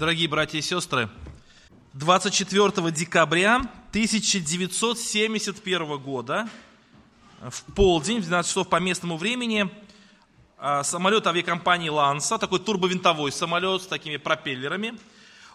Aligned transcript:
Дорогие 0.00 0.26
братья 0.28 0.58
и 0.58 0.62
сестры, 0.62 1.10
24 1.92 2.90
декабря 2.90 3.56
1971 3.90 5.98
года 5.98 6.48
в 7.42 7.62
полдень, 7.74 8.20
в 8.20 8.22
12 8.22 8.48
часов 8.48 8.70
по 8.70 8.76
местному 8.76 9.18
времени, 9.18 9.68
а, 10.56 10.84
самолет 10.84 11.26
авиакомпании 11.26 11.90
«Ланса», 11.90 12.38
такой 12.38 12.60
турбовинтовой 12.60 13.30
самолет 13.30 13.82
с 13.82 13.88
такими 13.88 14.16
пропеллерами, 14.16 14.98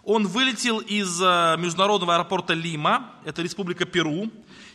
он 0.03 0.27
вылетел 0.27 0.77
из 0.77 1.19
а, 1.23 1.55
международного 1.55 2.13
аэропорта 2.13 2.53
Лима, 2.53 3.15
это 3.25 3.41
республика 3.41 3.85
Перу, 3.85 4.29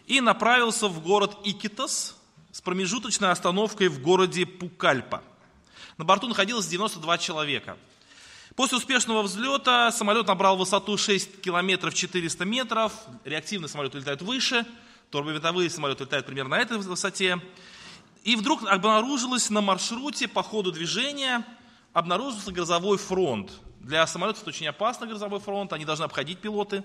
и 0.08 0.20
направился 0.20 0.88
в 0.88 1.00
город 1.00 1.38
Икитос 1.44 2.16
с 2.50 2.60
промежуточной 2.60 3.30
остановкой 3.30 3.86
в 3.86 4.02
городе 4.02 4.46
Пукальпа. 4.46 5.22
На 5.96 6.04
борту 6.04 6.26
находилось 6.26 6.66
92 6.66 7.18
человека– 7.18 7.76
После 8.56 8.78
успешного 8.78 9.22
взлета 9.22 9.92
самолет 9.92 10.26
набрал 10.26 10.56
высоту 10.56 10.96
6 10.96 11.40
километров 11.40 11.94
400 11.94 12.44
метров, 12.44 12.92
реактивный 13.24 13.68
самолет 13.68 13.94
летает 13.94 14.22
выше, 14.22 14.66
турбовинтовые 15.10 15.70
самолеты 15.70 16.04
летают 16.04 16.26
примерно 16.26 16.56
на 16.56 16.60
этой 16.60 16.78
высоте. 16.78 17.40
И 18.24 18.36
вдруг 18.36 18.66
обнаружилось 18.66 19.50
на 19.50 19.60
маршруте 19.60 20.26
по 20.28 20.42
ходу 20.42 20.72
движения, 20.72 21.44
обнаружился 21.92 22.52
грозовой 22.52 22.98
фронт. 22.98 23.52
Для 23.78 24.06
самолетов 24.06 24.42
это 24.42 24.50
очень 24.50 24.66
опасно, 24.66 25.06
грозовой 25.06 25.40
фронт, 25.40 25.72
они 25.72 25.84
должны 25.84 26.04
обходить 26.04 26.38
пилоты. 26.38 26.84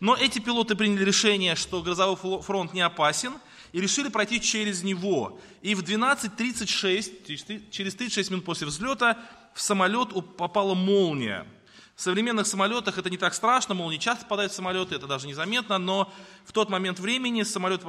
Но 0.00 0.14
эти 0.14 0.40
пилоты 0.40 0.74
приняли 0.74 1.04
решение, 1.04 1.54
что 1.54 1.80
грозовой 1.80 2.42
фронт 2.42 2.74
не 2.74 2.82
опасен, 2.82 3.34
и 3.72 3.80
решили 3.80 4.08
пройти 4.08 4.40
через 4.40 4.82
него. 4.82 5.40
И 5.62 5.74
в 5.74 5.82
12.36, 5.82 7.70
через 7.70 7.94
36 7.94 8.30
минут 8.30 8.44
после 8.44 8.66
взлета, 8.66 9.18
в 9.54 9.60
самолет 9.60 10.10
попала 10.36 10.74
молния. 10.74 11.46
В 11.94 12.02
современных 12.02 12.48
самолетах 12.48 12.98
это 12.98 13.08
не 13.08 13.16
так 13.16 13.34
страшно, 13.34 13.74
молнии 13.74 13.98
часто 13.98 14.24
попадают 14.24 14.50
в 14.50 14.56
самолеты, 14.56 14.96
это 14.96 15.06
даже 15.06 15.28
незаметно, 15.28 15.78
но 15.78 16.12
в 16.44 16.50
тот 16.50 16.68
момент 16.68 16.98
времени 16.98 17.44
самолет 17.44 17.82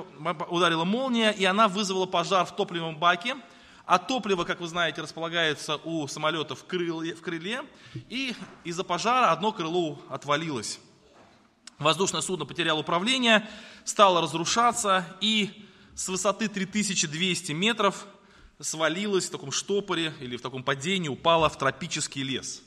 ударила 0.49 0.83
молния, 0.83 1.31
и 1.31 1.44
она 1.44 1.67
вызвала 1.67 2.05
пожар 2.05 2.45
в 2.45 2.55
топливном 2.55 2.97
баке, 2.97 3.35
а 3.88 3.97
топливо, 3.97 4.44
как 4.44 4.61
вы 4.61 4.67
знаете, 4.67 5.02
располагается 5.02 5.77
у 5.83 6.07
самолета 6.07 6.53
в 6.53 6.66
крыле, 6.66 7.16
в 7.16 7.22
крыле 7.22 7.63
и 8.09 8.35
из-за 8.63 8.83
пожара 8.83 9.31
одно 9.31 9.52
крыло 9.52 10.00
отвалилось. 10.07 10.79
Воздушное 11.79 12.22
судно 12.22 12.45
потеряло 12.45 12.79
управление, 12.79 13.47
стало 13.85 14.22
разрушаться, 14.22 15.05
и 15.19 15.67
с 15.95 16.07
высоты 16.09 16.47
3200 16.47 17.53
метров 17.53 18.05
свалилась 18.59 19.28
в 19.28 19.31
таком 19.31 19.52
штопоре 19.52 20.14
или 20.20 20.38
в 20.38 20.42
таком 20.42 20.64
падении, 20.64 21.09
упала 21.09 21.50
в 21.50 21.58
тропический 21.58 22.23
лес. 22.23 22.62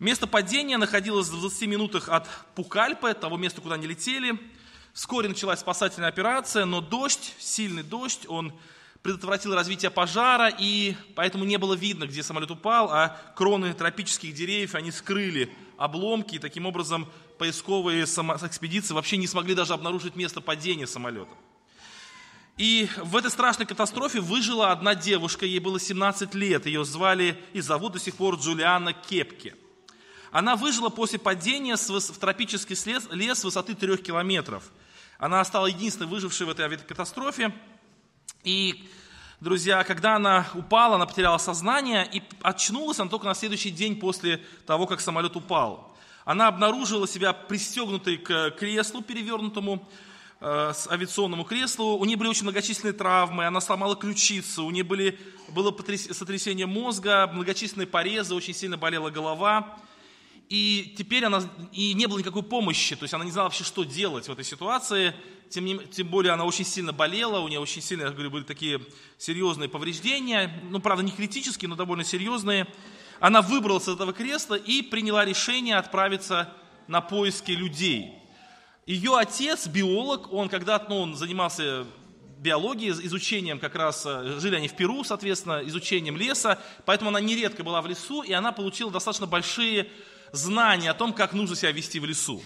Место 0.00 0.26
падения 0.26 0.76
находилось 0.76 1.28
в 1.28 1.40
20 1.40 1.68
минутах 1.68 2.08
от 2.08 2.28
Пукальпы, 2.54 3.14
того 3.14 3.36
места, 3.36 3.60
куда 3.60 3.76
они 3.76 3.86
летели. 3.86 4.38
Вскоре 4.92 5.28
началась 5.28 5.60
спасательная 5.60 6.08
операция, 6.08 6.64
но 6.64 6.80
дождь, 6.80 7.34
сильный 7.38 7.82
дождь, 7.82 8.26
он 8.28 8.52
предотвратил 9.02 9.54
развитие 9.54 9.90
пожара, 9.90 10.48
и 10.48 10.96
поэтому 11.14 11.44
не 11.44 11.58
было 11.58 11.74
видно, 11.74 12.06
где 12.06 12.22
самолет 12.22 12.50
упал, 12.50 12.90
а 12.90 13.20
кроны 13.36 13.74
тропических 13.74 14.34
деревьев, 14.34 14.74
они 14.74 14.90
скрыли 14.90 15.52
обломки, 15.76 16.36
и 16.36 16.38
таким 16.38 16.64
образом 16.66 17.08
поисковые 17.38 18.04
экспедиции 18.04 18.94
вообще 18.94 19.16
не 19.16 19.26
смогли 19.26 19.54
даже 19.54 19.74
обнаружить 19.74 20.16
место 20.16 20.40
падения 20.40 20.86
самолета. 20.86 21.34
И 22.56 22.88
в 22.98 23.16
этой 23.16 23.32
страшной 23.32 23.66
катастрофе 23.66 24.20
выжила 24.20 24.70
одна 24.70 24.94
девушка, 24.94 25.44
ей 25.44 25.58
было 25.58 25.80
17 25.80 26.34
лет, 26.34 26.66
ее 26.66 26.84
звали 26.84 27.42
и 27.52 27.60
зовут 27.60 27.94
до 27.94 27.98
сих 27.98 28.14
пор 28.14 28.36
Джулиана 28.36 28.92
Кепке. 28.92 29.56
Она 30.30 30.54
выжила 30.54 30.88
после 30.88 31.18
падения 31.18 31.76
в 31.76 32.18
тропический 32.18 32.76
лес, 32.86 33.08
лес 33.10 33.44
высоты 33.44 33.74
3 33.74 33.96
километров. 33.96 34.70
Она 35.18 35.44
стала 35.44 35.66
единственной 35.66 36.06
выжившей 36.08 36.46
в 36.46 36.50
этой 36.50 36.64
авиакатастрофе. 36.64 37.52
И, 38.44 38.88
друзья, 39.40 39.82
когда 39.82 40.16
она 40.16 40.46
упала, 40.54 40.94
она 40.96 41.06
потеряла 41.06 41.38
сознание, 41.38 42.08
и 42.12 42.22
очнулась 42.42 43.00
она 43.00 43.10
только 43.10 43.26
на 43.26 43.34
следующий 43.34 43.70
день 43.70 43.98
после 43.98 44.40
того, 44.66 44.86
как 44.86 45.00
самолет 45.00 45.34
упал. 45.34 45.96
Она 46.24 46.48
обнаружила 46.48 47.08
себя 47.08 47.32
пристегнутой 47.32 48.16
к 48.16 48.52
креслу 48.52 49.02
перевернутому, 49.02 49.88
с 50.40 50.88
авиационному 50.90 51.44
креслу. 51.44 51.96
У 51.96 52.04
нее 52.04 52.16
были 52.16 52.28
очень 52.28 52.42
многочисленные 52.42 52.92
травмы, 52.92 53.46
она 53.46 53.60
сломала 53.60 53.96
ключицу, 53.96 54.66
у 54.66 54.70
нее 54.70 54.84
были, 54.84 55.18
было 55.48 55.74
сотрясение 56.12 56.66
мозга, 56.66 57.30
многочисленные 57.32 57.86
порезы, 57.86 58.34
очень 58.34 58.54
сильно 58.54 58.76
болела 58.76 59.10
голова. 59.10 59.78
И 60.50 60.94
теперь 60.98 61.24
она, 61.24 61.42
и 61.72 61.94
не 61.94 62.06
было 62.06 62.18
никакой 62.18 62.42
помощи, 62.42 62.94
то 62.96 63.04
есть 63.04 63.14
она 63.14 63.24
не 63.24 63.30
знала 63.30 63.46
вообще, 63.46 63.64
что 63.64 63.84
делать 63.84 64.28
в 64.28 64.32
этой 64.32 64.44
ситуации. 64.44 65.14
Тем, 65.48 65.64
не, 65.64 65.78
тем 65.78 66.08
более 66.08 66.32
она 66.32 66.44
очень 66.44 66.64
сильно 66.64 66.92
болела, 66.92 67.38
у 67.38 67.48
нее 67.48 67.60
очень 67.60 67.80
сильно, 67.80 68.04
я 68.04 68.10
говорю, 68.10 68.30
были 68.30 68.44
такие 68.44 68.80
серьезные 69.18 69.68
повреждения, 69.68 70.62
ну, 70.70 70.80
правда, 70.80 71.02
не 71.02 71.12
критические, 71.12 71.68
но 71.68 71.76
довольно 71.76 72.04
серьезные. 72.04 72.66
Она 73.20 73.40
выбралась 73.40 73.84
из 73.84 73.94
этого 73.94 74.12
кресла 74.12 74.54
и 74.56 74.82
приняла 74.82 75.24
решение 75.24 75.76
отправиться 75.76 76.52
на 76.88 77.00
поиски 77.00 77.52
людей. 77.52 78.23
Ее 78.86 79.16
отец, 79.16 79.66
биолог, 79.66 80.30
он 80.32 80.50
когда-то 80.50 80.90
ну, 80.90 81.00
он 81.00 81.16
занимался 81.16 81.86
биологией, 82.38 82.92
изучением 83.06 83.58
как 83.58 83.74
раз, 83.74 84.04
э, 84.04 84.38
жили 84.38 84.56
они 84.56 84.68
в 84.68 84.76
Перу, 84.76 85.02
соответственно, 85.04 85.62
изучением 85.64 86.18
леса, 86.18 86.60
поэтому 86.84 87.08
она 87.08 87.18
нередко 87.18 87.64
была 87.64 87.80
в 87.80 87.86
лесу, 87.86 88.22
и 88.22 88.32
она 88.32 88.52
получила 88.52 88.90
достаточно 88.90 89.26
большие 89.26 89.88
знания 90.32 90.90
о 90.90 90.94
том, 90.94 91.14
как 91.14 91.32
нужно 91.32 91.56
себя 91.56 91.72
вести 91.72 91.98
в 91.98 92.04
лесу. 92.04 92.42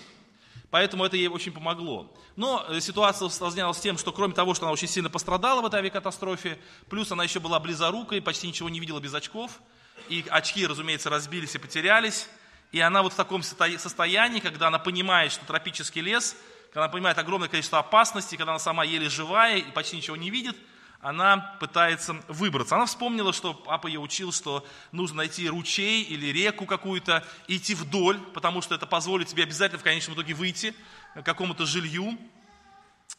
Поэтому 0.71 1.05
это 1.05 1.17
ей 1.17 1.27
очень 1.27 1.51
помогло. 1.51 2.15
Но 2.37 2.65
э, 2.69 2.79
ситуация 2.81 3.27
усложнялась 3.27 3.81
тем, 3.81 3.99
что 3.99 4.13
кроме 4.13 4.35
того, 4.35 4.55
что 4.55 4.67
она 4.67 4.73
очень 4.73 4.87
сильно 4.87 5.11
пострадала 5.11 5.61
в 5.61 5.67
этой 5.67 5.81
авиакатастрофе, 5.81 6.57
плюс 6.89 7.11
она 7.11 7.25
еще 7.25 7.41
была 7.41 7.59
близорукой, 7.59 8.23
почти 8.23 8.47
ничего 8.47 8.69
не 8.69 8.79
видела 8.79 9.01
без 9.01 9.13
очков, 9.13 9.61
и 10.09 10.25
очки, 10.31 10.65
разумеется, 10.65 11.11
разбились 11.11 11.57
и 11.57 11.59
потерялись. 11.59 12.29
И 12.73 12.81
она 12.81 13.03
вот 13.03 13.13
в 13.15 13.17
таком 13.17 13.43
состоянии, 13.43 14.41
когда 14.41 14.69
она 14.69 14.79
понимает, 14.79 15.33
что 15.33 15.47
тропический 15.47 16.03
лес, 16.03 16.37
когда 16.67 16.85
она 16.85 16.93
понимает 16.93 17.19
огромное 17.19 17.49
количество 17.49 17.79
опасностей, 17.79 18.37
когда 18.37 18.53
она 18.53 18.59
сама 18.59 18.85
еле 18.85 19.09
живая 19.09 19.57
и 19.57 19.71
почти 19.71 19.97
ничего 19.97 20.17
не 20.17 20.31
видит, 20.31 20.57
она 21.01 21.57
пытается 21.61 22.15
выбраться. 22.29 22.75
Она 22.75 22.87
вспомнила, 22.87 23.33
что 23.33 23.55
папа 23.55 23.87
ее 23.87 24.01
учил, 24.01 24.33
что 24.33 24.67
нужно 24.91 25.19
найти 25.19 25.49
ручей 25.49 26.03
или 26.03 26.27
реку 26.27 26.67
какую-то, 26.67 27.25
идти 27.47 27.75
вдоль, 27.75 28.19
потому 28.35 28.63
что 28.63 28.75
это 28.75 28.85
позволит 28.85 29.29
тебе 29.29 29.45
обязательно 29.45 29.79
в 29.79 29.85
конечном 29.85 30.17
итоге 30.17 30.35
выйти 30.35 30.75
к 31.15 31.23
какому-то 31.23 31.67
жилью. 31.67 32.19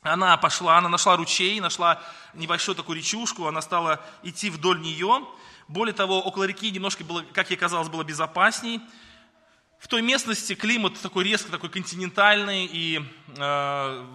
Она 0.02 0.38
пошла, 0.38 0.78
она 0.78 0.90
нашла 0.90 1.16
ручей, 1.16 1.60
нашла 1.60 2.02
небольшую 2.34 2.76
такую 2.76 2.98
речушку, 2.98 3.48
она 3.48 3.62
стала 3.62 4.06
идти 4.24 4.50
вдоль 4.50 4.80
нее. 4.82 5.26
Более 5.68 5.94
того, 5.94 6.22
около 6.22 6.44
реки 6.44 6.70
немножко 6.72 7.04
было, 7.04 7.22
как 7.34 7.50
ей 7.50 7.58
казалось, 7.58 7.90
было 7.90 8.04
безопасней. 8.04 8.82
В 9.80 9.88
той 9.88 10.02
местности 10.02 10.56
климат 10.56 11.00
такой 11.00 11.24
резко, 11.24 11.50
такой 11.50 11.70
континентальный, 11.70 12.66
и 12.66 13.02
э, 13.38 14.06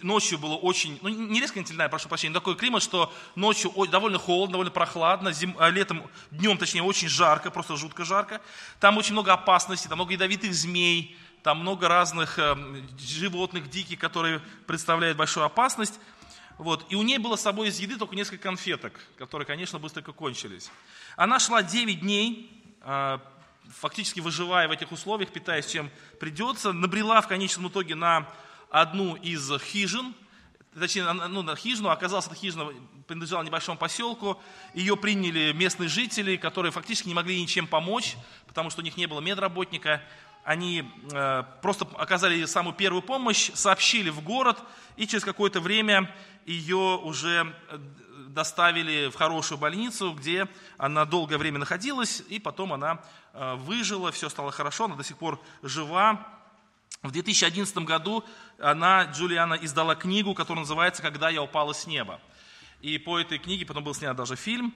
ночью 0.00 0.38
было 0.38 0.54
очень, 0.54 0.98
ну 1.02 1.10
не 1.10 1.38
резко 1.38 1.56
континентальный, 1.56 1.90
прошу 1.90 2.08
прощения, 2.08 2.32
такой 2.32 2.56
климат, 2.56 2.82
что 2.82 3.12
ночью 3.34 3.70
довольно 3.90 4.18
холодно, 4.18 4.52
довольно 4.52 4.70
прохладно, 4.70 5.32
зим, 5.32 5.54
а 5.58 5.68
летом, 5.68 6.02
днем 6.30 6.56
точнее, 6.56 6.82
очень 6.82 7.08
жарко, 7.08 7.50
просто 7.50 7.76
жутко 7.76 8.06
жарко. 8.06 8.40
Там 8.80 8.96
очень 8.96 9.12
много 9.12 9.34
опасностей, 9.34 9.88
там 9.88 9.98
много 9.98 10.12
ядовитых 10.12 10.54
змей, 10.54 11.14
там 11.42 11.60
много 11.60 11.88
разных 11.88 12.38
э, 12.38 12.56
животных 12.98 13.68
диких, 13.68 13.98
которые 13.98 14.40
представляют 14.66 15.18
большую 15.18 15.44
опасность. 15.44 16.00
Вот. 16.56 16.86
И 16.88 16.94
у 16.94 17.02
ней 17.02 17.18
было 17.18 17.36
с 17.36 17.42
собой 17.42 17.68
из 17.68 17.78
еды 17.78 17.98
только 17.98 18.16
несколько 18.16 18.44
конфеток, 18.44 18.98
которые, 19.18 19.44
конечно, 19.44 19.78
быстренько 19.78 20.12
кончились. 20.12 20.70
Она 21.16 21.38
шла 21.38 21.62
9 21.62 22.00
дней, 22.00 22.50
э, 22.80 23.18
фактически 23.70 24.20
выживая 24.20 24.68
в 24.68 24.70
этих 24.70 24.92
условиях, 24.92 25.32
питаясь 25.32 25.66
чем 25.66 25.90
придется, 26.20 26.72
набрела 26.72 27.20
в 27.20 27.28
конечном 27.28 27.68
итоге 27.68 27.94
на 27.94 28.28
одну 28.70 29.16
из 29.16 29.50
хижин, 29.60 30.14
точнее, 30.78 31.10
ну, 31.12 31.42
на 31.42 31.56
хижину, 31.56 31.88
оказалось, 31.88 32.26
эта 32.26 32.34
хижина 32.34 32.72
принадлежала 33.06 33.42
небольшому 33.42 33.78
поселку, 33.78 34.40
ее 34.74 34.96
приняли 34.96 35.52
местные 35.52 35.88
жители, 35.88 36.36
которые 36.36 36.72
фактически 36.72 37.08
не 37.08 37.14
могли 37.14 37.40
ничем 37.40 37.66
помочь, 37.66 38.16
потому 38.46 38.70
что 38.70 38.80
у 38.80 38.84
них 38.84 38.96
не 38.96 39.06
было 39.06 39.20
медработника, 39.20 40.02
они 40.44 40.88
э, 41.12 41.44
просто 41.60 41.86
оказали 41.96 42.44
самую 42.44 42.74
первую 42.74 43.02
помощь, 43.02 43.50
сообщили 43.54 44.10
в 44.10 44.22
город, 44.22 44.62
и 44.96 45.06
через 45.06 45.24
какое-то 45.24 45.60
время 45.60 46.14
ее 46.44 47.00
уже 47.02 47.52
э, 47.68 47.78
доставили 48.36 49.08
в 49.08 49.14
хорошую 49.14 49.56
больницу, 49.56 50.12
где 50.12 50.46
она 50.76 51.06
долгое 51.06 51.38
время 51.38 51.58
находилась, 51.58 52.22
и 52.28 52.38
потом 52.38 52.74
она 52.74 53.02
э, 53.32 53.54
выжила, 53.54 54.12
все 54.12 54.28
стало 54.28 54.52
хорошо, 54.52 54.84
она 54.84 54.94
до 54.94 55.02
сих 55.02 55.16
пор 55.16 55.40
жива. 55.62 56.28
В 57.02 57.10
2011 57.12 57.78
году 57.78 58.22
она, 58.58 59.04
Джулиана, 59.04 59.54
издала 59.54 59.94
книгу, 59.94 60.34
которая 60.34 60.64
называется 60.64 61.00
«Когда 61.00 61.30
я 61.30 61.42
упала 61.42 61.72
с 61.72 61.86
неба». 61.86 62.20
И 62.82 62.98
по 62.98 63.18
этой 63.18 63.38
книге 63.38 63.64
потом 63.64 63.84
был 63.84 63.94
снят 63.94 64.14
даже 64.14 64.36
фильм. 64.36 64.74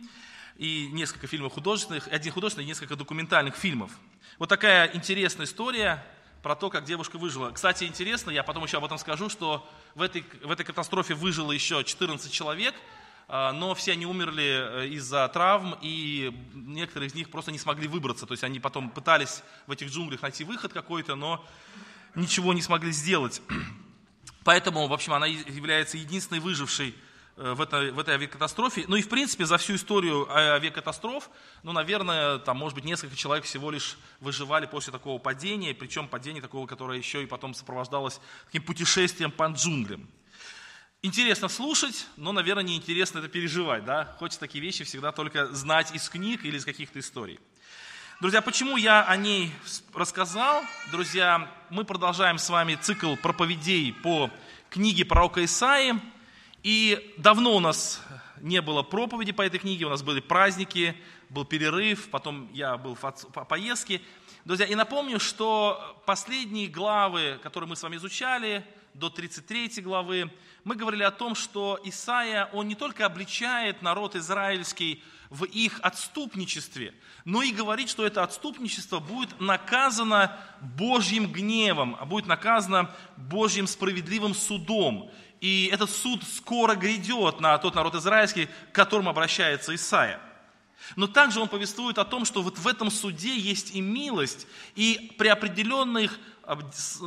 и 0.56 0.88
несколько 0.92 1.26
фильмов 1.26 1.52
художественных, 1.52 2.08
один 2.08 2.32
художественный 2.32 2.66
несколько 2.66 2.96
документальных 2.96 3.56
фильмов. 3.56 3.90
Вот 4.38 4.48
такая 4.48 4.90
интересная 4.94 5.44
история 5.44 6.02
про 6.42 6.56
то, 6.56 6.70
как 6.70 6.84
девушка 6.84 7.18
выжила. 7.18 7.50
Кстати, 7.50 7.84
интересно, 7.84 8.30
я 8.30 8.42
потом 8.42 8.64
еще 8.64 8.78
об 8.78 8.84
этом 8.86 8.96
скажу, 8.96 9.28
что 9.28 9.68
в 9.94 10.00
этой, 10.00 10.24
в 10.42 10.50
этой 10.50 10.64
катастрофе 10.64 11.12
выжило 11.12 11.52
еще 11.52 11.84
14 11.84 12.32
человек, 12.32 12.74
но 13.52 13.76
все 13.76 13.92
они 13.92 14.06
умерли 14.06 14.42
э, 14.42 14.88
из-за 14.88 15.28
травм, 15.28 15.76
и 15.80 16.36
некоторые 16.52 17.08
из 17.08 17.14
них 17.14 17.30
просто 17.30 17.52
не 17.52 17.58
смогли 17.58 17.86
выбраться. 17.86 18.26
То 18.26 18.32
есть 18.32 18.42
они 18.42 18.58
потом 18.58 18.90
пытались 18.90 19.44
в 19.68 19.70
этих 19.70 19.88
джунглях 19.88 20.22
найти 20.22 20.42
выход 20.42 20.72
какой-то, 20.72 21.14
но 21.14 21.44
ничего 22.16 22.52
не 22.52 22.60
смогли 22.60 22.90
сделать. 22.90 23.40
Поэтому, 24.44 24.88
в 24.88 24.92
общем, 24.92 25.12
она 25.12 25.26
является 25.26 25.96
единственной 25.96 26.40
выжившей 26.40 26.92
э, 27.36 27.52
в 27.52 27.60
этой, 27.60 27.92
в 27.92 28.00
этой 28.00 28.14
авиакатастрофе. 28.14 28.86
Ну 28.88 28.96
и, 28.96 29.02
в 29.02 29.08
принципе, 29.08 29.46
за 29.46 29.58
всю 29.58 29.76
историю 29.76 30.28
авиакатастроф, 30.28 31.30
ну, 31.62 31.70
наверное, 31.70 32.38
там, 32.38 32.56
может 32.56 32.74
быть, 32.74 32.84
несколько 32.84 33.14
человек 33.14 33.44
всего 33.44 33.70
лишь 33.70 33.96
выживали 34.18 34.66
после 34.66 34.92
такого 34.92 35.20
падения, 35.20 35.72
причем 35.72 36.08
падение 36.08 36.42
такого, 36.42 36.66
которое 36.66 36.98
еще 36.98 37.22
и 37.22 37.26
потом 37.26 37.54
сопровождалось 37.54 38.20
таким 38.46 38.64
путешествием 38.64 39.30
по 39.30 39.46
джунглям. 39.46 40.08
Интересно 41.02 41.48
слушать, 41.48 42.06
но, 42.18 42.30
наверное, 42.30 42.62
неинтересно 42.62 43.20
это 43.20 43.28
переживать, 43.28 43.86
да? 43.86 44.14
Хочется 44.18 44.38
такие 44.38 44.62
вещи 44.62 44.84
всегда 44.84 45.12
только 45.12 45.46
знать 45.46 45.94
из 45.94 46.06
книг 46.10 46.44
или 46.44 46.58
из 46.58 46.66
каких-то 46.66 46.98
историй. 46.98 47.40
Друзья, 48.20 48.42
почему 48.42 48.76
я 48.76 49.02
о 49.04 49.16
ней 49.16 49.50
рассказал? 49.94 50.62
Друзья, 50.92 51.50
мы 51.70 51.84
продолжаем 51.84 52.36
с 52.36 52.50
вами 52.50 52.74
цикл 52.74 53.16
проповедей 53.16 53.94
по 53.94 54.30
книге 54.68 55.06
пророка 55.06 55.42
Исаии. 55.42 55.98
И 56.62 57.14
давно 57.16 57.56
у 57.56 57.60
нас 57.60 58.02
не 58.42 58.60
было 58.60 58.82
проповеди 58.82 59.32
по 59.32 59.40
этой 59.40 59.58
книге, 59.58 59.86
у 59.86 59.88
нас 59.88 60.02
были 60.02 60.20
праздники, 60.20 60.94
был 61.30 61.46
перерыв, 61.46 62.10
потом 62.10 62.52
я 62.52 62.76
был 62.76 62.94
в 62.94 63.44
поездке. 63.48 64.02
Друзья, 64.44 64.66
и 64.66 64.74
напомню, 64.74 65.18
что 65.18 66.02
последние 66.04 66.68
главы, 66.68 67.40
которые 67.42 67.70
мы 67.70 67.76
с 67.76 67.82
вами 67.82 67.96
изучали, 67.96 68.66
до 68.94 69.10
33 69.10 69.82
главы, 69.82 70.30
мы 70.64 70.74
говорили 70.74 71.02
о 71.02 71.10
том, 71.10 71.34
что 71.34 71.78
Исаия, 71.84 72.50
он 72.52 72.68
не 72.68 72.74
только 72.74 73.06
обличает 73.06 73.82
народ 73.82 74.16
израильский 74.16 75.02
в 75.30 75.44
их 75.44 75.78
отступничестве, 75.82 76.92
но 77.24 77.42
и 77.42 77.52
говорит, 77.52 77.88
что 77.88 78.04
это 78.04 78.22
отступничество 78.22 78.98
будет 78.98 79.40
наказано 79.40 80.36
Божьим 80.60 81.32
гневом, 81.32 81.96
а 82.00 82.04
будет 82.04 82.26
наказано 82.26 82.90
Божьим 83.16 83.66
справедливым 83.66 84.34
судом. 84.34 85.10
И 85.40 85.70
этот 85.72 85.90
суд 85.90 86.22
скоро 86.24 86.74
грядет 86.74 87.40
на 87.40 87.56
тот 87.58 87.74
народ 87.74 87.94
израильский, 87.94 88.48
к 88.72 88.74
которому 88.74 89.10
обращается 89.10 89.74
Исаия. 89.74 90.20
Но 90.96 91.06
также 91.06 91.40
он 91.40 91.48
повествует 91.48 91.98
о 91.98 92.04
том, 92.04 92.24
что 92.24 92.42
вот 92.42 92.58
в 92.58 92.66
этом 92.66 92.90
суде 92.90 93.36
есть 93.36 93.74
и 93.74 93.80
милость, 93.80 94.46
и 94.74 95.14
при 95.18 95.28
определенных 95.28 96.18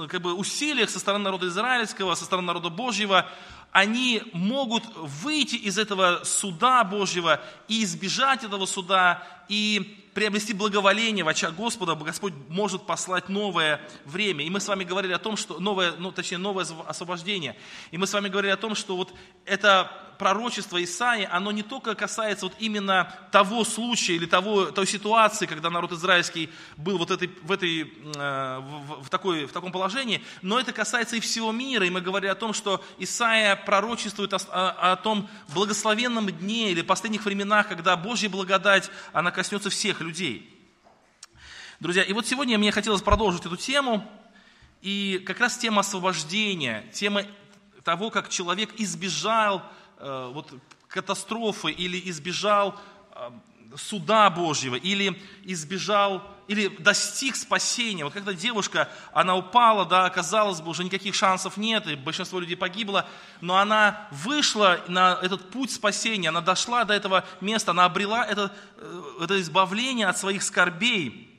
как 0.07 0.21
бы, 0.21 0.33
усилиях 0.33 0.89
со 0.89 0.99
стороны 0.99 1.23
народа 1.23 1.47
израильского, 1.47 2.15
со 2.15 2.25
стороны 2.25 2.47
народа 2.47 2.69
Божьего, 2.69 3.29
они 3.71 4.21
могут 4.33 4.83
выйти 4.95 5.55
из 5.55 5.77
этого 5.77 6.21
суда 6.23 6.83
Божьего 6.83 7.41
и 7.67 7.83
избежать 7.83 8.43
этого 8.43 8.65
суда, 8.65 9.23
и 9.49 10.02
приобрести 10.13 10.53
благоволение 10.53 11.23
в 11.23 11.27
очах 11.27 11.55
Господа, 11.55 11.95
Господь 11.95 12.33
может 12.49 12.85
послать 12.85 13.29
новое 13.29 13.81
время. 14.05 14.45
И 14.45 14.49
мы 14.49 14.59
с 14.59 14.67
вами 14.67 14.83
говорили 14.83 15.13
о 15.13 15.19
том, 15.19 15.37
что 15.37 15.59
новое, 15.59 15.93
ну, 15.97 16.11
точнее, 16.11 16.37
новое 16.37 16.65
освобождение. 16.87 17.55
И 17.91 17.97
мы 17.97 18.07
с 18.07 18.13
вами 18.13 18.29
говорили 18.29 18.51
о 18.51 18.57
том, 18.57 18.75
что 18.75 18.95
вот 18.95 19.13
это 19.45 19.91
пророчество 20.17 20.81
Исаии, 20.81 21.27
оно 21.29 21.51
не 21.51 21.63
только 21.63 21.95
касается 21.95 22.45
вот 22.45 22.55
именно 22.59 23.13
того 23.31 23.63
случая 23.63 24.15
или 24.15 24.25
того, 24.25 24.65
той 24.65 24.87
ситуации, 24.87 25.45
когда 25.45 25.69
народ 25.69 25.91
израильский 25.91 26.49
был 26.77 26.97
вот 26.97 27.11
этой, 27.11 27.29
в, 27.41 27.51
этой, 27.51 27.81
э, 28.15 28.59
в, 28.59 29.03
в, 29.03 29.09
такой, 29.09 29.45
в 29.45 29.51
таком 29.51 29.71
положении, 29.71 30.23
но 30.41 30.59
это 30.59 30.71
касается 30.71 31.15
и 31.15 31.19
всего 31.19 31.51
мира. 31.51 31.85
И 31.85 31.89
мы 31.89 32.01
говорили 32.01 32.29
о 32.29 32.35
том, 32.35 32.53
что 32.53 32.83
Исаия 32.99 33.55
пророчествует 33.55 34.33
о, 34.33 34.37
о, 34.37 34.93
о 34.93 34.95
том 34.95 35.29
благословенном 35.53 36.27
дне 36.27 36.71
или 36.71 36.81
последних 36.81 37.25
временах, 37.25 37.67
когда 37.67 37.97
Божья 37.97 38.29
благодать, 38.29 38.89
она 39.11 39.31
коснется 39.31 39.69
всех 39.69 39.99
людей. 40.03 40.49
Друзья, 41.79 42.03
и 42.03 42.13
вот 42.13 42.27
сегодня 42.27 42.57
мне 42.57 42.71
хотелось 42.71 43.01
продолжить 43.01 43.45
эту 43.45 43.57
тему, 43.57 44.07
и 44.81 45.23
как 45.25 45.39
раз 45.39 45.57
тема 45.57 45.81
освобождения, 45.81 46.85
тема 46.93 47.23
того, 47.83 48.09
как 48.09 48.29
человек 48.29 48.69
избежал 48.77 49.63
э, 49.97 50.31
вот, 50.33 50.53
катастрофы 50.87 51.71
или 51.71 52.01
избежал 52.09 52.79
э, 53.15 53.31
суда 53.77 54.29
Божьего, 54.29 54.75
или 54.75 55.21
избежал, 55.43 56.23
или 56.47 56.67
достиг 56.67 57.35
спасения. 57.35 58.03
Вот 58.03 58.13
когда 58.13 58.33
девушка, 58.33 58.89
она 59.13 59.35
упала, 59.35 59.85
да, 59.85 60.09
казалось 60.09 60.61
бы, 60.61 60.69
уже 60.69 60.83
никаких 60.83 61.15
шансов 61.15 61.57
нет, 61.57 61.87
и 61.87 61.95
большинство 61.95 62.39
людей 62.39 62.57
погибло, 62.57 63.07
но 63.41 63.57
она 63.57 64.07
вышла 64.11 64.79
на 64.87 65.17
этот 65.21 65.49
путь 65.51 65.71
спасения, 65.71 66.29
она 66.29 66.41
дошла 66.41 66.83
до 66.83 66.93
этого 66.93 67.23
места, 67.41 67.71
она 67.71 67.85
обрела 67.85 68.25
это, 68.25 68.53
э, 68.77 69.01
это 69.21 69.39
избавление 69.41 70.07
от 70.07 70.17
своих 70.17 70.43
скорбей. 70.43 71.29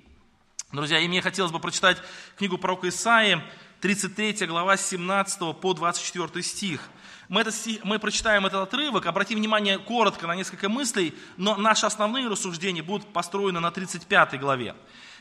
Друзья, 0.72 0.98
и 0.98 1.06
мне 1.06 1.22
хотелось 1.22 1.52
бы 1.52 1.60
прочитать 1.60 1.98
книгу 2.36 2.58
пророка 2.58 2.88
Исаии, 2.88 3.42
33 3.80 4.46
глава, 4.46 4.76
17 4.76 5.60
по 5.60 5.74
24 5.74 6.42
стих. 6.42 6.80
Мы, 7.28 7.40
это, 7.40 7.50
мы 7.84 7.98
прочитаем 7.98 8.44
этот 8.44 8.68
отрывок, 8.68 9.06
обратим 9.06 9.38
внимание 9.38 9.78
коротко 9.78 10.26
на 10.26 10.34
несколько 10.34 10.68
мыслей, 10.68 11.14
но 11.36 11.56
наши 11.56 11.86
основные 11.86 12.28
рассуждения 12.28 12.82
будут 12.82 13.12
построены 13.12 13.60
на 13.60 13.70
35 13.70 14.38
главе. 14.38 14.74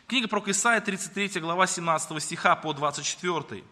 Книга 0.08 0.28
про 0.28 0.44
Исаия, 0.48 0.82
33 0.82 1.40
глава, 1.40 1.66
17 1.66 2.22
стиха 2.22 2.56
по 2.58 2.74
24. 2.74 3.64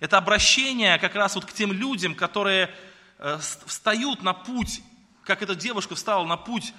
Это 0.00 0.18
обращение 0.18 0.98
как 0.98 1.14
раз 1.14 1.36
вот 1.36 1.44
к 1.44 1.52
тем 1.52 1.72
людям, 1.72 2.14
которые 2.16 2.74
э, 3.18 3.38
встают 3.66 4.22
на 4.22 4.32
путь, 4.34 4.82
как 5.22 5.42
эта 5.42 5.54
девушка 5.54 5.94
встала 5.94 6.26
на 6.26 6.36
путь 6.36 6.74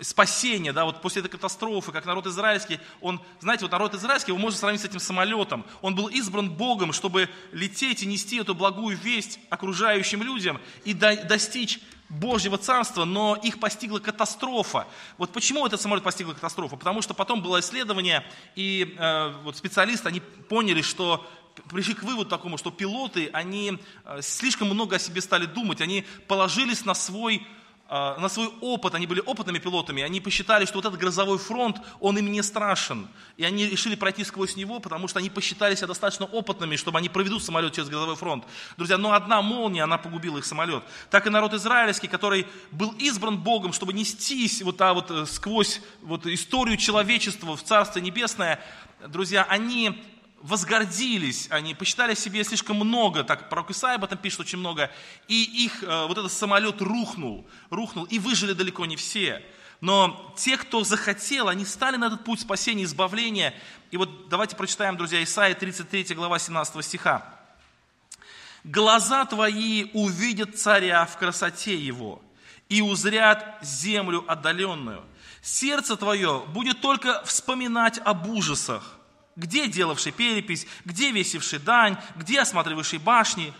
спасения, 0.00 0.72
да, 0.72 0.86
вот 0.86 1.02
после 1.02 1.20
этой 1.20 1.28
катастрофы, 1.28 1.92
как 1.92 2.06
народ 2.06 2.26
израильский, 2.26 2.80
он, 3.02 3.20
знаете, 3.40 3.64
вот 3.66 3.72
народ 3.72 3.94
израильский, 3.94 4.30
его 4.30 4.38
можно 4.38 4.58
сравнить 4.58 4.80
с 4.80 4.86
этим 4.86 4.98
самолетом. 4.98 5.64
Он 5.82 5.94
был 5.94 6.06
избран 6.08 6.48
Богом, 6.48 6.94
чтобы 6.94 7.28
лететь 7.52 8.02
и 8.02 8.06
нести 8.06 8.38
эту 8.38 8.54
благую 8.54 8.96
весть 8.96 9.38
окружающим 9.50 10.22
людям 10.22 10.58
и 10.84 10.94
до, 10.94 11.22
достичь 11.24 11.80
Божьего 12.08 12.58
Царства, 12.58 13.04
но 13.04 13.36
их 13.36 13.60
постигла 13.60 14.00
катастрофа. 14.00 14.88
Вот 15.16 15.32
почему 15.32 15.64
этот 15.66 15.80
самолет 15.80 16.02
постигла 16.02 16.32
катастрофа? 16.32 16.76
Потому 16.76 17.02
что 17.02 17.14
потом 17.14 17.40
было 17.40 17.60
исследование, 17.60 18.24
и 18.56 18.96
э, 18.98 19.34
вот 19.44 19.56
специалисты, 19.56 20.08
они 20.08 20.20
поняли, 20.20 20.82
что 20.82 21.24
пришли 21.68 21.94
к 21.94 22.02
выводу 22.02 22.28
такому, 22.28 22.58
что 22.58 22.70
пилоты, 22.70 23.30
они 23.32 23.78
э, 24.04 24.22
слишком 24.22 24.68
много 24.68 24.96
о 24.96 24.98
себе 24.98 25.20
стали 25.20 25.46
думать, 25.46 25.80
они 25.80 26.04
положились 26.26 26.84
на 26.84 26.94
свой 26.94 27.46
на 27.90 28.28
свой 28.28 28.46
опыт, 28.60 28.94
они 28.94 29.08
были 29.08 29.20
опытными 29.20 29.58
пилотами, 29.58 30.04
они 30.04 30.20
посчитали, 30.20 30.64
что 30.64 30.76
вот 30.76 30.84
этот 30.84 31.00
грозовой 31.00 31.38
фронт, 31.38 31.78
он 31.98 32.16
им 32.18 32.30
не 32.30 32.40
страшен. 32.40 33.08
И 33.36 33.44
они 33.44 33.66
решили 33.66 33.96
пройти 33.96 34.22
сквозь 34.22 34.54
него, 34.54 34.78
потому 34.78 35.08
что 35.08 35.18
они 35.18 35.28
посчитали 35.28 35.74
себя 35.74 35.88
достаточно 35.88 36.26
опытными, 36.26 36.76
чтобы 36.76 36.98
они 36.98 37.08
проведут 37.08 37.42
самолет 37.42 37.72
через 37.72 37.88
грозовой 37.88 38.14
фронт. 38.14 38.44
Друзья, 38.76 38.96
но 38.96 39.12
одна 39.12 39.42
молния, 39.42 39.82
она 39.82 39.98
погубила 39.98 40.38
их 40.38 40.44
самолет. 40.44 40.84
Так 41.10 41.26
и 41.26 41.30
народ 41.30 41.52
израильский, 41.54 42.06
который 42.06 42.46
был 42.70 42.92
избран 42.92 43.38
Богом, 43.38 43.72
чтобы 43.72 43.92
нестись 43.92 44.62
вот, 44.62 44.80
а 44.80 44.94
вот 44.94 45.10
э, 45.10 45.26
сквозь 45.26 45.80
вот 46.02 46.26
историю 46.26 46.76
человечества 46.76 47.56
в 47.56 47.62
Царство 47.64 47.98
Небесное, 47.98 48.60
друзья, 49.08 49.44
они 49.48 50.00
возгордились, 50.40 51.48
они 51.50 51.74
посчитали 51.74 52.14
себе 52.14 52.42
слишком 52.44 52.76
много, 52.76 53.24
так 53.24 53.48
пророк 53.48 53.70
Исаия 53.70 53.96
об 53.96 54.04
этом 54.04 54.18
пишет 54.18 54.40
очень 54.40 54.58
много, 54.58 54.90
и 55.28 55.64
их 55.64 55.82
э, 55.82 56.06
вот 56.06 56.16
этот 56.16 56.32
самолет 56.32 56.80
рухнул, 56.80 57.46
рухнул, 57.68 58.04
и 58.04 58.18
выжили 58.18 58.52
далеко 58.52 58.86
не 58.86 58.96
все. 58.96 59.44
Но 59.80 60.34
те, 60.36 60.56
кто 60.56 60.84
захотел, 60.84 61.48
они 61.48 61.64
стали 61.64 61.96
на 61.96 62.06
этот 62.06 62.24
путь 62.24 62.40
спасения, 62.40 62.84
избавления. 62.84 63.54
И 63.90 63.96
вот 63.96 64.28
давайте 64.28 64.56
прочитаем, 64.56 64.96
друзья, 64.96 65.22
Исаия 65.22 65.54
33 65.54 66.14
глава 66.14 66.38
17 66.38 66.84
стиха. 66.84 67.24
«Глаза 68.62 69.24
твои 69.24 69.90
увидят 69.94 70.58
царя 70.58 71.06
в 71.06 71.16
красоте 71.16 71.76
его, 71.76 72.20
и 72.68 72.82
узрят 72.82 73.58
землю 73.62 74.24
отдаленную. 74.28 75.02
Сердце 75.42 75.96
твое 75.96 76.44
будет 76.48 76.82
только 76.82 77.22
вспоминать 77.24 77.98
об 78.04 78.28
ужасах, 78.28 78.99
где 79.40 79.66
делавший 79.68 80.12
перепись, 80.12 80.66
где 80.84 81.10
весивший 81.10 81.58
дань, 81.58 81.96
где 82.14 82.40
осматривавший 82.40 82.98
башни? 82.98 83.52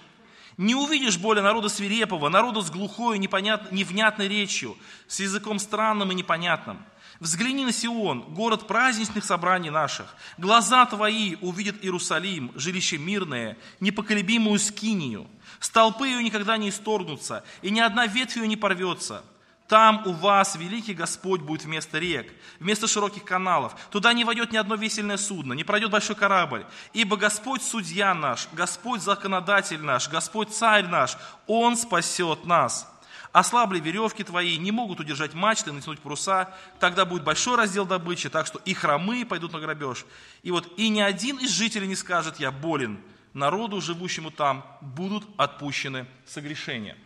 Не 0.58 0.74
увидишь 0.74 1.16
более 1.16 1.42
народа 1.42 1.70
свирепого, 1.70 2.28
народа 2.28 2.60
с 2.60 2.70
глухой, 2.70 3.18
непонят... 3.18 3.72
невнятной 3.72 4.28
речью, 4.28 4.76
с 5.08 5.20
языком 5.20 5.58
странным 5.58 6.12
и 6.12 6.14
непонятным. 6.14 6.84
Взгляни 7.18 7.64
на 7.64 7.72
Сион, 7.72 8.20
город 8.20 8.66
праздничных 8.66 9.24
собраний 9.24 9.70
наших. 9.70 10.14
Глаза 10.36 10.84
твои 10.84 11.36
увидят 11.40 11.76
Иерусалим, 11.82 12.52
жилище 12.54 12.98
мирное, 12.98 13.56
непоколебимую 13.80 14.58
скинию. 14.58 15.26
Столпы 15.60 16.08
ее 16.08 16.22
никогда 16.22 16.58
не 16.58 16.68
исторгнутся, 16.68 17.42
и 17.62 17.70
ни 17.70 17.80
одна 17.80 18.06
ветвь 18.06 18.36
ее 18.36 18.46
не 18.46 18.56
порвется. 18.56 19.22
Там 19.70 20.02
у 20.04 20.12
вас 20.12 20.56
великий 20.56 20.94
Господь 20.94 21.42
будет 21.42 21.62
вместо 21.62 22.00
рек, 22.00 22.32
вместо 22.58 22.88
широких 22.88 23.22
каналов. 23.22 23.76
Туда 23.92 24.12
не 24.12 24.24
войдет 24.24 24.50
ни 24.50 24.56
одно 24.56 24.74
весельное 24.74 25.16
судно, 25.16 25.52
не 25.52 25.62
пройдет 25.62 25.92
большой 25.92 26.16
корабль. 26.16 26.66
Ибо 26.92 27.16
Господь 27.16 27.62
судья 27.62 28.12
наш, 28.12 28.48
Господь 28.52 29.00
законодатель 29.00 29.80
наш, 29.80 30.08
Господь 30.08 30.52
царь 30.52 30.88
наш, 30.88 31.16
Он 31.46 31.76
спасет 31.76 32.46
нас. 32.46 32.92
Ослабли 33.30 33.78
веревки 33.78 34.24
твои, 34.24 34.58
не 34.58 34.72
могут 34.72 34.98
удержать 34.98 35.34
мачты, 35.34 35.70
натянуть 35.70 36.00
паруса. 36.00 36.52
Тогда 36.80 37.04
будет 37.04 37.22
большой 37.22 37.54
раздел 37.56 37.86
добычи, 37.86 38.28
так 38.28 38.48
что 38.48 38.60
и 38.64 38.74
хромые 38.74 39.24
пойдут 39.24 39.52
на 39.52 39.60
грабеж. 39.60 40.04
И 40.42 40.50
вот 40.50 40.68
и 40.78 40.88
ни 40.88 41.00
один 41.00 41.36
из 41.36 41.50
жителей 41.50 41.86
не 41.86 41.94
скажет, 41.94 42.40
я 42.40 42.50
болен. 42.50 42.98
Народу, 43.34 43.80
живущему 43.80 44.32
там, 44.32 44.66
будут 44.80 45.24
отпущены 45.36 46.08
согрешения. 46.26 46.96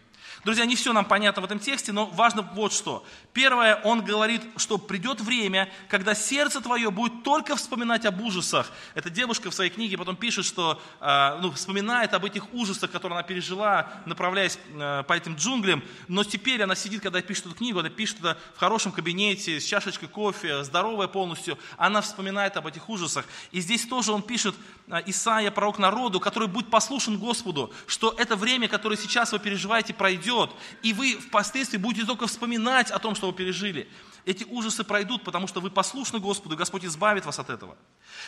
Друзья, 0.45 0.67
не 0.67 0.77
все 0.77 0.93
нам 0.93 1.05
понятно 1.05 1.41
в 1.41 1.45
этом 1.47 1.59
тексте, 1.59 1.93
но 1.93 2.07
важно 2.07 2.43
вот 2.43 2.73
что. 2.73 3.05
Первое, 3.33 3.77
он 3.77 4.05
говорит, 4.05 4.43
что 4.57 4.77
придет 4.77 5.21
время, 5.21 5.73
когда 5.89 6.15
сердце 6.15 6.61
твое 6.61 6.91
будет 6.91 7.23
только 7.23 7.57
вспоминать 7.57 8.05
об 8.05 8.21
ужасах. 8.21 8.71
Эта 8.95 9.09
девушка 9.09 9.51
в 9.51 9.55
своей 9.55 9.71
книге 9.71 9.97
потом 9.97 10.17
пишет, 10.17 10.45
что 10.45 10.81
э, 11.01 11.39
ну, 11.41 11.51
вспоминает 11.53 12.13
об 12.13 12.25
этих 12.25 12.53
ужасах, 12.53 12.91
которые 12.91 13.17
она 13.17 13.23
пережила, 13.23 13.91
направляясь 14.05 14.59
э, 14.75 15.03
по 15.07 15.13
этим 15.15 15.37
джунглям. 15.37 15.83
Но 16.09 16.25
теперь 16.25 16.63
она 16.63 16.75
сидит, 16.75 17.03
когда 17.03 17.23
пишет 17.23 17.47
эту 17.47 17.55
книгу, 17.55 17.79
она 17.79 17.89
пишет 17.89 18.21
это 18.21 18.37
в 18.55 18.59
хорошем 18.59 18.93
кабинете, 18.93 19.61
с 19.61 19.65
чашечкой 19.65 20.09
кофе, 20.09 20.63
здоровая 20.63 21.09
полностью. 21.09 21.59
Она 21.79 22.03
вспоминает 22.03 22.57
об 22.57 22.67
этих 22.67 22.89
ужасах. 22.91 23.25
И 23.51 23.61
здесь 23.61 23.87
тоже 23.87 24.13
он 24.13 24.23
пишет, 24.23 24.55
э, 24.89 25.01
Исаия, 25.07 25.51
пророк 25.51 25.79
народу, 25.79 26.21
который 26.21 26.49
будет 26.49 26.71
послушен 26.71 27.19
Господу, 27.19 27.73
что 27.87 28.15
это 28.19 28.37
время, 28.37 28.69
которое 28.69 28.97
сейчас 28.97 29.33
вы 29.33 29.39
переживаете, 29.39 29.95
пройдет 29.95 30.14
пройдет, 30.15 30.51
и 30.83 30.93
вы 30.93 31.15
впоследствии 31.19 31.79
будете 31.79 32.07
только 32.07 32.27
вспоминать 32.27 32.91
о 32.91 32.99
том, 32.99 33.15
что 33.15 33.27
вы 33.27 33.33
пережили. 33.33 33.89
Эти 34.25 34.45
ужасы 34.45 34.85
пройдут, 34.85 35.23
потому 35.23 35.47
что 35.47 35.61
вы 35.61 35.71
послушны 35.71 36.19
Господу, 36.19 36.55
и 36.55 36.59
Господь 36.59 36.85
избавит 36.85 37.27
вас 37.27 37.39
от 37.39 37.51
этого. 37.51 37.77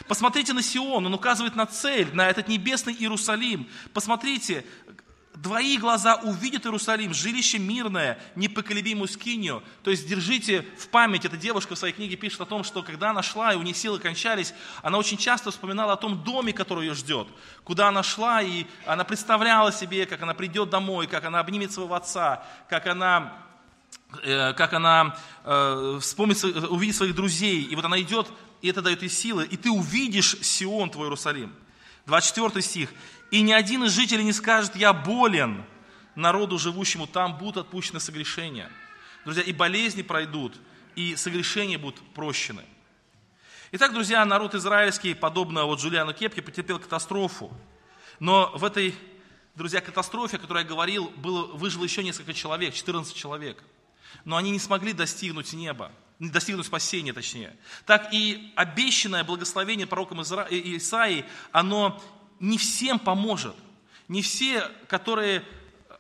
Посмотрите 0.09 0.53
на 0.53 0.63
Сион, 0.63 1.07
он 1.07 1.15
указывает 1.15 1.57
на 1.57 1.65
цель, 1.65 2.15
на 2.15 2.29
этот 2.29 2.49
небесный 2.49 2.95
Иерусалим. 2.95 3.69
Посмотрите, 3.95 4.65
Твои 5.43 5.77
глаза 5.77 6.17
увидят 6.17 6.65
Иерусалим, 6.65 7.13
жилище 7.13 7.59
мирное, 7.59 8.19
непоколебимую 8.37 9.07
скинию. 9.07 9.63
То 9.83 9.91
есть 9.91 10.09
держите 10.09 10.67
в 10.79 10.89
память, 10.89 11.25
эта 11.25 11.37
девушка 11.37 11.75
в 11.75 11.79
своей 11.79 11.93
книге 11.93 12.17
пишет 12.17 12.41
о 12.41 12.47
том, 12.47 12.65
что 12.65 12.83
когда 12.83 13.11
она 13.11 13.23
шла, 13.23 13.53
и 13.53 13.57
у 13.57 13.63
нее 13.63 13.75
силы 13.75 13.99
кончались, 13.99 14.55
она 14.83 14.97
очень 14.97 15.19
часто 15.19 15.51
вспоминала 15.51 15.93
о 15.93 15.97
том 15.97 16.23
доме, 16.25 16.53
который 16.53 16.87
ее 16.87 16.95
ждет. 16.95 17.29
Куда 17.65 17.89
она 17.89 18.03
шла, 18.03 18.41
и 18.41 18.67
она 18.87 19.05
представляла 19.05 19.73
себе, 19.73 20.07
как 20.07 20.23
она 20.23 20.33
придет 20.33 20.71
домой, 20.71 21.07
как 21.07 21.25
она 21.25 21.41
обнимет 21.41 21.71
своего 21.71 21.95
отца, 21.95 22.43
как 22.71 22.87
она 22.87 23.33
э, 24.23 24.55
как 24.55 24.73
она 24.73 25.17
э, 25.45 25.99
вспомнит, 26.01 26.43
увидит 26.45 26.97
своих 26.97 27.15
друзей, 27.15 27.63
и 27.63 27.77
вот 27.77 27.85
она 27.85 28.01
идет, 28.01 28.27
и 28.63 28.69
это 28.69 28.81
дает 28.81 29.03
ей 29.03 29.11
силы, 29.11 29.45
и 29.45 29.57
ты 29.59 29.71
увидишь 29.71 30.37
Сион, 30.41 30.89
твой 30.89 31.07
Иерусалим. 31.07 31.53
24 32.07 32.63
стих. 32.63 32.91
И 33.31 33.43
ни 33.43 33.53
один 33.53 33.85
из 33.85 33.93
жителей 33.93 34.25
не 34.25 34.33
скажет, 34.33 34.77
я 34.77 34.93
болен. 34.93 35.65
Народу, 36.15 36.59
живущему 36.59 37.07
там, 37.07 37.37
будут 37.37 37.59
отпущены 37.59 38.01
согрешения. 38.01 38.71
Друзья, 39.25 39.43
и 39.43 39.53
болезни 39.53 40.03
пройдут, 40.03 40.57
и 40.95 41.17
согрешения 41.17 41.79
будут 41.79 42.01
прощены. 42.15 42.65
Итак, 43.73 43.93
друзья, 43.93 44.25
народ 44.25 44.55
израильский, 44.55 45.13
подобно 45.13 45.65
вот 45.65 45.81
Джулиану 45.81 46.15
Кепке, 46.15 46.41
потерпел 46.41 46.79
катастрофу. 46.79 47.53
Но 48.21 48.53
в 48.55 48.65
этой, 48.65 48.95
друзья, 49.57 49.81
катастрофе, 49.81 50.37
о 50.37 50.41
которой 50.41 50.63
я 50.63 50.69
говорил, 50.69 51.11
было, 51.17 51.47
выжило 51.47 51.85
еще 51.85 52.05
несколько 52.05 52.33
человек, 52.33 52.73
14 52.73 53.15
человек. 53.15 53.63
Но 54.25 54.37
они 54.37 54.51
не 54.51 54.61
смогли 54.61 54.93
достигнуть 54.93 55.53
неба, 55.53 55.91
достигнуть 56.21 56.67
спасения, 56.67 57.13
точнее. 57.13 57.57
Так 57.85 58.15
и 58.15 58.53
обещанное 58.55 59.25
благословение 59.25 59.87
пророком 59.87 60.23
Изра... 60.23 60.47
Исаии, 60.49 61.25
оно 61.53 62.01
не 62.41 62.59
всем 62.59 62.99
поможет. 62.99 63.55
Не 64.09 64.23
все, 64.23 64.69
которые 64.89 65.45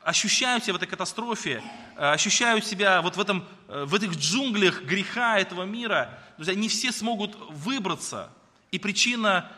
ощущают 0.02 0.62
себя 0.62 0.75
в 0.75 0.76
этой 0.76 0.87
катастрофе, 0.87 1.62
э, 1.97 2.12
ощущают 2.12 2.64
себя 2.64 3.02
вот 3.02 3.16
в, 3.16 3.21
этом, 3.21 3.45
э, 3.69 3.85
в 3.85 3.95
этих 3.95 4.12
джунглях 4.16 4.83
греха 4.83 5.38
этого 5.38 5.64
мира, 5.64 6.16
друзья, 6.37 6.55
не 6.55 6.69
все 6.69 6.93
смогут 6.93 7.37
выбраться. 7.50 8.31
И 8.71 8.78
причина 8.78 9.50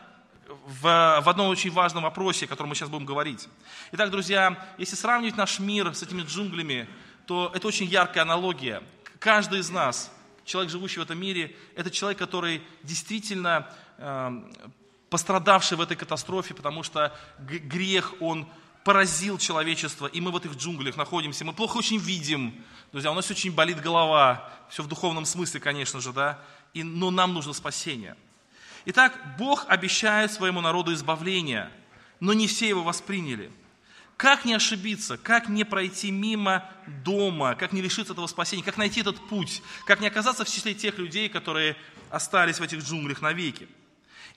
в, 0.47 1.21
в 1.23 1.29
одном 1.29 1.49
очень 1.49 1.69
важном 1.71 2.03
вопросе, 2.03 2.45
о 2.45 2.47
котором 2.47 2.69
мы 2.69 2.75
сейчас 2.75 2.89
будем 2.89 3.05
говорить. 3.05 3.47
Итак, 3.91 4.09
друзья, 4.09 4.57
если 4.79 4.95
сравнивать 4.95 5.37
наш 5.37 5.59
мир 5.59 5.93
с 5.93 6.01
этими 6.01 6.23
джунглями, 6.23 6.87
то 7.27 7.51
это 7.53 7.67
очень 7.67 7.85
яркая 7.85 8.23
аналогия. 8.23 8.81
Каждый 9.19 9.59
из 9.59 9.69
нас, 9.69 10.11
человек, 10.45 10.71
живущий 10.71 10.99
в 10.99 11.03
этом 11.03 11.19
мире, 11.19 11.55
это 11.75 11.91
человек, 11.91 12.17
который 12.17 12.63
действительно 12.81 13.69
э, 13.99 14.41
пострадавший 15.09 15.77
в 15.77 15.81
этой 15.81 15.97
катастрофе, 15.97 16.53
потому 16.53 16.83
что 16.83 17.15
грех, 17.39 18.13
он 18.19 18.47
поразил 18.83 19.37
человечество, 19.37 20.07
и 20.07 20.21
мы 20.21 20.31
в 20.31 20.37
этих 20.37 20.55
джунглях 20.55 20.95
находимся, 20.95 21.45
мы 21.45 21.53
плохо 21.53 21.77
очень 21.77 21.97
видим, 21.97 22.53
друзья, 22.91 23.11
у 23.11 23.15
нас 23.15 23.29
очень 23.29 23.51
болит 23.51 23.81
голова, 23.81 24.49
все 24.69 24.83
в 24.83 24.87
духовном 24.87 25.25
смысле, 25.25 25.59
конечно 25.59 25.99
же, 25.99 26.13
да, 26.13 26.39
и, 26.73 26.83
но 26.83 27.11
нам 27.11 27.33
нужно 27.33 27.53
спасение. 27.53 28.15
Итак, 28.85 29.19
Бог 29.37 29.65
обещает 29.67 30.31
своему 30.31 30.61
народу 30.61 30.93
избавление, 30.93 31.69
но 32.19 32.33
не 32.33 32.47
все 32.47 32.67
его 32.67 32.83
восприняли. 32.83 33.51
Как 34.17 34.43
не 34.43 34.53
ошибиться, 34.53 35.17
как 35.17 35.47
не 35.47 35.63
пройти 35.63 36.11
мимо 36.11 36.69
дома, 37.05 37.55
как 37.55 37.71
не 37.71 37.81
лишиться 37.81 38.13
этого 38.13 38.27
спасения, 38.27 38.63
как 38.63 38.77
найти 38.77 39.01
этот 39.01 39.15
путь, 39.29 39.61
как 39.85 40.01
не 40.01 40.07
оказаться 40.07 40.43
в 40.43 40.49
числе 40.49 40.73
тех 40.73 40.97
людей, 40.97 41.29
которые 41.29 41.77
остались 42.09 42.59
в 42.59 42.63
этих 42.63 42.79
джунглях 42.79 43.21
навеки. 43.21 43.67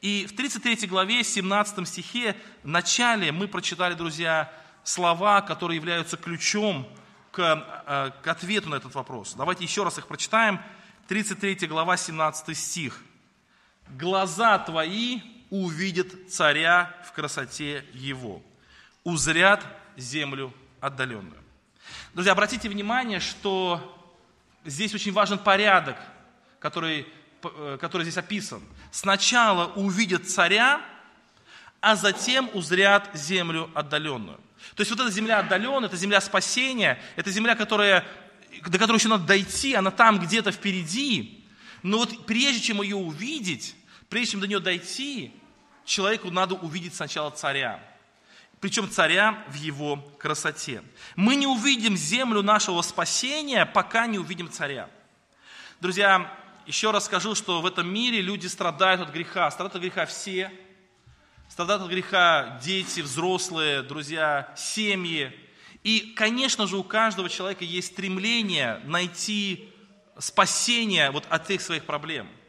И 0.03 0.27
в 0.27 0.35
33 0.35 0.89
главе, 0.89 1.23
17 1.23 1.87
стихе, 1.87 2.37
в 2.65 2.69
начале 2.69 3.31
мы 3.31 3.47
прочитали, 3.47 3.95
друзья, 3.95 4.53
слова, 4.83 5.41
которые 5.43 5.77
являются 5.77 6.17
ключом 6.17 6.89
к, 7.31 7.41
э, 7.87 8.11
к 8.21 8.27
ответу 8.27 8.69
на 8.69 8.75
этот 8.75 8.97
вопрос. 8.97 9.35
Давайте 9.35 9.63
еще 9.63 9.85
раз 9.85 9.99
их 9.99 10.09
прочитаем. 10.09 10.61
33 11.07 11.69
глава, 11.69 11.97
17 11.97 12.55
стих. 12.57 13.01
«Глаза 13.91 14.59
твои 14.59 15.21
увидят 15.51 16.31
царя 16.31 16.95
в 17.07 17.13
красоте 17.13 17.85
его, 17.93 18.43
узрят 19.05 19.65
землю 19.97 20.53
отдаленную». 20.81 21.43
Друзья, 22.15 22.33
обратите 22.33 22.69
внимание, 22.69 23.21
что 23.21 23.81
здесь 24.65 24.95
очень 24.95 25.13
важен 25.13 25.39
порядок, 25.39 25.97
который 26.59 27.07
который 27.81 28.03
здесь 28.03 28.17
описан. 28.17 28.63
Сначала 28.91 29.73
увидят 29.75 30.29
царя, 30.29 30.81
а 31.81 31.97
затем 31.97 32.49
узрят 32.55 33.11
землю 33.15 33.71
отдаленную. 33.75 34.39
То 34.77 34.81
есть 34.83 34.91
вот 34.91 35.01
эта 35.01 35.11
земля 35.11 35.41
отдаленная, 35.41 35.89
это 35.89 35.97
земля 35.97 36.21
спасения, 36.21 37.03
это 37.17 37.31
земля, 37.31 37.55
которая, 37.55 38.05
до 38.65 38.79
которой 38.79 38.99
еще 38.99 39.09
надо 39.09 39.25
дойти, 39.25 39.75
она 39.75 39.91
там 39.91 40.19
где-то 40.19 40.53
впереди. 40.53 41.45
Но 41.83 41.99
вот 41.99 42.27
прежде 42.27 42.61
чем 42.61 42.81
ее 42.81 42.97
увидеть, 42.97 43.75
прежде 44.09 44.33
чем 44.33 44.41
до 44.41 44.47
нее 44.47 44.61
дойти, 44.61 45.33
человеку 45.85 46.31
надо 46.31 46.55
увидеть 46.55 46.95
сначала 46.95 47.31
царя. 47.31 47.83
Причем 48.61 48.89
царя 48.89 49.43
в 49.49 49.55
его 49.55 49.97
красоте. 50.19 50.85
Мы 51.17 51.35
не 51.35 51.49
увидим 51.49 51.97
землю 51.97 52.43
нашего 52.43 52.81
спасения, 52.83 53.67
пока 53.67 54.07
не 54.07 54.21
увидим 54.21 54.49
царя. 54.49 54.89
Друзья, 55.81 56.33
еще 56.67 56.91
раз 56.91 57.07
скажу, 57.07 57.35
что 57.35 57.61
в 57.61 57.67
этом 57.67 57.93
мире 57.93 58.21
люди 58.21 58.47
страдают 58.47 59.01
от 59.01 59.11
греха. 59.11 59.51
Страдают 59.51 59.77
от 59.77 59.83
греха 59.83 60.07
все. 60.07 60.53
Страдают 61.49 61.83
от 61.83 61.91
греха 61.91 62.59
дети, 62.63 63.01
взрослые, 63.01 63.83
друзья, 63.83 64.53
семьи. 64.57 65.33
И, 65.83 66.15
конечно 66.17 66.67
же, 66.67 66.77
у 66.77 66.85
каждого 66.85 67.29
человека 67.29 67.65
есть 67.65 67.93
стремление 67.93 68.81
найти 68.85 69.69
спасение 70.19 71.11
вот 71.11 71.25
от 71.29 71.51
этих 71.51 71.63
своих 71.63 71.85
проблем– 71.85 72.29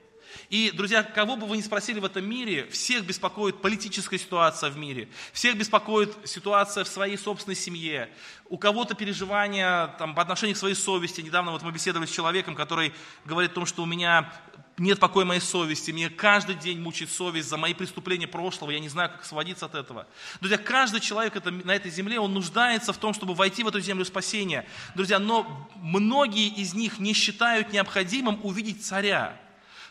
и, 0.54 0.70
друзья, 0.70 1.02
кого 1.02 1.36
бы 1.36 1.48
вы 1.48 1.58
ни 1.58 1.62
спросили 1.62 2.00
в 2.00 2.06
этом 2.06 2.30
мире, 2.30 2.68
всех 2.70 3.08
беспокоит 3.08 3.60
политическая 3.60 4.20
ситуация 4.20 4.70
в 4.70 4.78
мире, 4.78 5.10
всех 5.32 5.58
беспокоит 5.58 6.16
ситуация 6.26 6.84
в 6.84 6.88
своей 6.88 7.18
собственной 7.18 7.56
семье, 7.56 8.08
у 8.50 8.60
кого-то 8.60 8.94
переживания 8.94 9.88
там, 9.98 10.14
по 10.14 10.22
отношению 10.22 10.54
к 10.54 10.60
своей 10.60 10.76
совести. 10.76 11.22
Недавно 11.22 11.54
вот 11.54 11.64
мы 11.64 11.72
беседовали 11.72 12.06
с 12.06 12.12
человеком, 12.12 12.54
который 12.54 12.94
говорит 13.26 13.50
о 13.50 13.56
том, 13.56 13.66
что 13.66 13.82
у 13.82 13.88
меня 13.88 14.32
нет 14.78 15.00
покоя 15.00 15.26
моей 15.26 15.42
совести, 15.42 15.90
мне 15.90 16.12
каждый 16.12 16.54
день 16.54 16.80
мучает 16.80 17.10
совесть 17.10 17.50
за 17.50 17.58
мои 17.58 17.74
преступления 17.74 18.28
прошлого, 18.28 18.70
я 18.70 18.80
не 18.80 18.90
знаю, 18.90 19.10
как 19.10 19.24
освободиться 19.24 19.66
от 19.66 19.74
этого. 19.74 20.06
Друзья, 20.40 20.60
каждый 20.60 21.00
человек 21.00 21.36
это, 21.36 21.50
на 21.50 21.72
этой 21.72 21.90
земле, 21.90 22.20
он 22.20 22.32
нуждается 22.32 22.94
в 22.94 22.98
том, 22.98 23.16
чтобы 23.16 23.34
войти 23.34 23.64
в 23.64 23.70
эту 23.70 23.80
землю 23.80 24.06
спасения. 24.06 24.68
Друзья, 24.94 25.18
но 25.18 25.68
многие 25.78 26.50
из 26.50 26.76
них 26.76 27.00
не 27.00 27.14
считают 27.14 27.74
необходимым 27.74 28.40
увидеть 28.44 28.86
царя. 28.86 29.40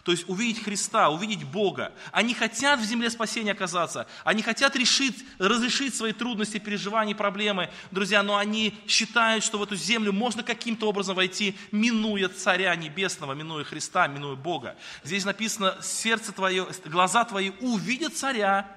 То 0.04 0.10
есть 0.10 0.28
увидеть 0.28 0.64
Христа, 0.64 1.10
увидеть 1.10 1.44
Бога. 1.44 1.92
Они 2.10 2.34
хотят 2.34 2.80
в 2.80 2.84
земле 2.84 3.08
спасения 3.08 3.52
оказаться. 3.52 4.08
Они 4.24 4.42
хотят 4.42 4.74
решить, 4.74 5.24
разрешить 5.38 5.94
свои 5.94 6.12
трудности, 6.12 6.58
переживания, 6.58 7.14
проблемы. 7.14 7.70
Друзья, 7.92 8.24
но 8.24 8.36
они 8.36 8.74
считают, 8.88 9.44
что 9.44 9.58
в 9.58 9.62
эту 9.62 9.76
землю 9.76 10.12
можно 10.12 10.42
каким-то 10.42 10.88
образом 10.88 11.14
войти, 11.14 11.56
минуя 11.70 12.28
Царя 12.28 12.74
Небесного, 12.74 13.34
минуя 13.34 13.62
Христа, 13.62 14.08
минуя 14.08 14.34
Бога. 14.34 14.76
Здесь 15.04 15.24
написано, 15.24 15.76
сердце 15.80 16.32
твое, 16.32 16.66
глаза 16.86 17.24
твои 17.24 17.50
увидят 17.60 18.16
Царя 18.16 18.68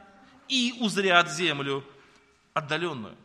и 0.47 0.75
узрят 0.79 1.31
землю 1.31 1.83
отдаленную. 2.53 3.15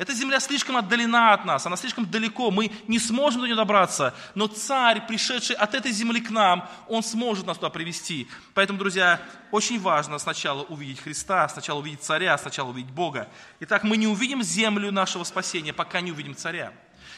Эта 0.00 0.14
земля 0.14 0.40
слишком 0.40 0.78
отдалена 0.78 1.34
от 1.34 1.44
нас, 1.44 1.66
она 1.66 1.76
слишком 1.76 2.10
далеко, 2.10 2.50
мы 2.50 2.72
не 2.88 2.98
сможем 2.98 3.42
до 3.42 3.46
нее 3.46 3.54
добраться, 3.54 4.14
но 4.34 4.46
царь, 4.46 5.06
пришедший 5.06 5.54
от 5.56 5.74
этой 5.74 5.92
земли 5.92 6.22
к 6.22 6.30
нам, 6.30 6.66
он 6.88 7.02
сможет 7.02 7.44
нас 7.44 7.58
туда 7.58 7.68
привести. 7.68 8.26
Поэтому, 8.54 8.78
друзья, 8.78 9.20
очень 9.50 9.78
важно 9.78 10.18
сначала 10.18 10.62
увидеть 10.62 11.00
Христа, 11.00 11.46
сначала 11.50 11.80
увидеть 11.80 12.02
царя, 12.02 12.38
сначала 12.38 12.70
увидеть 12.70 12.90
Бога. 12.90 13.28
Итак, 13.60 13.84
мы 13.84 13.98
не 13.98 14.06
увидим 14.06 14.42
землю 14.42 14.90
нашего 14.90 15.22
спасения, 15.22 15.74
пока 15.74 16.00
не 16.00 16.12
увидим 16.12 16.34
царя. 16.34 16.72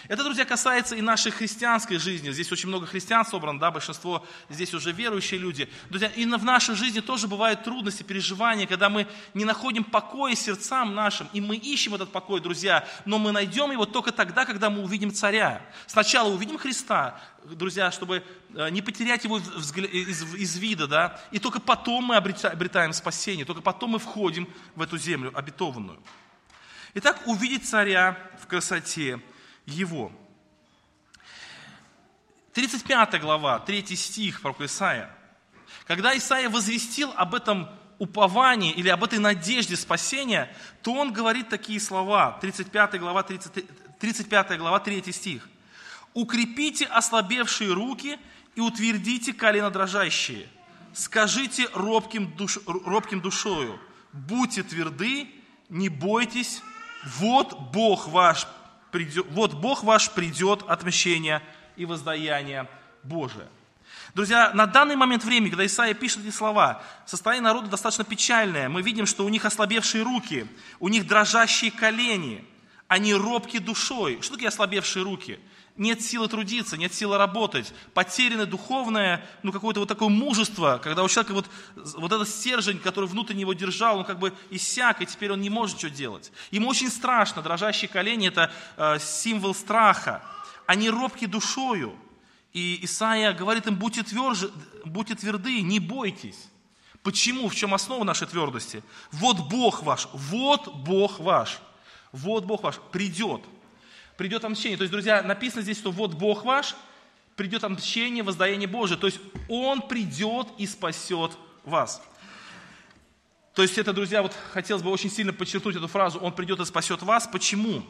Это, 0.09 0.25
друзья, 0.25 0.45
касается 0.45 0.97
и 0.97 1.01
нашей 1.01 1.31
христианской 1.31 1.99
жизни. 1.99 2.33
Здесь 2.33 2.51
очень 2.51 2.69
много 2.69 2.87
христиан 2.87 3.25
собрано, 3.25 3.61
да, 3.61 3.71
большинство 3.71 4.27
здесь 4.49 4.75
уже 4.75 4.91
верующие 4.91 5.39
люди. 5.39 5.69
Друзья, 5.91 6.09
и 6.09 6.27
в 6.27 6.45
нашей 6.45 6.75
жизни 6.75 6.99
тоже 7.01 7.29
бывают 7.29 7.63
трудности, 7.63 8.03
переживания, 8.03 8.67
когда 8.67 8.89
мы 8.89 9.07
не 9.33 9.45
находим 9.45 9.85
покоя 9.85 10.35
сердцам 10.35 10.95
нашим, 10.95 11.29
и 11.33 11.41
мы 11.41 11.57
ищем 11.57 11.95
этот 11.95 12.11
покой, 12.11 12.41
друзья, 12.41 12.87
но 13.05 13.19
мы 13.19 13.31
найдем 13.31 13.71
его 13.71 13.87
только 13.87 14.11
тогда, 14.11 14.45
когда 14.45 14.71
мы 14.71 14.83
увидим 14.83 15.13
царя. 15.13 15.63
Сначала 15.87 16.33
увидим 16.33 16.59
Христа, 16.59 17.21
друзья, 17.45 17.93
чтобы 17.93 18.25
э, 18.55 18.71
не 18.71 18.83
потерять 18.83 19.23
его 19.23 19.39
из, 19.39 20.35
из 20.35 20.57
вида, 20.57 20.89
да, 20.89 21.21
и 21.31 21.39
только 21.39 21.61
потом 21.61 22.05
мы 22.07 22.17
обретаем 22.17 22.93
спасение, 22.93 23.45
только 23.45 23.63
потом 23.63 23.91
мы 23.91 23.99
входим 24.01 24.49
в 24.75 24.83
эту 24.83 24.99
землю 24.99 25.31
обетованную. 25.33 26.01
Итак, 26.95 27.23
увидеть 27.27 27.69
царя 27.69 28.19
в 28.41 28.47
красоте 28.49 29.21
его. 29.67 30.13
35 32.55 33.21
глава, 33.21 33.59
3 33.61 33.97
стих 33.97 34.41
пророка 34.43 34.67
Исаия. 34.67 35.11
Когда 35.87 36.17
Исаия 36.17 36.51
возвестил 36.51 37.13
об 37.17 37.35
этом 37.35 37.69
уповании 37.99 38.73
или 38.73 38.89
об 38.89 39.05
этой 39.05 39.19
надежде 39.19 39.77
спасения, 39.77 40.55
то 40.83 40.93
он 40.93 41.13
говорит 41.13 41.49
такие 41.49 41.81
слова. 41.81 42.39
35 42.41 42.99
глава, 42.99 43.23
30, 43.23 43.99
35 43.99 44.59
глава, 44.59 44.81
3 44.81 45.13
стих. 45.13 45.49
«Укрепите 46.15 46.85
ослабевшие 46.85 47.73
руки 47.73 48.19
и 48.55 48.61
утвердите 48.61 49.33
колено 49.33 49.71
дрожащие. 49.71 50.47
Скажите 50.93 51.69
робким, 51.73 52.31
душ, 52.37 52.59
робким 52.67 53.23
душою, 53.23 53.81
будьте 54.13 54.63
тверды, 54.63 55.31
не 55.71 55.89
бойтесь, 55.89 56.61
вот 57.19 57.59
Бог 57.73 58.09
ваш 58.09 58.47
придет, 58.93 59.27
вот 59.31 59.55
Бог 59.55 59.83
ваш 59.83 60.13
придет 60.13 60.63
отмщение 60.69 61.43
и 61.77 61.85
воздаяние 61.85 62.69
Божие. 63.03 63.49
Друзья, 64.15 64.53
на 64.53 64.67
данный 64.67 64.95
момент 64.95 65.25
времени, 65.25 65.49
когда 65.49 65.67
Исаия 65.67 65.95
пишет 65.95 66.21
эти 66.21 66.31
слова, 66.31 66.83
состояние 67.07 67.45
народа 67.45 67.69
достаточно 67.69 68.05
печальное. 68.05 68.69
Мы 68.69 68.83
видим, 68.83 69.07
что 69.07 69.25
у 69.25 69.29
них 69.31 69.45
ослабевшие 69.45 70.05
руки, 70.05 70.47
у 70.79 70.89
них 70.89 71.07
дрожащие 71.07 71.71
колени, 71.71 72.45
они 72.89 73.15
робки 73.15 73.59
душой. 73.59 74.19
Что 74.21 74.35
такое 74.35 74.49
ослабевшие 74.49 75.03
руки? 75.03 75.41
Нет 75.77 76.03
силы 76.03 76.29
трудиться, 76.29 76.77
нет 76.77 76.93
силы 76.93 77.17
работать, 77.17 77.73
потеряно 77.95 78.47
духовное, 78.47 79.25
ну, 79.43 79.53
какое-то 79.53 79.81
вот 79.81 79.89
такое 79.89 80.09
мужество, 80.09 80.81
когда 80.83 81.03
у 81.03 81.09
человека 81.09 81.33
вот, 81.33 81.47
вот 81.75 82.13
этот 82.13 82.29
стержень, 82.29 82.79
который 82.79 83.09
внутренне 83.09 83.43
его 83.43 83.55
держал, 83.55 83.99
он 83.99 84.05
как 84.05 84.19
бы 84.19 84.33
иссяк, 84.51 85.01
и 85.01 85.07
теперь 85.07 85.33
он 85.33 85.41
не 85.41 85.51
может 85.51 85.77
ничего 85.77 85.93
делать. 85.93 86.33
Ему 86.51 86.69
очень 86.69 86.91
страшно, 86.91 87.43
дрожащие 87.43 87.89
колени– 87.89 88.29
это 88.29 88.53
э, 88.77 88.99
символ 88.99 89.55
страха. 89.55 90.23
Они 90.67 90.91
робки 90.91 91.27
душою. 91.27 91.95
И 92.53 92.81
Исаия 92.83 93.33
говорит 93.33 93.67
им, 93.67 93.77
будьте, 93.77 94.03
тверже, 94.03 94.51
будьте 94.85 95.15
тверды, 95.15 95.63
не 95.63 95.81
бойтесь. 95.81 96.49
Почему? 97.03 97.49
В 97.49 97.55
чем 97.55 97.73
основа 97.73 98.05
нашей 98.05 98.27
твердости? 98.27 98.85
Вот 99.11 99.49
Бог 99.49 99.83
ваш, 99.83 100.07
вот 100.13 100.73
Бог 100.75 101.19
ваш, 101.19 101.61
вот 102.13 102.45
Бог 102.45 102.63
ваш 102.63 102.77
придет– 102.93 103.41
придет 104.17 104.45
отмщение. 104.45 104.77
То 104.77 104.83
есть, 104.83 104.93
друзья, 104.93 105.23
написано 105.23 105.63
здесь, 105.63 105.79
что 105.79 105.91
вот 105.91 106.15
Бог 106.15 106.45
ваш, 106.45 106.75
придет 107.37 107.65
отмщение, 107.65 108.23
воздаяние 108.23 108.69
Божие. 108.69 108.99
То 108.99 109.07
есть 109.07 109.21
Он 109.49 109.83
придет 109.83 110.49
и 110.59 110.67
спасет 110.67 111.33
вас. 111.65 112.03
То 113.55 113.63
есть 113.63 113.77
это, 113.77 113.93
друзья, 113.93 114.23
вот 114.23 114.35
хотелось 114.53 114.83
бы 114.83 114.91
очень 114.91 115.11
сильно 115.11 115.33
подчеркнуть 115.33 115.77
эту 115.77 115.87
фразу 115.87 116.19
«Он 116.19 116.33
придет 116.33 116.59
и 116.61 116.65
спасет 116.65 117.03
вас». 117.03 117.27
Почему? 117.27 117.85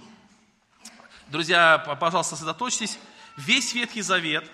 Друзья, 1.28 1.78
пожалуйста, 2.00 2.34
сосредоточьтесь. 2.34 2.98
Весь 3.36 3.72
Ветхий 3.72 4.02
Завет, 4.02 4.44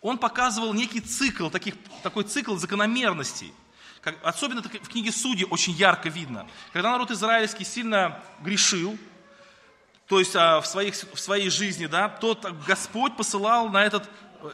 он 0.00 0.18
показывал 0.18 0.72
некий 0.72 1.00
цикл, 1.00 1.48
таких, 1.50 1.74
такой 2.02 2.24
цикл 2.24 2.56
закономерностей. 2.56 3.52
Как, 4.00 4.16
особенно 4.22 4.62
в 4.62 4.88
книге 4.88 5.12
Судей 5.12 5.46
очень 5.46 5.74
ярко 5.74 6.08
видно. 6.08 6.46
Когда 6.72 6.90
народ 6.90 7.10
израильский 7.10 7.64
сильно 7.64 8.22
грешил, 8.40 8.98
то 10.06 10.18
есть 10.18 10.36
а, 10.36 10.60
в, 10.60 10.66
своих, 10.66 10.94
в 10.94 11.18
своей 11.18 11.50
жизни, 11.50 11.86
да, 11.86 12.08
то 12.08 12.38
Господь 12.66 13.16
посылал 13.16 13.68
на 13.68 13.84
этот, 13.84 14.08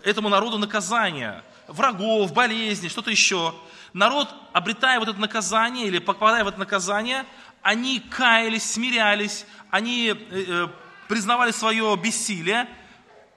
этому 0.05 0.29
народу 0.29 0.59
наказание, 0.59 1.43
врагов, 1.67 2.33
болезни, 2.33 2.89
что-то 2.89 3.11
еще. 3.11 3.55
Народ, 3.93 4.29
обретая 4.53 5.01
вот 5.01 5.09
это 5.09 5.19
наказание 5.19 5.87
или 5.87 5.99
попадая 5.99 6.45
в 6.45 6.49
это 6.49 6.59
наказание, 6.59 7.25
они 7.63 8.01
каялись, 8.01 8.73
смирялись, 8.73 9.45
они 9.71 10.09
э, 10.09 10.17
э 10.31 10.69
признавали 11.09 11.51
свое 11.51 11.97
бессилие, 11.97 12.69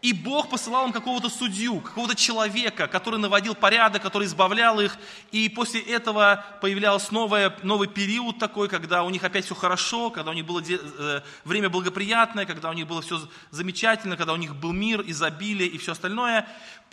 и 0.03 0.11
Бог 0.11 0.49
посылал 0.49 0.85
им 0.85 0.91
какого-то 0.91 1.29
судью, 1.29 1.79
какого-то 1.79 2.13
человека, 2.13 2.89
который 2.89 3.17
наводил 3.19 3.55
порядок, 3.55 4.01
который 4.01 4.25
избавлял 4.27 4.81
их. 4.81 4.97
И 5.31 5.47
после 5.47 5.79
этого 5.79 6.45
появлялся 6.59 7.13
новое, 7.13 7.55
новый 7.63 7.87
период 7.87 8.37
такой, 8.37 8.67
когда 8.67 9.03
у 9.03 9.09
них 9.09 9.23
опять 9.23 9.45
все 9.45 9.55
хорошо, 9.55 10.09
когда 10.09 10.31
у 10.31 10.33
них 10.33 10.45
было 10.45 10.61
э, 10.61 11.21
время 11.45 11.69
благоприятное, 11.69 12.45
когда 12.45 12.69
у 12.69 12.73
них 12.73 12.85
было 12.85 13.01
все 13.01 13.17
замечательно, 13.51 14.17
когда 14.17 14.33
у 14.33 14.35
них 14.35 14.57
был 14.57 14.73
мир, 14.73 15.01
изобилие 15.07 15.69
и 15.69 15.77
все 15.77 15.93
остальное 15.93 16.49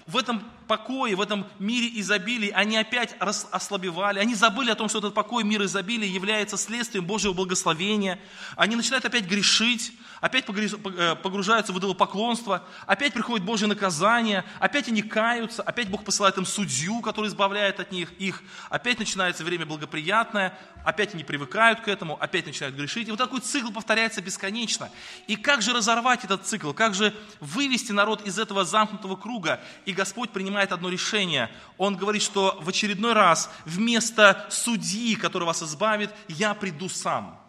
в 0.07 0.17
этом 0.17 0.43
покое, 0.71 1.17
в 1.17 1.21
этом 1.21 1.49
мире 1.59 1.91
изобилия 2.01 2.55
они 2.55 2.77
опять 2.77 3.17
ослабевали, 3.19 4.21
они 4.21 4.37
забыли 4.37 4.71
о 4.71 4.77
том, 4.77 4.89
что 4.89 4.99
этот 5.01 5.15
покой, 5.15 5.43
мир 5.43 5.65
изобилия 5.65 6.09
является 6.09 6.57
следствием 6.57 7.05
Божьего 7.05 7.33
благословения, 7.33 8.21
они 8.55 8.77
начинают 8.77 9.05
опять 9.05 9.25
грешить, 9.25 9.93
опять 10.21 10.45
э, 10.49 11.17
погружаются 11.17 11.73
в 11.73 11.79
идолопоклонство, 11.81 12.65
опять 12.87 13.13
приходит 13.13 13.45
Божье 13.45 13.67
наказание, 13.67 14.45
опять 14.61 14.87
они 14.87 15.03
каются, 15.03 15.63
опять 15.63 15.89
Бог 15.89 16.05
посылает 16.05 16.37
им 16.39 16.47
судью, 16.47 17.01
который 17.01 17.27
избавляет 17.27 17.81
от 17.81 17.91
них 17.91 18.13
их, 18.21 18.41
опять 18.69 19.01
начинается 19.01 19.43
время 19.43 19.67
благоприятное, 19.67 20.57
опять 20.85 21.15
они 21.15 21.25
привыкают 21.25 21.81
к 21.81 21.89
этому, 21.89 22.17
опять 22.21 22.47
начинают 22.47 22.77
грешить. 22.77 23.09
И 23.09 23.11
вот 23.11 23.19
такой 23.19 23.41
цикл 23.41 23.71
повторяется 23.73 24.23
бесконечно. 24.23 24.91
И 25.27 25.37
как 25.37 25.63
же 25.63 25.73
разорвать 25.73 26.25
этот 26.25 26.47
цикл, 26.47 26.73
как 26.73 26.95
же 26.95 27.15
вывести 27.41 27.93
народ 27.93 28.27
из 28.27 28.39
этого 28.39 28.65
замкнутого 28.65 29.17
круга? 29.17 29.61
И 29.85 29.93
Господь 29.93 30.31
принимает 30.31 30.60
одно 30.73 30.89
решение. 30.89 31.51
Он 31.79 31.97
говорит, 31.97 32.23
что 32.23 32.59
в 32.61 32.69
очередной 32.69 33.15
раз 33.15 33.51
вместо 33.65 34.47
судьи, 34.51 35.17
который 35.17 35.45
вас 35.45 35.63
избавит, 35.63 36.15
я 36.29 36.55
приду 36.55 36.89
сам. 36.89 37.41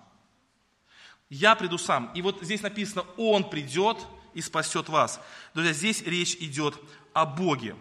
Я 1.30 1.56
приду 1.56 1.78
сам. 1.78 2.12
И 2.14 2.22
вот 2.22 2.40
здесь 2.42 2.62
написано, 2.62 3.06
Он 3.18 3.50
придет 3.50 3.98
и 4.34 4.42
спасет 4.42 4.90
вас. 4.90 5.20
Друзья, 5.54 5.74
здесь 5.74 6.02
речь 6.02 6.36
идет 6.36 6.76
о 7.14 7.26
Боге. 7.26 7.76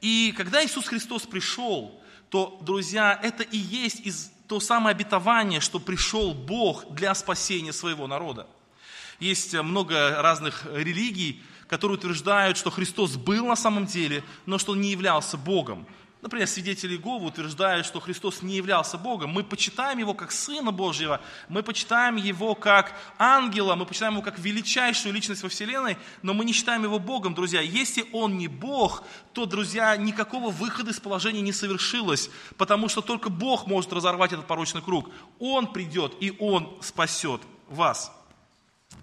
И 0.00 0.32
когда 0.36 0.64
Иисус 0.64 0.86
Христос 0.86 1.22
пришел, 1.22 2.00
то, 2.30 2.58
друзья, 2.62 3.18
это 3.22 3.42
и 3.42 3.56
есть 3.56 4.00
из 4.00 4.30
то 4.48 4.60
самое 4.60 4.94
обетование, 4.94 5.60
что 5.60 5.78
пришел 5.78 6.34
Бог 6.34 6.92
для 6.94 7.14
спасения 7.14 7.72
своего 7.72 8.06
народа. 8.06 8.46
Есть 9.18 9.54
много 9.54 10.22
разных 10.22 10.66
религий, 10.66 11.42
которые 11.68 11.98
утверждают, 11.98 12.56
что 12.56 12.70
Христос 12.70 13.16
был 13.16 13.46
на 13.46 13.56
самом 13.56 13.86
деле, 13.86 14.22
но 14.46 14.58
что 14.58 14.72
Он 14.72 14.80
не 14.80 14.90
являлся 14.90 15.36
Богом. 15.36 15.86
Например, 16.22 16.48
свидетели 16.48 16.94
Иеговы 16.94 17.26
утверждают, 17.26 17.86
что 17.86 18.00
Христос 18.00 18.42
не 18.42 18.56
являлся 18.56 18.98
Богом. 18.98 19.30
Мы 19.30 19.44
почитаем 19.44 19.98
Его 19.98 20.12
как 20.12 20.32
Сына 20.32 20.72
Божьего, 20.72 21.20
мы 21.48 21.62
почитаем 21.62 22.16
Его 22.16 22.54
как 22.54 22.94
ангела, 23.18 23.76
мы 23.76 23.86
почитаем 23.86 24.14
Его 24.14 24.22
как 24.22 24.38
величайшую 24.38 25.14
личность 25.14 25.42
во 25.44 25.48
Вселенной, 25.48 25.98
но 26.22 26.34
мы 26.34 26.44
не 26.44 26.52
считаем 26.52 26.82
Его 26.82 26.98
Богом, 26.98 27.34
друзья. 27.34 27.60
Если 27.60 28.06
Он 28.12 28.38
не 28.38 28.48
Бог, 28.48 29.04
то, 29.34 29.44
друзья, 29.44 29.94
никакого 29.96 30.50
выхода 30.50 30.90
из 30.90 30.98
положения 30.98 31.42
не 31.42 31.52
совершилось, 31.52 32.30
потому 32.56 32.88
что 32.88 33.02
только 33.02 33.28
Бог 33.28 33.66
может 33.66 33.92
разорвать 33.92 34.32
этот 34.32 34.46
порочный 34.46 34.82
круг. 34.82 35.10
Он 35.38 35.72
придет, 35.72 36.14
и 36.18 36.34
Он 36.40 36.76
спасет 36.80 37.42
вас. 37.68 38.15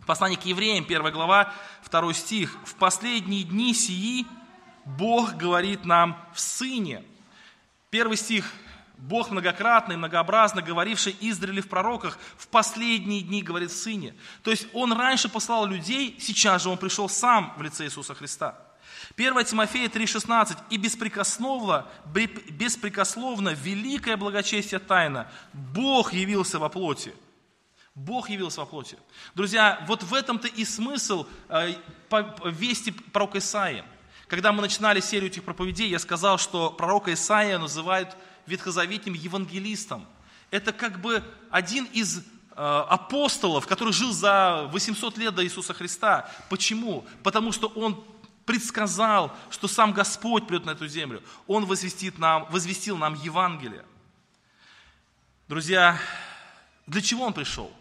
Послание 0.05 0.39
к 0.39 0.45
евреям, 0.45 0.83
1 0.83 1.11
глава, 1.11 1.53
2 1.89 2.13
стих. 2.13 2.57
«В 2.65 2.75
последние 2.75 3.43
дни 3.43 3.73
сии 3.73 4.25
Бог 4.85 5.35
говорит 5.35 5.85
нам 5.85 6.17
в 6.33 6.39
Сыне. 6.39 7.03
Первый 7.89 8.17
стих. 8.17 8.51
Бог 8.97 9.31
многократно 9.31 9.93
и 9.93 9.97
многообразно 9.97 10.61
говоривший 10.61 11.15
Израиле 11.19 11.61
в 11.61 11.67
пророках, 11.67 12.17
в 12.37 12.47
последние 12.47 13.21
дни 13.21 13.41
говорит 13.41 13.71
в 13.71 13.75
Сыне. 13.75 14.15
То 14.43 14.51
есть 14.51 14.67
Он 14.73 14.93
раньше 14.93 15.29
послал 15.29 15.65
людей, 15.65 16.17
сейчас 16.19 16.63
же 16.63 16.69
Он 16.69 16.77
пришел 16.77 17.09
сам 17.09 17.53
в 17.57 17.61
лице 17.61 17.85
Иисуса 17.85 18.13
Христа. 18.13 18.55
1 19.17 19.45
Тимофея 19.45 19.89
3,16. 19.89 20.57
«И 20.69 20.77
беспрекословно, 20.77 21.85
беспрекословно 22.05 23.49
великое 23.49 24.15
благочестие 24.15 24.79
тайна. 24.79 25.27
Бог 25.53 26.13
явился 26.13 26.59
во 26.59 26.69
плоти». 26.69 27.13
Бог 27.95 28.29
явился 28.29 28.61
во 28.61 28.65
плоти. 28.65 28.97
Друзья, 29.35 29.83
вот 29.87 30.01
в 30.01 30.13
этом-то 30.13 30.47
и 30.47 30.65
смысл 30.65 31.27
э, 31.49 31.75
вести 32.45 32.91
пророка 32.91 33.37
Исаия. 33.37 33.85
Когда 34.27 34.51
мы 34.51 34.61
начинали 34.61 34.99
серию 34.99 35.29
этих 35.29 35.43
проповедей, 35.43 35.89
я 35.89 35.99
сказал, 35.99 36.39
что 36.39 36.71
пророка 36.71 37.13
Исаия 37.13 37.59
называют 37.59 38.17
ветхозаветним 38.47 39.13
евангелистом. 39.13 40.07
Это 40.49 40.73
как 40.73 41.01
бы 41.01 41.23
один 41.51 41.85
из 41.85 42.17
э, 42.17 42.23
апостолов, 42.55 43.67
который 43.67 43.93
жил 43.93 44.11
за 44.11 44.67
800 44.71 45.17
лет 45.19 45.35
до 45.35 45.43
Иисуса 45.43 45.75
Христа. 45.75 46.27
Почему? 46.49 47.05
Потому 47.21 47.51
что 47.51 47.67
он 47.67 48.03
предсказал, 48.45 49.35
что 49.51 49.67
сам 49.67 49.93
Господь 49.93 50.47
придет 50.47 50.65
на 50.65 50.71
эту 50.71 50.87
землю. 50.87 51.21
Он 51.45 51.65
возвестит 51.65 52.17
нам, 52.17 52.47
возвестил 52.49 52.97
нам 52.97 53.13
Евангелие. 53.13 53.85
Друзья, 55.47 55.99
для 56.87 57.01
чего 57.01 57.25
Он 57.25 57.33
пришел? 57.33 57.71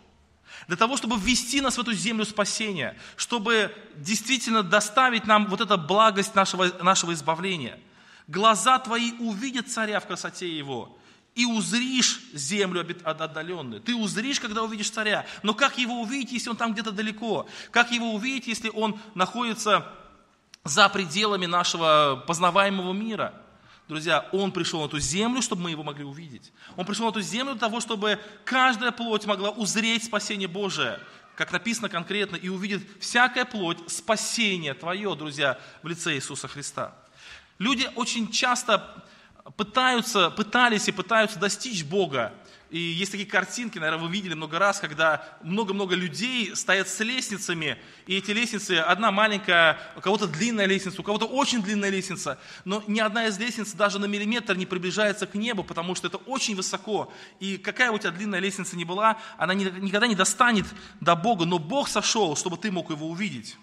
Для 0.68 0.76
того, 0.76 0.96
чтобы 0.96 1.18
ввести 1.18 1.60
нас 1.60 1.76
в 1.76 1.80
эту 1.80 1.92
землю 1.92 2.24
спасения, 2.24 2.96
чтобы 3.16 3.74
действительно 3.96 4.62
доставить 4.62 5.26
нам 5.26 5.46
вот 5.46 5.60
эту 5.60 5.76
благость 5.78 6.34
нашего, 6.34 6.66
нашего 6.82 7.12
избавления. 7.12 7.78
Глаза 8.28 8.78
твои 8.78 9.12
увидят 9.18 9.68
царя 9.68 10.00
в 10.00 10.06
красоте 10.06 10.48
его, 10.48 10.96
и 11.34 11.46
узришь 11.46 12.20
землю 12.34 12.86
отдаленную. 13.04 13.80
Ты 13.80 13.94
узришь, 13.94 14.38
когда 14.38 14.62
увидишь 14.62 14.90
царя. 14.90 15.24
Но 15.42 15.54
как 15.54 15.78
его 15.78 16.00
увидеть, 16.00 16.32
если 16.32 16.50
он 16.50 16.56
там 16.56 16.72
где-то 16.74 16.92
далеко? 16.92 17.46
Как 17.70 17.90
его 17.90 18.12
увидеть, 18.12 18.48
если 18.48 18.68
он 18.68 19.00
находится 19.14 19.86
за 20.64 20.88
пределами 20.88 21.46
нашего 21.46 22.22
познаваемого 22.26 22.92
мира. 22.92 23.41
Друзья, 23.88 24.28
Он 24.32 24.52
пришел 24.52 24.80
на 24.80 24.86
эту 24.86 24.98
землю, 24.98 25.42
чтобы 25.42 25.62
мы 25.62 25.70
Его 25.70 25.82
могли 25.82 26.04
увидеть. 26.04 26.52
Он 26.76 26.86
пришел 26.86 27.06
на 27.06 27.10
эту 27.10 27.20
землю 27.20 27.52
для 27.52 27.60
того, 27.60 27.80
чтобы 27.80 28.18
каждая 28.44 28.92
плоть 28.92 29.26
могла 29.26 29.50
узреть 29.50 30.04
спасение 30.04 30.48
Божие, 30.48 31.00
как 31.36 31.52
написано 31.52 31.88
конкретно, 31.88 32.36
и 32.36 32.48
увидит 32.48 32.82
всякая 33.00 33.44
плоть 33.44 33.78
спасение 33.90 34.74
Твое, 34.74 35.14
друзья, 35.16 35.58
в 35.82 35.88
лице 35.88 36.14
Иисуса 36.14 36.48
Христа. 36.48 36.94
Люди 37.58 37.88
очень 37.96 38.30
часто 38.30 39.04
пытаются, 39.56 40.30
пытались 40.30 40.88
и 40.88 40.92
пытаются 40.92 41.38
достичь 41.38 41.84
Бога 41.84 42.32
и 42.72 42.78
есть 42.78 43.12
такие 43.12 43.28
картинки, 43.28 43.78
наверное, 43.78 44.02
вы 44.02 44.10
видели 44.10 44.32
много 44.32 44.58
раз, 44.58 44.80
когда 44.80 45.22
много-много 45.42 45.94
людей 45.94 46.56
стоят 46.56 46.88
с 46.88 46.98
лестницами, 47.00 47.76
и 48.06 48.16
эти 48.16 48.30
лестницы, 48.30 48.78
одна 48.78 49.12
маленькая, 49.12 49.78
у 49.94 50.00
кого-то 50.00 50.26
длинная 50.26 50.64
лестница, 50.64 51.02
у 51.02 51.04
кого-то 51.04 51.26
очень 51.26 51.62
длинная 51.62 51.90
лестница, 51.90 52.38
но 52.64 52.82
ни 52.86 52.98
одна 52.98 53.26
из 53.26 53.38
лестниц 53.38 53.72
даже 53.72 53.98
на 53.98 54.06
миллиметр 54.06 54.56
не 54.56 54.64
приближается 54.64 55.26
к 55.26 55.34
небу, 55.34 55.64
потому 55.64 55.94
что 55.94 56.06
это 56.06 56.16
очень 56.16 56.56
высоко. 56.56 57.12
И 57.40 57.58
какая 57.58 57.90
у 57.90 57.98
тебя 57.98 58.10
длинная 58.10 58.40
лестница 58.40 58.74
не 58.74 58.86
была, 58.86 59.18
она 59.36 59.52
никогда 59.52 60.06
не 60.06 60.14
достанет 60.14 60.64
до 60.98 61.14
Бога, 61.14 61.44
но 61.44 61.58
Бог 61.58 61.90
сошел, 61.90 62.36
чтобы 62.36 62.56
ты 62.56 62.72
мог 62.72 62.88
его 62.88 63.06
увидеть. 63.06 63.58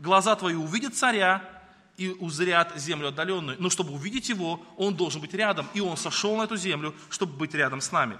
Глаза 0.00 0.34
твои 0.34 0.56
увидят 0.56 0.96
царя, 0.96 1.48
и 1.96 2.08
узрят 2.08 2.72
землю 2.76 3.08
отдаленную. 3.08 3.56
Но 3.60 3.70
чтобы 3.70 3.92
увидеть 3.92 4.30
его, 4.30 4.64
он 4.76 4.96
должен 4.96 5.20
быть 5.20 5.34
рядом. 5.34 5.68
И 5.74 5.80
он 5.80 5.96
сошел 5.96 6.36
на 6.36 6.44
эту 6.44 6.56
землю, 6.56 6.94
чтобы 7.10 7.34
быть 7.34 7.54
рядом 7.54 7.80
с 7.80 7.92
нами. 7.92 8.18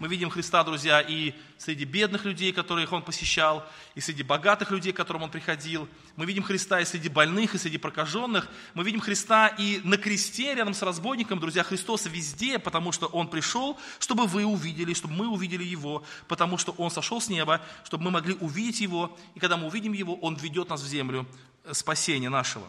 Мы 0.00 0.08
видим 0.08 0.30
Христа, 0.30 0.64
друзья, 0.64 1.02
и 1.02 1.34
среди 1.58 1.84
бедных 1.84 2.24
людей, 2.24 2.54
которых 2.54 2.90
Он 2.90 3.02
посещал, 3.02 3.62
и 3.94 4.00
среди 4.00 4.22
богатых 4.22 4.70
людей, 4.70 4.94
к 4.94 4.96
которым 4.96 5.24
Он 5.24 5.30
приходил. 5.30 5.86
Мы 6.16 6.24
видим 6.24 6.42
Христа 6.42 6.80
и 6.80 6.86
среди 6.86 7.10
больных, 7.10 7.54
и 7.54 7.58
среди 7.58 7.76
прокаженных. 7.76 8.48
Мы 8.72 8.82
видим 8.82 9.00
Христа 9.00 9.48
и 9.48 9.78
на 9.84 9.98
кресте 9.98 10.54
рядом 10.54 10.72
с 10.72 10.80
разбойником. 10.80 11.38
Друзья, 11.38 11.62
Христос 11.62 12.06
везде, 12.06 12.58
потому 12.58 12.92
что 12.92 13.08
Он 13.08 13.28
пришел, 13.28 13.78
чтобы 13.98 14.26
вы 14.26 14.46
увидели, 14.46 14.94
чтобы 14.94 15.12
мы 15.12 15.28
увидели 15.28 15.64
Его, 15.64 16.02
потому 16.28 16.56
что 16.56 16.72
Он 16.78 16.90
сошел 16.90 17.20
с 17.20 17.28
неба, 17.28 17.60
чтобы 17.84 18.04
мы 18.04 18.10
могли 18.10 18.32
увидеть 18.40 18.80
Его. 18.80 19.14
И 19.34 19.38
когда 19.38 19.58
мы 19.58 19.66
увидим 19.66 19.92
Его, 19.92 20.14
Он 20.14 20.34
ведет 20.34 20.70
нас 20.70 20.80
в 20.80 20.86
землю 20.86 21.26
спасения 21.72 22.30
нашего. 22.30 22.66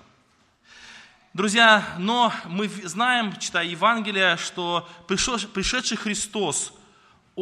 Друзья, 1.34 1.96
но 1.98 2.34
мы 2.44 2.68
знаем, 2.84 3.34
читая 3.38 3.66
Евангелие, 3.66 4.36
что 4.36 4.86
пришедший 5.08 5.96
Христос– 5.96 6.74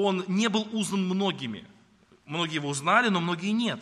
он 0.04 0.26
не 0.28 0.50
был 0.50 0.68
узнан 0.72 1.06
многими. 1.06 1.66
Многие 2.26 2.56
его 2.56 2.70
узнали, 2.70 3.10
но 3.10 3.20
многие 3.20 3.52
нет. 3.52 3.82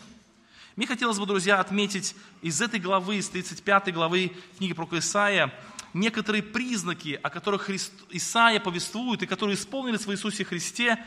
Мне 0.75 0.86
хотелось 0.86 1.17
бы, 1.17 1.25
друзья, 1.25 1.60
отметить 1.60 2.15
из 2.41 2.62
этой 2.62 2.80
главы, 2.80 3.17
из 3.17 3.27
35 3.30 3.93
главы 3.93 4.32
книги 4.58 4.73
про 4.73 4.88
Исаия, 4.91 5.51
некоторые 5.93 6.43
признаки, 6.43 7.19
о 7.21 7.30
которых 7.30 7.63
Христ, 7.63 7.91
Исаия 8.12 8.60
повествует, 8.60 9.23
и 9.23 9.25
которые 9.25 9.56
исполнились 9.56 10.06
в 10.06 10.12
Иисусе 10.12 10.45
Христе, 10.45 11.03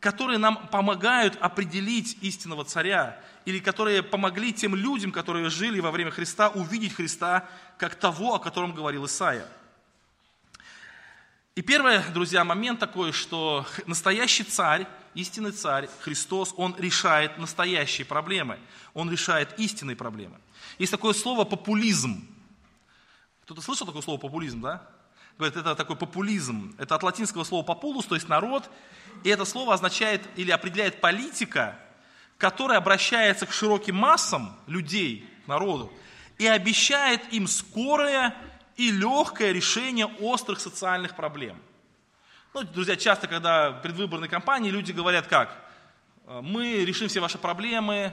которые 0.00 0.38
нам 0.38 0.68
помогают 0.68 1.36
определить 1.36 2.18
истинного 2.22 2.64
царя, 2.64 3.20
или 3.44 3.58
которые 3.58 4.02
помогли 4.02 4.52
тем 4.52 4.74
людям, 4.74 5.12
которые 5.12 5.50
жили 5.50 5.80
во 5.80 5.90
время 5.90 6.10
Христа, 6.10 6.48
увидеть 6.48 6.94
Христа 6.94 7.48
как 7.78 7.94
того, 7.94 8.34
о 8.34 8.38
котором 8.38 8.72
говорил 8.72 9.06
Исаия. 9.06 9.46
И 11.56 11.62
первый, 11.62 12.00
друзья, 12.12 12.42
момент 12.42 12.80
такой, 12.80 13.12
что 13.12 13.64
настоящий 13.86 14.42
царь, 14.42 14.88
истинный 15.14 15.52
царь, 15.52 15.88
Христос, 16.00 16.52
он 16.56 16.74
решает 16.76 17.38
настоящие 17.38 18.04
проблемы. 18.04 18.58
Он 18.92 19.08
решает 19.08 19.56
истинные 19.60 19.94
проблемы. 19.94 20.40
Есть 20.80 20.90
такое 20.90 21.12
слово 21.12 21.44
популизм. 21.44 22.26
Кто-то 23.44 23.60
слышал 23.60 23.86
такое 23.86 24.02
слово 24.02 24.18
популизм, 24.18 24.62
да? 24.62 24.82
Говорит, 25.38 25.56
это 25.56 25.76
такой 25.76 25.94
популизм. 25.94 26.74
Это 26.76 26.96
от 26.96 27.04
латинского 27.04 27.44
слова 27.44 27.62
популус, 27.64 28.06
то 28.06 28.16
есть 28.16 28.28
народ. 28.28 28.68
И 29.22 29.28
это 29.28 29.44
слово 29.44 29.74
означает 29.74 30.22
или 30.34 30.50
определяет 30.50 31.00
политика, 31.00 31.78
которая 32.36 32.78
обращается 32.78 33.46
к 33.46 33.52
широким 33.52 33.94
массам 33.94 34.56
людей, 34.66 35.30
народу, 35.46 35.92
и 36.36 36.48
обещает 36.48 37.32
им 37.32 37.46
скорое 37.46 38.34
и 38.76 38.90
легкое 38.90 39.52
решение 39.52 40.06
острых 40.06 40.60
социальных 40.60 41.16
проблем. 41.16 41.60
Ну, 42.52 42.62
друзья, 42.62 42.96
часто, 42.96 43.26
когда 43.26 43.72
предвыборные 43.72 44.28
кампании, 44.28 44.70
люди 44.70 44.92
говорят 44.92 45.26
как? 45.26 45.56
«Э, 46.26 46.40
мы 46.42 46.84
решим 46.84 47.08
все 47.08 47.20
ваши 47.20 47.38
проблемы, 47.38 48.12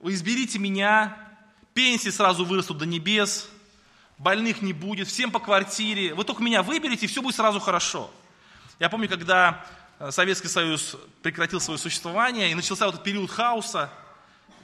вы 0.00 0.14
изберите 0.14 0.58
меня, 0.58 1.16
пенсии 1.74 2.08
сразу 2.08 2.44
вырастут 2.44 2.78
до 2.78 2.86
небес, 2.86 3.48
больных 4.18 4.62
не 4.62 4.72
будет, 4.72 5.08
всем 5.08 5.30
по 5.30 5.38
квартире, 5.38 6.14
вы 6.14 6.24
только 6.24 6.42
меня 6.42 6.62
выберете, 6.62 7.06
и 7.06 7.08
все 7.08 7.22
будет 7.22 7.36
сразу 7.36 7.60
хорошо. 7.60 8.10
Я 8.78 8.88
помню, 8.88 9.08
когда 9.08 9.64
э, 9.98 10.10
Советский 10.10 10.48
Союз 10.48 10.96
прекратил 11.22 11.60
свое 11.60 11.78
существование, 11.78 12.50
и 12.50 12.54
начался 12.54 12.86
вот 12.86 12.94
этот 12.94 13.04
период 13.04 13.30
хаоса, 13.30 13.90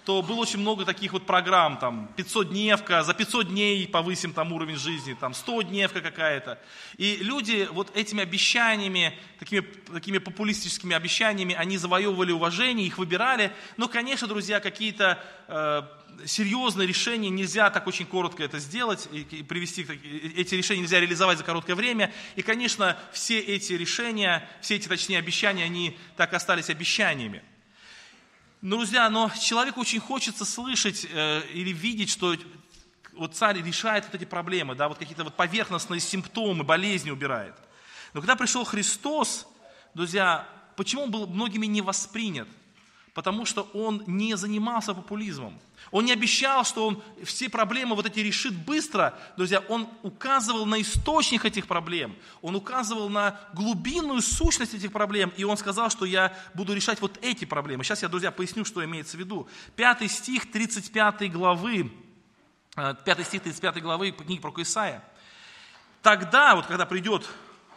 то 0.09 0.23
было 0.23 0.38
очень 0.38 0.61
много 0.61 0.87
таких 0.87 1.12
вот 1.12 1.27
программ, 1.27 1.77
там, 1.77 2.11
500-дневка, 2.16 3.03
за 3.03 3.12
500 3.12 3.49
дней 3.49 3.87
повысим 3.87 4.33
там 4.33 4.55
уровень 4.55 4.79
жизни, 4.79 5.12
там, 5.12 5.33
100-дневка 5.33 6.01
какая-то. 6.01 6.59
И 6.97 7.18
люди 7.21 7.68
вот 7.71 7.94
этими 7.94 8.23
обещаниями, 8.23 9.12
такими, 9.38 9.61
такими 9.61 10.16
популистическими 10.16 10.97
обещаниями, 10.97 11.55
они 11.55 11.77
завоевывали 11.77 12.33
уважение, 12.33 12.87
их 12.87 12.97
выбирали. 12.97 13.53
Но, 13.77 13.87
конечно, 13.87 14.27
друзья, 14.27 14.61
какие-то 14.61 15.23
э, 15.47 15.83
серьезные 16.25 16.88
решения 16.88 17.29
нельзя 17.29 17.68
так 17.68 17.87
очень 17.87 18.07
коротко 18.07 18.42
это 18.42 18.59
сделать, 18.61 19.11
и, 19.12 19.27
и 19.31 19.42
привести, 19.42 19.83
эти 20.35 20.55
решения 20.55 20.81
нельзя 20.81 21.01
реализовать 21.01 21.37
за 21.37 21.44
короткое 21.44 21.75
время. 21.75 22.14
И, 22.35 22.40
конечно, 22.40 22.97
все 23.12 23.38
эти 23.40 23.75
решения, 23.75 24.49
все 24.62 24.77
эти, 24.77 24.88
точнее, 24.88 25.18
обещания, 25.18 25.64
они 25.64 25.99
так 26.16 26.33
остались 26.33 26.71
обещаниями. 26.71 27.42
Но, 28.61 28.77
друзья, 28.77 29.09
но 29.09 29.31
человеку 29.40 29.81
очень 29.81 30.01
хочется 30.01 30.44
слышать 30.44 31.07
э, 31.11 31.42
или 31.53 31.73
видеть, 31.73 32.11
что 32.11 32.37
вот 33.12 33.35
царь 33.35 33.62
решает 33.62 34.05
вот 34.05 34.14
эти 34.14 34.25
проблемы, 34.25 34.75
да, 34.75 34.88
вот 34.88 34.99
какие-то 34.99 35.25
вот 35.25 35.35
поверхностные 35.35 36.01
симптомы, 36.01 36.64
болезни 36.64 37.11
убирает. 37.11 37.55
Но 38.14 38.21
когда 38.21 38.37
пришел 38.37 38.64
Христос, 38.64 39.47
друзья, 39.94 40.49
почему 40.77 41.03
он 41.03 41.11
был 41.11 41.27
многими 41.27 41.66
не 41.66 41.83
воспринят? 41.83 42.49
потому 43.18 43.44
что 43.44 43.62
он 43.75 44.05
не 44.07 44.37
занимался 44.37 44.94
популизмом. 44.94 45.59
Он 45.90 46.05
не 46.05 46.12
обещал, 46.12 46.64
что 46.64 46.87
он 46.87 47.03
все 47.24 47.48
проблемы 47.48 47.94
вот 47.94 48.07
эти 48.07 48.20
решит 48.20 48.55
быстро. 48.55 49.18
Друзья, 49.37 49.61
он 49.68 49.88
указывал 50.03 50.66
на 50.66 50.81
источник 50.81 51.44
этих 51.44 51.66
проблем. 51.66 52.14
Он 52.42 52.55
указывал 52.55 53.09
на 53.09 53.40
глубинную 53.55 54.20
сущность 54.20 54.74
этих 54.74 54.92
проблем. 54.92 55.33
И 55.37 55.44
он 55.44 55.57
сказал, 55.57 55.90
что 55.90 56.05
я 56.05 56.37
буду 56.55 56.74
решать 56.74 57.01
вот 57.01 57.18
эти 57.22 57.44
проблемы. 57.44 57.85
Сейчас 57.85 58.03
я, 58.03 58.09
друзья, 58.09 58.31
поясню, 58.31 58.64
что 58.64 58.85
имеется 58.85 59.16
в 59.16 59.20
виду. 59.20 59.48
Пятый 59.77 60.09
стих 60.09 60.51
35 60.51 61.33
главы, 61.33 61.90
э, 62.77 62.94
пятый 63.05 63.24
стих 63.24 63.42
35 63.42 63.81
главы 63.83 64.11
книги 64.11 64.40
про 64.40 64.53
Исаия. 64.59 65.03
Тогда, 66.03 66.55
вот 66.55 66.66
когда 66.66 66.87
придет 66.87 67.27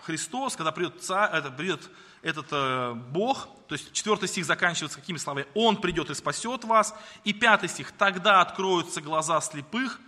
Христос, 0.04 0.56
когда 0.56 0.72
придет, 0.72 1.02
царь, 1.02 1.30
это, 1.34 1.52
придет 1.52 1.90
этот 2.22 2.48
э, 2.52 2.94
Бог, 2.94 3.48
то 3.68 3.74
есть 3.74 3.92
четвертый 3.94 4.28
стих 4.28 4.46
заканчивается 4.46 5.00
какими 5.00 5.18
словами? 5.18 5.48
Он 5.56 5.78
придет 5.80 6.10
и 6.10 6.14
спасет 6.14 6.64
вас. 6.64 6.94
И 7.24 7.34
пятый 7.34 7.70
стих, 7.70 7.92
тогда 7.94 8.42
откроются 8.42 9.02
глаза 9.02 9.42
слепых, 9.42 10.00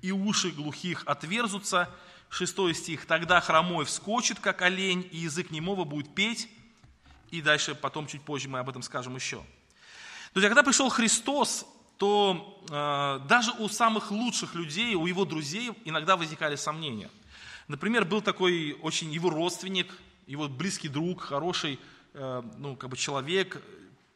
и 0.00 0.12
уши 0.12 0.50
глухих 0.50 1.02
отверзутся. 1.06 1.90
Шестой 2.30 2.74
стих, 2.74 3.06
тогда 3.06 3.40
хромой 3.40 3.84
вскочит, 3.84 4.38
как 4.38 4.62
олень, 4.62 5.08
и 5.10 5.18
язык 5.18 5.50
немого 5.50 5.84
будет 5.84 6.14
петь. 6.14 6.48
И 7.30 7.42
дальше, 7.42 7.74
потом, 7.74 8.06
чуть 8.06 8.22
позже 8.22 8.48
мы 8.48 8.58
об 8.58 8.68
этом 8.68 8.82
скажем 8.82 9.14
еще. 9.14 9.42
Друзья, 10.32 10.48
когда 10.48 10.62
пришел 10.62 10.88
Христос, 10.88 11.66
то 11.96 12.62
э, 12.70 13.26
даже 13.26 13.50
у 13.52 13.68
самых 13.68 14.10
лучших 14.10 14.54
людей, 14.54 14.94
у 14.94 15.06
его 15.06 15.24
друзей 15.24 15.72
иногда 15.84 16.16
возникали 16.16 16.56
сомнения. 16.56 17.10
Например, 17.66 18.04
был 18.04 18.22
такой 18.22 18.78
очень 18.80 19.10
его 19.10 19.28
родственник, 19.30 19.92
его 20.28 20.46
близкий 20.46 20.88
друг, 20.88 21.22
хороший 21.22 21.80
э, 22.12 22.42
ну, 22.58 22.76
как 22.76 22.90
бы 22.90 22.96
человек, 22.96 23.60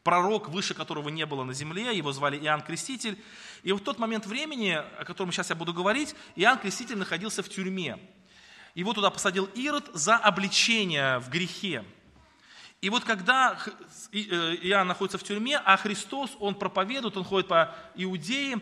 пророк, 0.03 0.47
выше 0.47 0.75
которого 0.75 1.09
не 1.09 1.25
было 1.25 1.43
на 1.43 1.53
земле, 1.53 1.97
его 1.97 2.13
звали 2.13 2.37
Иоанн 2.37 2.61
Креститель. 2.61 3.17
И 3.63 3.71
в 3.71 3.79
тот 3.79 3.97
момент 3.97 4.27
времени, 4.27 4.71
о 4.71 5.05
котором 5.05 5.31
сейчас 5.31 5.49
я 5.49 5.55
буду 5.55 5.73
говорить, 5.73 6.15
Иоанн 6.35 6.59
Креститель 6.59 6.97
находился 6.97 7.41
в 7.41 7.49
тюрьме. 7.49 7.97
Его 8.75 8.93
туда 8.93 9.09
посадил 9.09 9.45
Ирод 9.55 9.89
за 9.93 10.15
обличение 10.15 11.17
в 11.17 11.29
грехе. 11.29 11.83
И 12.81 12.91
вот 12.91 13.03
когда 13.05 13.57
э, 14.11 14.17
Иоанн 14.17 14.87
находится 14.87 15.17
в 15.17 15.23
тюрьме, 15.23 15.57
а 15.57 15.77
Христос, 15.77 16.37
он 16.39 16.53
проповедует, 16.53 17.17
он 17.17 17.23
ходит 17.23 17.47
по 17.47 17.75
Иудее, 17.95 18.59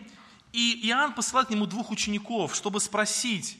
и 0.54 0.88
Иоанн 0.88 1.14
посылает 1.14 1.50
к 1.50 1.52
нему 1.52 1.66
двух 1.66 1.92
учеников, 1.92 2.56
чтобы 2.56 2.80
спросить, 2.80 3.58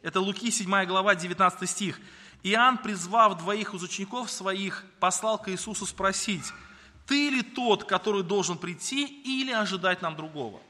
это 0.00 0.20
Луки 0.20 0.50
7 0.50 0.84
глава, 0.84 1.16
19 1.16 1.68
стих, 1.68 2.00
Иоанн, 2.42 2.78
призвав 2.78 3.38
двоих 3.38 3.74
из 3.74 3.82
учеников 3.82 4.30
своих, 4.30 4.84
послал 4.98 5.38
к 5.38 5.48
Иисусу 5.48 5.86
спросить, 5.86 6.44
ты 7.06 7.30
ли 7.30 7.42
тот, 7.42 7.84
который 7.84 8.22
должен 8.22 8.58
прийти, 8.58 9.04
или 9.04 9.52
ожидать 9.52 10.02
нам 10.02 10.16
другого? 10.16 10.60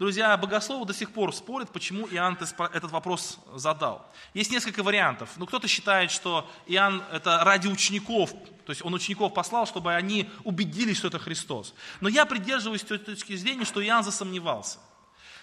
Друзья, 0.00 0.34
богословы 0.38 0.86
до 0.86 0.94
сих 0.94 1.10
пор 1.10 1.34
спорят, 1.34 1.70
почему 1.72 2.08
Иоанн 2.08 2.38
этот 2.72 2.90
вопрос 2.90 3.38
задал. 3.54 4.10
Есть 4.32 4.50
несколько 4.50 4.82
вариантов. 4.82 5.28
Ну, 5.36 5.44
кто-то 5.44 5.68
считает, 5.68 6.10
что 6.10 6.50
Иоанн 6.66 7.02
это 7.12 7.44
ради 7.44 7.68
учеников, 7.68 8.32
то 8.64 8.70
есть 8.70 8.82
он 8.82 8.94
учеников 8.94 9.34
послал, 9.34 9.66
чтобы 9.66 9.92
они 9.92 10.30
убедились, 10.44 10.96
что 10.96 11.08
это 11.08 11.18
Христос. 11.18 11.74
Но 12.00 12.08
я 12.08 12.24
придерживаюсь 12.24 12.82
той 12.82 12.96
точки 12.96 13.36
зрения, 13.36 13.66
что 13.66 13.84
Иоанн 13.84 14.02
засомневался. 14.02 14.78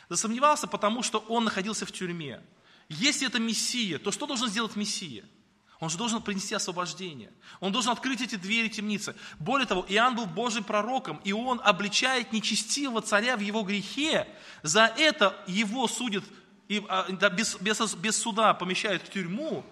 Засомневался, 0.10 0.66
потому 0.66 1.04
что 1.04 1.20
он 1.20 1.44
находился 1.44 1.86
в 1.86 1.92
тюрьме. 1.92 2.42
Если 2.90 3.28
это 3.28 3.40
Мессия, 3.40 4.00
то 4.00 4.12
что 4.12 4.26
должен 4.26 4.48
сделать 4.48 4.76
Мессия? 4.76 5.24
Он 5.80 5.90
же 5.90 5.98
должен 5.98 6.22
принести 6.22 6.56
освобождение. 6.56 7.32
Он 7.60 7.72
должен 7.72 7.92
открыть 7.92 8.22
эти 8.22 8.36
двери 8.36 8.68
темницы. 8.68 9.16
Более 9.40 9.68
того, 9.68 9.86
Иоанн 9.88 10.16
был 10.16 10.26
Божьим 10.26 10.64
пророком, 10.64 11.22
и 11.24 11.34
он 11.34 11.62
обличает 11.64 12.34
нечестивого 12.34 13.02
царя 13.02 13.38
в 13.38 13.42
его 13.42 13.62
грехе. 13.62 14.28
За 14.64 14.86
это 14.98 15.36
его 15.46 15.88
судят 15.88 16.24
и 16.68 16.84
а, 16.90 17.10
без, 17.30 17.56
без, 17.62 17.96
без 17.96 18.18
суда 18.18 18.54
помещают 18.54 19.04
в 19.04 19.10
тюрьму. 19.10 19.64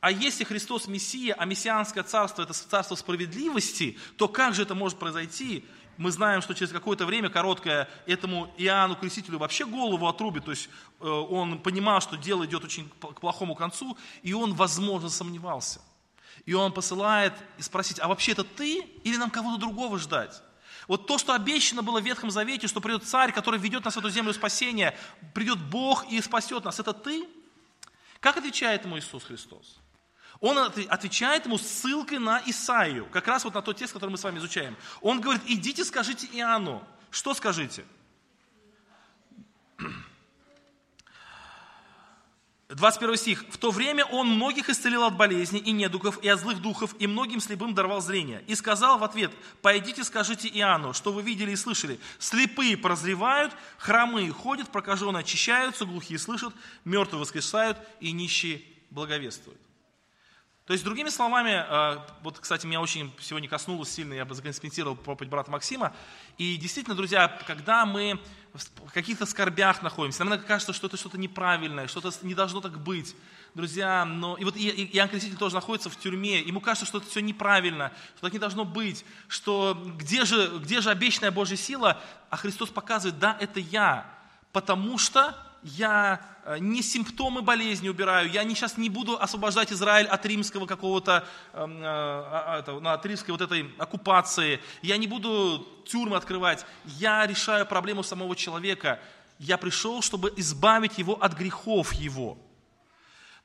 А 0.00 0.10
если 0.10 0.44
Христос 0.44 0.86
Мессия, 0.86 1.34
а 1.38 1.46
мессианское 1.46 2.02
царство– 2.02 2.42
это 2.44 2.52
царство 2.52 2.94
справедливости, 2.94 3.96
то 4.16 4.28
как 4.28 4.54
же 4.54 4.62
это 4.62 4.74
может 4.74 4.98
произойти? 4.98 5.64
Мы 5.96 6.10
знаем, 6.10 6.42
что 6.42 6.54
через 6.54 6.72
какое-то 6.72 7.06
время 7.06 7.28
короткое 7.28 7.88
этому 8.06 8.52
Иоанну 8.56 8.96
Крестителю 8.96 9.38
вообще 9.38 9.64
голову 9.64 10.06
отрубит, 10.08 10.44
то 10.44 10.50
есть 10.50 10.68
э, 11.00 11.08
он 11.08 11.58
понимал, 11.58 12.00
что 12.00 12.16
дело 12.16 12.44
идет 12.44 12.64
очень 12.64 12.88
к 12.88 13.20
плохому 13.20 13.54
концу, 13.54 13.96
и 14.22 14.32
он, 14.32 14.54
возможно, 14.54 15.08
сомневался. 15.08 15.80
И 16.46 16.54
он 16.54 16.72
посылает 16.72 17.32
и 17.58 17.62
спросить, 17.62 18.00
а 18.00 18.08
вообще 18.08 18.32
это 18.32 18.44
ты 18.44 18.80
или 19.04 19.16
нам 19.16 19.30
кого-то 19.30 19.58
другого 19.58 19.98
ждать? 19.98 20.42
Вот 20.88 21.06
то, 21.06 21.16
что 21.16 21.32
обещано 21.32 21.82
было 21.82 22.00
в 22.00 22.04
Ветхом 22.04 22.30
Завете, 22.30 22.66
что 22.68 22.80
придет 22.80 23.04
царь, 23.04 23.32
который 23.32 23.58
ведет 23.58 23.84
нас 23.84 23.94
в 23.94 23.98
эту 23.98 24.10
землю 24.10 24.34
спасения, 24.34 24.96
придет 25.32 25.58
Бог 25.58 26.06
и 26.10 26.20
спасет 26.20 26.64
нас, 26.64 26.78
это 26.78 26.92
ты? 26.92 27.26
Как 28.20 28.36
отвечает 28.36 28.84
ему 28.84 28.98
Иисус 28.98 29.24
Христос? 29.24 29.78
Он 30.44 30.58
отвечает 30.58 31.46
ему 31.46 31.56
ссылкой 31.56 32.18
на 32.18 32.42
Исаию, 32.44 33.06
как 33.06 33.26
раз 33.28 33.44
вот 33.44 33.54
на 33.54 33.62
тот 33.62 33.78
текст, 33.78 33.94
который 33.94 34.10
мы 34.10 34.18
с 34.18 34.24
вами 34.24 34.36
изучаем. 34.36 34.76
Он 35.00 35.18
говорит, 35.18 35.40
идите 35.46 35.86
скажите 35.86 36.26
Иоанну. 36.34 36.86
Что 37.10 37.32
скажите? 37.32 37.86
21 42.68 43.16
стих. 43.16 43.46
«В 43.48 43.56
то 43.56 43.70
время 43.70 44.04
он 44.04 44.28
многих 44.28 44.68
исцелил 44.68 45.04
от 45.04 45.16
болезней 45.16 45.60
и 45.60 45.72
недугов, 45.72 46.22
и 46.22 46.28
от 46.28 46.40
злых 46.40 46.60
духов, 46.60 46.94
и 46.98 47.06
многим 47.06 47.40
слепым 47.40 47.72
даровал 47.72 48.02
зрение. 48.02 48.44
И 48.46 48.54
сказал 48.54 48.98
в 48.98 49.04
ответ, 49.04 49.32
пойдите 49.62 50.04
скажите 50.04 50.48
Иоанну, 50.48 50.92
что 50.92 51.10
вы 51.10 51.22
видели 51.22 51.52
и 51.52 51.56
слышали. 51.56 51.98
Слепые 52.18 52.76
прозревают, 52.76 53.54
хромые 53.78 54.30
ходят, 54.30 54.70
прокаженные 54.70 55.20
очищаются, 55.20 55.86
глухие 55.86 56.18
слышат, 56.18 56.52
мертвые 56.84 57.20
воскресают, 57.20 57.78
и 58.00 58.12
нищие 58.12 58.60
благовествуют». 58.90 59.63
То 60.66 60.72
есть, 60.72 60.82
другими 60.82 61.10
словами, 61.10 61.62
э, 61.68 61.98
вот, 62.22 62.38
кстати, 62.38 62.64
меня 62.64 62.80
очень 62.80 63.12
сегодня 63.20 63.50
коснулось 63.50 63.90
сильно, 63.90 64.14
я 64.14 64.24
бы 64.24 64.34
законспектировал 64.34 64.96
проповедь 64.96 65.30
брата 65.30 65.50
Максима. 65.50 65.94
И 66.38 66.56
действительно, 66.56 66.96
друзья, 66.96 67.28
когда 67.46 67.84
мы 67.84 68.18
в 68.54 68.90
каких-то 68.90 69.26
скорбях 69.26 69.82
находимся, 69.82 70.24
нам 70.24 70.40
кажется, 70.40 70.72
что 70.72 70.86
это 70.86 70.96
что-то 70.96 71.18
неправильное, 71.18 71.86
что-то 71.86 72.10
не 72.22 72.34
должно 72.34 72.62
так 72.62 72.78
быть. 72.82 73.14
Друзья, 73.54 74.06
но 74.06 74.36
и 74.38 74.44
вот 74.44 74.56
Иоанн 74.56 75.10
Креститель 75.10 75.36
тоже 75.36 75.54
находится 75.54 75.90
в 75.90 75.98
тюрьме, 75.98 76.40
ему 76.40 76.62
кажется, 76.62 76.86
что 76.86 76.96
это 76.96 77.08
все 77.08 77.20
неправильно, 77.20 77.92
что 78.14 78.22
так 78.22 78.32
не 78.32 78.38
должно 78.38 78.64
быть, 78.64 79.04
что 79.28 79.78
где 79.98 80.24
же, 80.24 80.60
где 80.60 80.80
же 80.80 80.90
обещанная 80.90 81.30
Божья 81.30 81.56
сила, 81.56 82.00
а 82.30 82.38
Христос 82.38 82.70
показывает, 82.70 83.18
да, 83.18 83.36
это 83.38 83.60
я, 83.60 84.10
потому 84.50 84.96
что 84.96 85.36
я 85.64 86.20
э, 86.44 86.58
не 86.58 86.82
симптомы 86.82 87.40
болезни 87.40 87.88
убираю, 87.88 88.30
я 88.30 88.44
не, 88.44 88.54
сейчас 88.54 88.76
не 88.76 88.90
буду 88.90 89.18
освобождать 89.20 89.72
Израиль 89.72 90.06
от 90.06 90.24
римского 90.26 90.66
какого-то, 90.66 91.26
эм, 91.54 91.78
э, 91.78 91.84
а, 91.84 92.62
а, 92.66 92.92
от 92.94 93.06
римской 93.06 93.32
вот 93.32 93.40
этой 93.40 93.74
оккупации, 93.78 94.60
я 94.82 94.98
не 94.98 95.06
буду 95.06 95.66
тюрьмы 95.86 96.16
открывать, 96.16 96.66
я 96.84 97.26
решаю 97.26 97.66
проблему 97.66 98.02
самого 98.02 98.36
человека. 98.36 99.00
Я 99.38 99.58
пришел, 99.58 100.00
чтобы 100.00 100.32
избавить 100.36 100.98
его 100.98 101.14
от 101.14 101.32
грехов 101.34 101.92
его. 101.92 102.38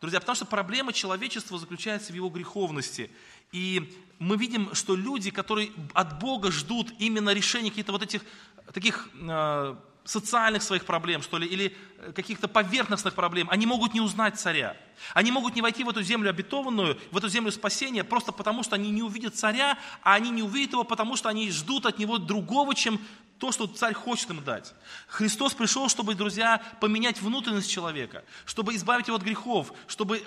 Друзья, 0.01 0.19
потому 0.19 0.35
что 0.35 0.45
проблема 0.45 0.93
человечества 0.93 1.57
заключается 1.57 2.11
в 2.11 2.15
его 2.15 2.29
греховности. 2.29 3.09
И 3.51 3.97
мы 4.19 4.37
видим, 4.37 4.75
что 4.75 4.95
люди, 4.95 5.31
которые 5.31 5.71
от 5.93 6.19
Бога 6.19 6.51
ждут 6.51 6.91
именно 6.99 7.31
решения 7.33 7.69
каких-то 7.69 7.91
вот 7.91 8.03
этих 8.03 8.21
таких 8.73 9.09
э, 9.15 9.75
социальных 10.09 10.63
своих 10.63 10.85
проблем, 10.85 11.21
что 11.21 11.37
ли, 11.37 11.47
или 11.47 11.77
э, 11.99 12.11
каких-то 12.13 12.47
поверхностных 12.47 13.13
проблем, 13.13 13.47
они 13.51 13.65
могут 13.67 13.93
не 13.93 14.01
узнать 14.01 14.39
царя. 14.39 14.75
Они 15.13 15.31
могут 15.31 15.55
не 15.55 15.61
войти 15.61 15.83
в 15.83 15.89
эту 15.89 16.01
землю 16.01 16.29
обетованную, 16.31 16.99
в 17.11 17.17
эту 17.17 17.29
землю 17.29 17.51
спасения, 17.51 18.03
просто 18.03 18.31
потому 18.31 18.63
что 18.63 18.75
они 18.75 18.89
не 18.89 19.03
увидят 19.03 19.35
царя, 19.35 19.77
а 20.01 20.15
они 20.15 20.31
не 20.31 20.41
увидят 20.41 20.73
его, 20.73 20.83
потому 20.83 21.15
что 21.15 21.29
они 21.29 21.51
ждут 21.51 21.85
от 21.85 21.99
него 21.99 22.17
другого, 22.17 22.73
чем 22.73 22.99
то, 23.37 23.51
что 23.51 23.67
царь 23.67 23.93
хочет 23.93 24.31
им 24.31 24.43
дать. 24.43 24.73
Христос 25.07 25.53
пришел, 25.53 25.87
чтобы, 25.89 26.15
друзья, 26.15 26.61
поменять 26.81 27.21
внутренность 27.21 27.69
человека, 27.69 28.23
чтобы 28.45 28.75
избавить 28.75 29.07
его 29.07 29.17
от 29.17 29.23
грехов, 29.23 29.71
чтобы 29.87 30.23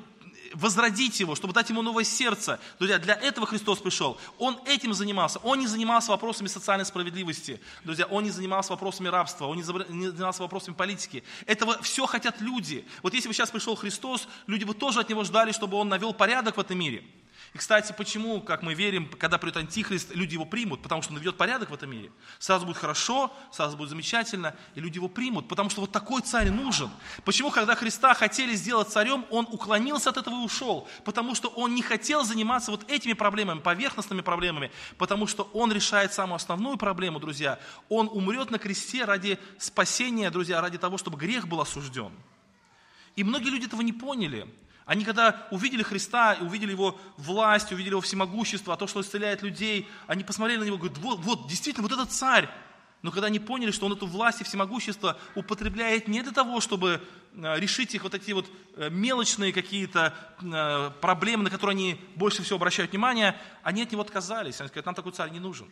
возродить 0.55 1.21
его, 1.21 1.35
чтобы 1.35 1.55
дать 1.55 1.71
ему 1.71 1.83
новое 1.83 2.05
сердце. 2.05 2.61
Друзья, 2.79 2.99
для 2.99 3.15
этого 3.15 3.47
Христос 3.47 3.79
пришел. 3.79 4.19
Он 4.39 4.59
этим 4.67 4.95
занимался. 4.95 5.39
Он 5.41 5.59
не 5.59 5.67
занимался 5.67 6.11
вопросами 6.11 6.49
социальной 6.49 6.85
справедливости. 6.85 7.61
Друзья, 7.85 8.07
он 8.07 8.25
не 8.25 8.31
занимался 8.31 8.71
вопросами 8.71 9.09
рабства, 9.09 9.47
он 9.47 9.57
не 9.57 9.63
занимался 9.63 10.43
вопросами 10.43 10.75
политики. 10.75 11.25
Этого 11.47 11.81
все 11.83 12.07
хотят 12.07 12.41
люди. 12.41 12.85
Вот 13.03 13.15
если 13.15 13.29
бы 13.29 13.35
сейчас 13.35 13.51
пришел 13.51 13.75
Христос, 13.75 14.29
люди 14.47 14.65
бы 14.65 14.75
тоже 14.75 15.01
от 15.01 15.09
него 15.09 15.25
ждали, 15.25 15.53
чтобы 15.53 15.77
он 15.77 15.89
навел 15.89 16.13
порядок 16.13 16.57
в 16.57 16.61
этом 16.61 16.79
мире. 16.79 17.05
И, 17.55 17.59
кстати, 17.59 17.93
почему, 17.93 18.41
как 18.41 18.63
мы 18.63 18.73
верим, 18.73 19.11
когда 19.19 19.37
придет 19.37 19.59
Антихрист, 19.59 20.15
люди 20.15 20.35
его 20.35 20.47
примут? 20.47 20.83
Потому 20.83 21.03
что 21.03 21.13
он 21.13 21.19
ведет 21.19 21.37
порядок 21.37 21.69
в 21.69 21.75
этом 21.75 21.91
мире. 21.91 22.11
Сразу 22.39 22.65
будет 22.65 22.79
хорошо, 22.79 23.31
сразу 23.53 23.77
будет 23.77 23.91
замечательно, 23.91 24.57
и 24.75 24.81
люди 24.81 24.97
его 24.97 25.09
примут, 25.09 25.49
потому 25.49 25.69
что 25.69 25.83
вот 25.83 25.93
такой 25.93 26.23
царь 26.23 26.51
нужен. 26.51 26.91
Почему, 27.27 27.51
когда 27.51 27.75
Христа 27.75 28.15
хотели 28.15 28.55
сделать 28.55 28.89
царем, 28.89 29.27
он 29.29 29.47
уклонился 29.51 30.09
от 30.09 30.17
этого 30.17 30.35
и 30.37 30.45
ушел? 30.45 30.89
Потому 31.05 31.35
что 31.35 31.49
он 31.49 31.75
не 31.75 31.83
хотел 31.83 32.25
заниматься 32.25 32.71
вот 32.71 32.91
этими 32.91 33.13
проблемами, 33.13 33.61
поверхностными 33.61 34.23
проблемами, 34.23 34.71
потому 34.97 35.27
что 35.27 35.51
он 35.53 35.71
решает 35.73 36.15
самую 36.15 36.37
основную 36.37 36.79
проблему, 36.79 37.21
друзья. 37.21 37.59
Он 37.91 38.09
умрет 38.11 38.51
на 38.51 38.59
кресте 38.59 39.05
ради 39.05 39.39
спасения, 39.59 40.31
друзья, 40.31 40.63
ради 40.63 40.79
того, 40.79 40.97
чтобы 40.97 41.19
грех 41.19 41.47
был 41.49 41.61
осужден. 41.61 42.13
И 43.15 43.25
многие 43.25 43.51
люди 43.51 43.67
этого 43.67 43.83
не 43.83 43.93
поняли. 43.93 44.49
Они 44.85 45.05
когда 45.05 45.47
увидели 45.51 45.83
Христа, 45.83 46.37
увидели 46.41 46.73
Его 46.73 46.99
власть, 47.17 47.73
увидели 47.73 47.93
Его 47.93 48.01
всемогущество, 48.01 48.77
то, 48.77 48.87
что 48.87 49.01
исцеляет 49.01 49.43
людей, 49.43 49.89
они 50.07 50.25
посмотрели 50.25 50.61
на 50.61 50.65
Него 50.65 50.77
и 50.77 50.79
говорят, 50.79 50.99
вот, 50.99 51.21
вот, 51.21 51.49
действительно, 51.49 51.87
вот 51.89 51.93
этот 51.93 52.11
царь, 52.11 52.49
Но 53.03 53.11
когда 53.11 53.27
они 53.27 53.41
поняли, 53.41 53.73
что 53.73 53.87
он 53.87 53.93
эту 53.93 54.07
власть 54.07 54.41
и 54.41 54.45
всемогущество 54.45 55.19
употребляет 55.35 56.07
не 56.07 56.23
для 56.23 56.31
того, 56.31 56.61
чтобы 56.61 57.03
э, 57.35 57.59
решить 57.59 57.95
их 57.95 58.05
вот 58.05 58.15
эти 58.15 58.31
вот 58.31 58.47
э, 58.77 58.91
мелочные 58.91 59.53
какие-то 59.53 60.15
э, 60.41 60.91
проблемы, 61.01 61.43
на 61.43 61.51
которые 61.51 61.75
они 61.75 62.01
больше 62.15 62.43
всего 62.45 62.57
обращают 62.57 62.93
внимание, 62.93 63.37
они 63.65 63.83
от 63.83 63.91
него 63.91 64.03
отказались. 64.03 64.61
Они 64.61 64.69
сказали, 64.69 64.87
нам 64.87 64.95
такой 64.95 65.13
царь 65.13 65.31
не 65.31 65.41
нужен. 65.41 65.69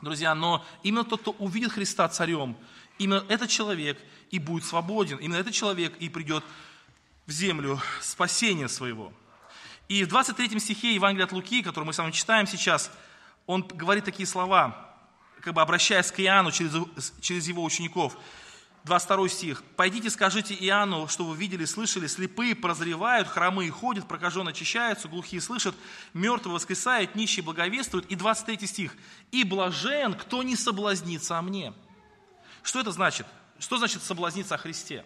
Друзья, 0.00 0.34
но 0.34 0.64
именно 0.82 1.04
тот, 1.04 1.20
кто 1.20 1.32
увидит 1.32 1.72
Христа 1.72 2.08
царем, 2.08 2.56
именно 2.98 3.24
этот 3.28 3.50
человек 3.50 3.98
и 4.30 4.38
будет 4.38 4.64
свободен. 4.64 5.18
Именно 5.18 5.36
этот 5.36 5.52
человек 5.52 5.94
и 5.98 6.08
придет 6.08 6.42
в 7.26 7.30
землю 7.30 7.80
спасения 8.00 8.68
своего. 8.68 9.12
И 9.88 10.04
в 10.04 10.08
23 10.08 10.58
стихе 10.60 10.94
Евангелия 10.94 11.26
от 11.26 11.32
Луки, 11.32 11.62
который 11.62 11.84
мы 11.84 11.92
с 11.92 11.98
вами 11.98 12.10
читаем 12.10 12.46
сейчас, 12.46 12.90
он 13.46 13.62
говорит 13.62 14.04
такие 14.04 14.26
слова 14.26 14.84
как 15.44 15.52
бы 15.52 15.60
обращаясь 15.60 16.10
к 16.10 16.20
Иоанну 16.20 16.50
через, 16.50 16.72
через 17.20 17.46
его 17.46 17.62
учеников. 17.62 18.16
22 18.84 19.28
стих. 19.28 19.62
«Пойдите, 19.76 20.10
скажите 20.10 20.54
Иоанну, 20.54 21.06
что 21.08 21.24
вы 21.24 21.36
видели, 21.36 21.64
слышали, 21.64 22.06
слепые 22.06 22.54
прозревают, 22.54 23.28
хромые 23.28 23.70
ходят, 23.70 24.08
прокаженные 24.08 24.52
очищаются, 24.52 25.08
глухие 25.08 25.40
слышат, 25.40 25.74
мертвые 26.14 26.54
воскресают, 26.54 27.14
нищие 27.14 27.42
благовествуют». 27.42 28.06
И 28.06 28.14
23 28.14 28.66
стих. 28.66 28.96
«И 29.32 29.44
блажен, 29.44 30.14
кто 30.14 30.42
не 30.42 30.56
соблазнится 30.56 31.38
о 31.38 31.42
мне». 31.42 31.74
Что 32.62 32.80
это 32.80 32.92
значит? 32.92 33.26
Что 33.58 33.76
значит 33.78 34.02
соблазниться 34.02 34.54
о 34.54 34.58
Христе? 34.58 35.04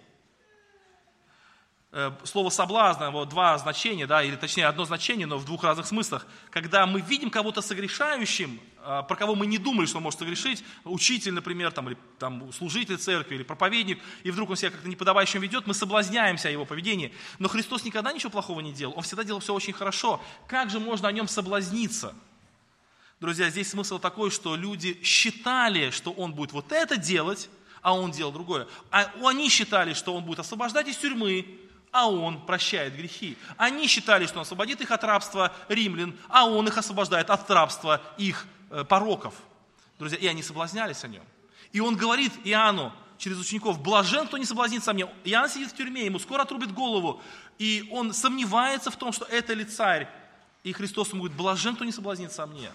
Э, 1.90 2.12
слово 2.24 2.50
соблазн, 2.50 3.04
вот 3.04 3.30
два 3.30 3.56
значения, 3.56 4.06
да, 4.06 4.22
или 4.22 4.36
точнее 4.36 4.66
одно 4.66 4.84
значение, 4.84 5.26
но 5.26 5.38
в 5.38 5.46
двух 5.46 5.64
разных 5.64 5.86
смыслах. 5.86 6.26
Когда 6.50 6.86
мы 6.86 7.00
видим 7.00 7.30
кого-то 7.30 7.62
согрешающим, 7.62 8.60
а, 8.82 9.02
про 9.02 9.16
кого 9.16 9.34
мы 9.34 9.46
не 9.46 9.56
думали, 9.56 9.86
что 9.86 9.96
он 9.96 10.02
может 10.02 10.18
согрешить, 10.18 10.62
учитель, 10.84 11.32
например, 11.32 11.72
там, 11.72 11.88
или 11.88 11.96
там, 12.18 12.52
служитель 12.52 12.98
церкви, 12.98 13.36
или 13.36 13.42
проповедник, 13.42 14.02
и 14.22 14.30
вдруг 14.30 14.50
он 14.50 14.56
себя 14.56 14.70
как-то 14.70 14.86
неподобающим 14.86 15.40
ведет, 15.40 15.66
мы 15.66 15.72
соблазняемся 15.72 16.48
о 16.48 16.50
его 16.50 16.66
поведении. 16.66 17.10
Но 17.38 17.48
Христос 17.48 17.84
никогда 17.84 18.12
ничего 18.12 18.30
плохого 18.30 18.60
не 18.60 18.72
делал, 18.72 18.92
он 18.94 19.02
всегда 19.02 19.24
делал 19.24 19.40
все 19.40 19.54
очень 19.54 19.72
хорошо. 19.72 20.20
Как 20.46 20.68
же 20.68 20.80
можно 20.80 21.08
о 21.08 21.12
нем 21.12 21.26
соблазниться? 21.26 22.14
Друзья, 23.18 23.48
здесь 23.48 23.70
смысл 23.70 23.98
такой, 23.98 24.30
что 24.30 24.56
люди 24.56 25.00
считали, 25.02 25.88
что 25.88 26.12
он 26.12 26.34
будет 26.34 26.52
вот 26.52 26.70
это 26.70 26.98
делать, 26.98 27.48
а 27.80 27.94
он 27.94 28.10
делал 28.10 28.30
другое. 28.30 28.68
А 28.90 29.10
они 29.24 29.48
считали, 29.48 29.94
что 29.94 30.14
он 30.14 30.22
будет 30.24 30.40
освобождать 30.40 30.86
из 30.88 30.98
тюрьмы, 30.98 31.46
а 31.92 32.10
он 32.10 32.44
прощает 32.44 32.96
грехи. 32.96 33.36
Они 33.56 33.86
считали, 33.86 34.26
что 34.26 34.36
он 34.36 34.42
освободит 34.42 34.80
их 34.80 34.90
от 34.90 35.04
рабства 35.04 35.52
римлян, 35.68 36.16
а 36.28 36.46
он 36.46 36.66
их 36.68 36.76
освобождает 36.76 37.30
от 37.30 37.50
рабства 37.50 38.02
их 38.16 38.46
э, 38.70 38.84
пороков. 38.84 39.34
Друзья, 39.98 40.18
и 40.18 40.26
они 40.26 40.42
соблазнялись 40.42 41.02
о 41.04 41.08
нем. 41.08 41.24
И 41.72 41.80
он 41.80 41.96
говорит 41.96 42.32
Иоанну 42.44 42.92
через 43.18 43.38
учеников, 43.38 43.80
блажен, 43.80 44.26
кто 44.26 44.38
не 44.38 44.44
соблазнится 44.44 44.92
мне. 44.92 45.08
Иоанн 45.24 45.50
сидит 45.50 45.72
в 45.72 45.76
тюрьме, 45.76 46.04
ему 46.04 46.18
скоро 46.18 46.42
отрубит 46.42 46.72
голову, 46.72 47.20
и 47.58 47.88
он 47.90 48.12
сомневается 48.12 48.90
в 48.90 48.96
том, 48.96 49.12
что 49.12 49.24
это 49.24 49.54
ли 49.54 49.64
царь. 49.64 50.08
И 50.62 50.72
Христос 50.72 51.10
ему 51.10 51.22
говорит, 51.22 51.36
блажен, 51.36 51.74
кто 51.74 51.84
не 51.84 51.92
соблазнится 51.92 52.46
мне. 52.46 52.70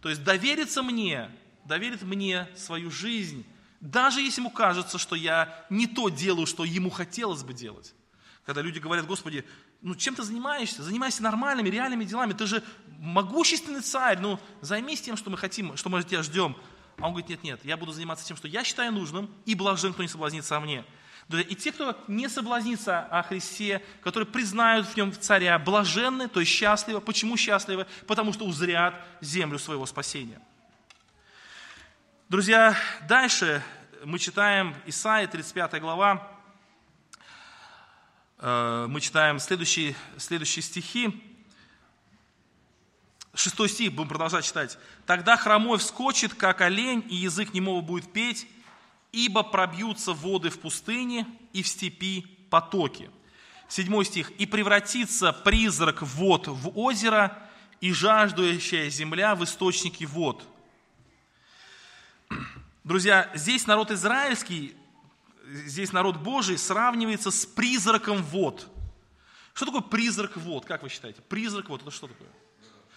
То 0.00 0.08
есть 0.08 0.22
довериться 0.24 0.82
мне, 0.82 1.30
доверит 1.64 2.02
мне 2.02 2.48
свою 2.56 2.90
жизнь, 2.90 3.44
даже 3.80 4.22
если 4.22 4.40
ему 4.40 4.50
кажется, 4.50 4.98
что 4.98 5.14
я 5.14 5.66
не 5.68 5.86
то 5.86 6.08
делаю, 6.08 6.46
что 6.46 6.64
ему 6.64 6.90
хотелось 6.90 7.42
бы 7.42 7.52
делать. 7.52 7.94
Когда 8.44 8.60
люди 8.60 8.78
говорят, 8.78 9.06
Господи, 9.06 9.44
ну 9.80 9.94
чем 9.94 10.14
ты 10.14 10.22
занимаешься? 10.22 10.82
Занимайся 10.82 11.22
нормальными, 11.22 11.70
реальными 11.70 12.04
делами. 12.04 12.34
Ты 12.34 12.46
же 12.46 12.62
могущественный 12.98 13.80
царь. 13.80 14.18
Ну 14.18 14.38
займись 14.60 15.00
тем, 15.00 15.16
что 15.16 15.30
мы 15.30 15.38
хотим, 15.38 15.76
что 15.76 15.88
мы 15.88 16.02
тебя 16.02 16.22
ждем. 16.22 16.56
А 16.98 17.06
он 17.06 17.12
говорит, 17.12 17.28
нет, 17.28 17.42
нет, 17.42 17.60
я 17.64 17.76
буду 17.76 17.92
заниматься 17.92 18.24
тем, 18.24 18.36
что 18.36 18.46
я 18.46 18.62
считаю 18.62 18.92
нужным, 18.92 19.28
и 19.46 19.54
блажен, 19.54 19.92
кто 19.92 20.02
не 20.02 20.08
соблазнится 20.08 20.56
о 20.56 20.60
мне. 20.60 20.84
И 21.30 21.56
те, 21.56 21.72
кто 21.72 21.98
не 22.06 22.28
соблазнится 22.28 23.00
о 23.00 23.22
Христе, 23.22 23.82
которые 24.02 24.26
признают 24.26 24.86
в 24.86 24.96
нем 24.96 25.12
царя, 25.12 25.58
блаженны, 25.58 26.28
то 26.28 26.38
есть 26.40 26.52
счастливы. 26.52 27.00
Почему 27.00 27.36
счастливы? 27.36 27.86
Потому 28.06 28.32
что 28.32 28.44
узрят 28.44 28.94
землю 29.22 29.58
своего 29.58 29.86
спасения. 29.86 30.38
Друзья, 32.28 32.76
дальше 33.08 33.62
мы 34.04 34.18
читаем 34.18 34.74
Исаия, 34.86 35.26
35 35.26 35.80
глава, 35.80 36.30
мы 38.44 39.00
читаем 39.00 39.38
следующие, 39.38 39.96
следующие 40.18 40.62
стихи. 40.62 41.18
Шестой 43.34 43.70
стих, 43.70 43.94
будем 43.94 44.10
продолжать 44.10 44.44
читать. 44.44 44.78
«Тогда 45.06 45.38
хромой 45.38 45.78
вскочит, 45.78 46.34
как 46.34 46.60
олень, 46.60 47.02
и 47.08 47.16
язык 47.16 47.54
немого 47.54 47.80
будет 47.80 48.12
петь, 48.12 48.46
ибо 49.12 49.44
пробьются 49.44 50.12
воды 50.12 50.50
в 50.50 50.60
пустыне 50.60 51.26
и 51.54 51.62
в 51.62 51.68
степи 51.68 52.26
потоки». 52.50 53.10
Седьмой 53.66 54.04
стих. 54.04 54.30
«И 54.32 54.44
превратится 54.44 55.32
призрак 55.32 56.02
вод 56.02 56.46
в 56.46 56.78
озеро, 56.78 57.48
и 57.80 57.94
жаждущая 57.94 58.90
земля 58.90 59.34
в 59.36 59.42
источники 59.42 60.04
вод». 60.04 60.46
Друзья, 62.84 63.30
здесь 63.32 63.66
народ 63.66 63.90
израильский 63.90 64.76
здесь 65.46 65.92
народ 65.92 66.16
Божий 66.16 66.58
сравнивается 66.58 67.30
с 67.30 67.46
призраком 67.46 68.22
вод. 68.22 68.66
Что 69.52 69.66
такое 69.66 69.82
призрак 69.82 70.36
вод, 70.36 70.64
как 70.64 70.82
вы 70.82 70.88
считаете? 70.88 71.22
Призрак 71.22 71.68
вод, 71.68 71.82
это 71.82 71.90
что 71.90 72.08
такое? 72.08 72.28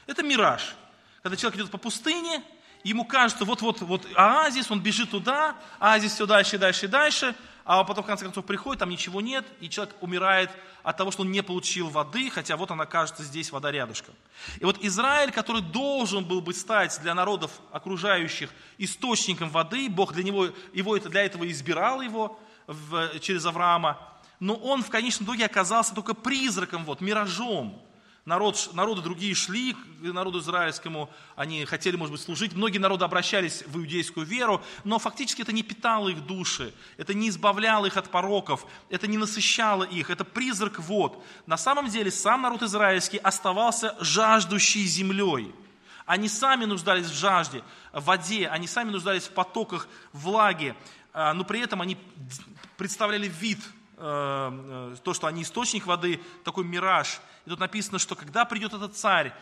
Это 0.07 0.23
мираж. 0.23 0.75
Когда 1.21 1.35
человек 1.35 1.59
идет 1.59 1.71
по 1.71 1.77
пустыне, 1.77 2.43
ему 2.83 3.05
кажется, 3.05 3.45
вот-вот, 3.45 3.81
вот 3.81 4.07
оазис, 4.15 4.71
он 4.71 4.81
бежит 4.81 5.11
туда, 5.11 5.55
оазис 5.79 6.13
все 6.13 6.25
дальше, 6.25 6.57
дальше, 6.57 6.87
дальше, 6.87 7.35
а 7.67 7.83
потом 7.83 8.05
в 8.05 8.07
конце 8.07 8.23
концов 8.23 8.45
приходит, 8.45 8.79
там 8.79 8.89
ничего 8.89 9.19
нет, 9.19 9.45
и 9.59 9.69
человек 9.69 9.93
умирает 9.99 10.49
от 10.83 10.95
того, 10.95 11.11
что 11.11 11.23
он 11.23 11.31
не 11.31 11.43
получил 11.43 11.89
воды, 11.89 12.29
хотя 12.29 12.55
вот 12.55 12.71
она 12.71 12.85
кажется 12.85 13.23
здесь 13.23 13.51
вода 13.51 13.69
рядышком. 13.69 14.15
И 14.61 14.63
вот 14.63 14.77
Израиль, 14.81 15.33
который 15.33 15.61
должен 15.61 16.23
был 16.23 16.39
бы 16.39 16.53
стать 16.53 16.97
для 17.01 17.13
народов 17.13 17.51
окружающих 17.73 18.51
источником 18.77 19.49
воды, 19.49 19.89
Бог 19.89 20.13
для 20.13 20.23
него, 20.23 20.47
его 20.71 20.95
это, 20.95 21.09
для 21.09 21.23
этого 21.23 21.45
избирал 21.51 21.99
его 22.01 22.39
в, 22.67 23.19
через 23.19 23.45
Авраама, 23.45 23.99
но 24.39 24.55
он 24.55 24.81
в 24.81 24.89
конечном 24.89 25.25
итоге 25.25 25.45
оказался 25.45 25.93
только 25.93 26.13
призраком, 26.13 26.85
вот, 26.85 27.01
миражом. 27.01 27.81
Народ, 28.27 28.71
народы 28.73 29.01
другие 29.01 29.33
шли 29.33 29.71
к 29.73 29.77
народу 30.01 30.39
израильскому, 30.39 31.09
они 31.37 31.63
хотели, 31.63 31.95
может 31.95 32.11
быть, 32.11 32.19
служить. 32.19 32.51
Многие 32.51 32.77
народы 32.77 33.05
обращались 33.05 33.63
в 33.65 33.77
иудейскую 33.77 34.25
веру, 34.25 34.61
но 34.83 34.99
фактически 34.99 35.43
это 35.43 35.53
не 35.53 35.63
питало 35.63 36.09
их 36.09 36.25
души, 36.25 36.73
это 36.97 37.13
не 37.13 37.29
избавляло 37.29 37.85
их 37.85 37.95
от 37.95 38.11
пороков, 38.11 38.65
это 38.89 39.07
не 39.07 39.17
насыщало 39.17 39.85
их, 39.85 40.09
это 40.09 40.25
призрак 40.25 40.77
вод. 40.77 41.23
На 41.45 41.55
самом 41.55 41.87
деле 41.87 42.11
сам 42.11 42.41
народ 42.41 42.63
израильский 42.63 43.17
оставался 43.17 43.95
жаждущей 44.01 44.83
землей. 44.83 45.55
Они 46.05 46.27
сами 46.27 46.65
нуждались 46.65 47.05
в 47.05 47.17
жажде, 47.17 47.63
в 47.93 48.03
воде, 48.03 48.49
они 48.49 48.67
сами 48.67 48.89
нуждались 48.89 49.23
в 49.23 49.31
потоках 49.31 49.87
влаги, 50.11 50.75
а, 51.13 51.33
но 51.33 51.45
при 51.45 51.61
этом 51.61 51.81
они 51.81 51.97
представляли 52.75 53.29
вид 53.29 53.59
то, 53.97 55.13
что 55.13 55.27
они 55.27 55.41
источник 55.41 55.85
воды, 55.87 56.21
такой 56.43 56.63
мираж. 56.63 57.19
И 57.45 57.49
тут 57.49 57.59
написано, 57.59 57.97
что 57.99 58.15
когда 58.15 58.45
придет 58.45 58.73
этот 58.73 58.95
царь, 58.95 59.33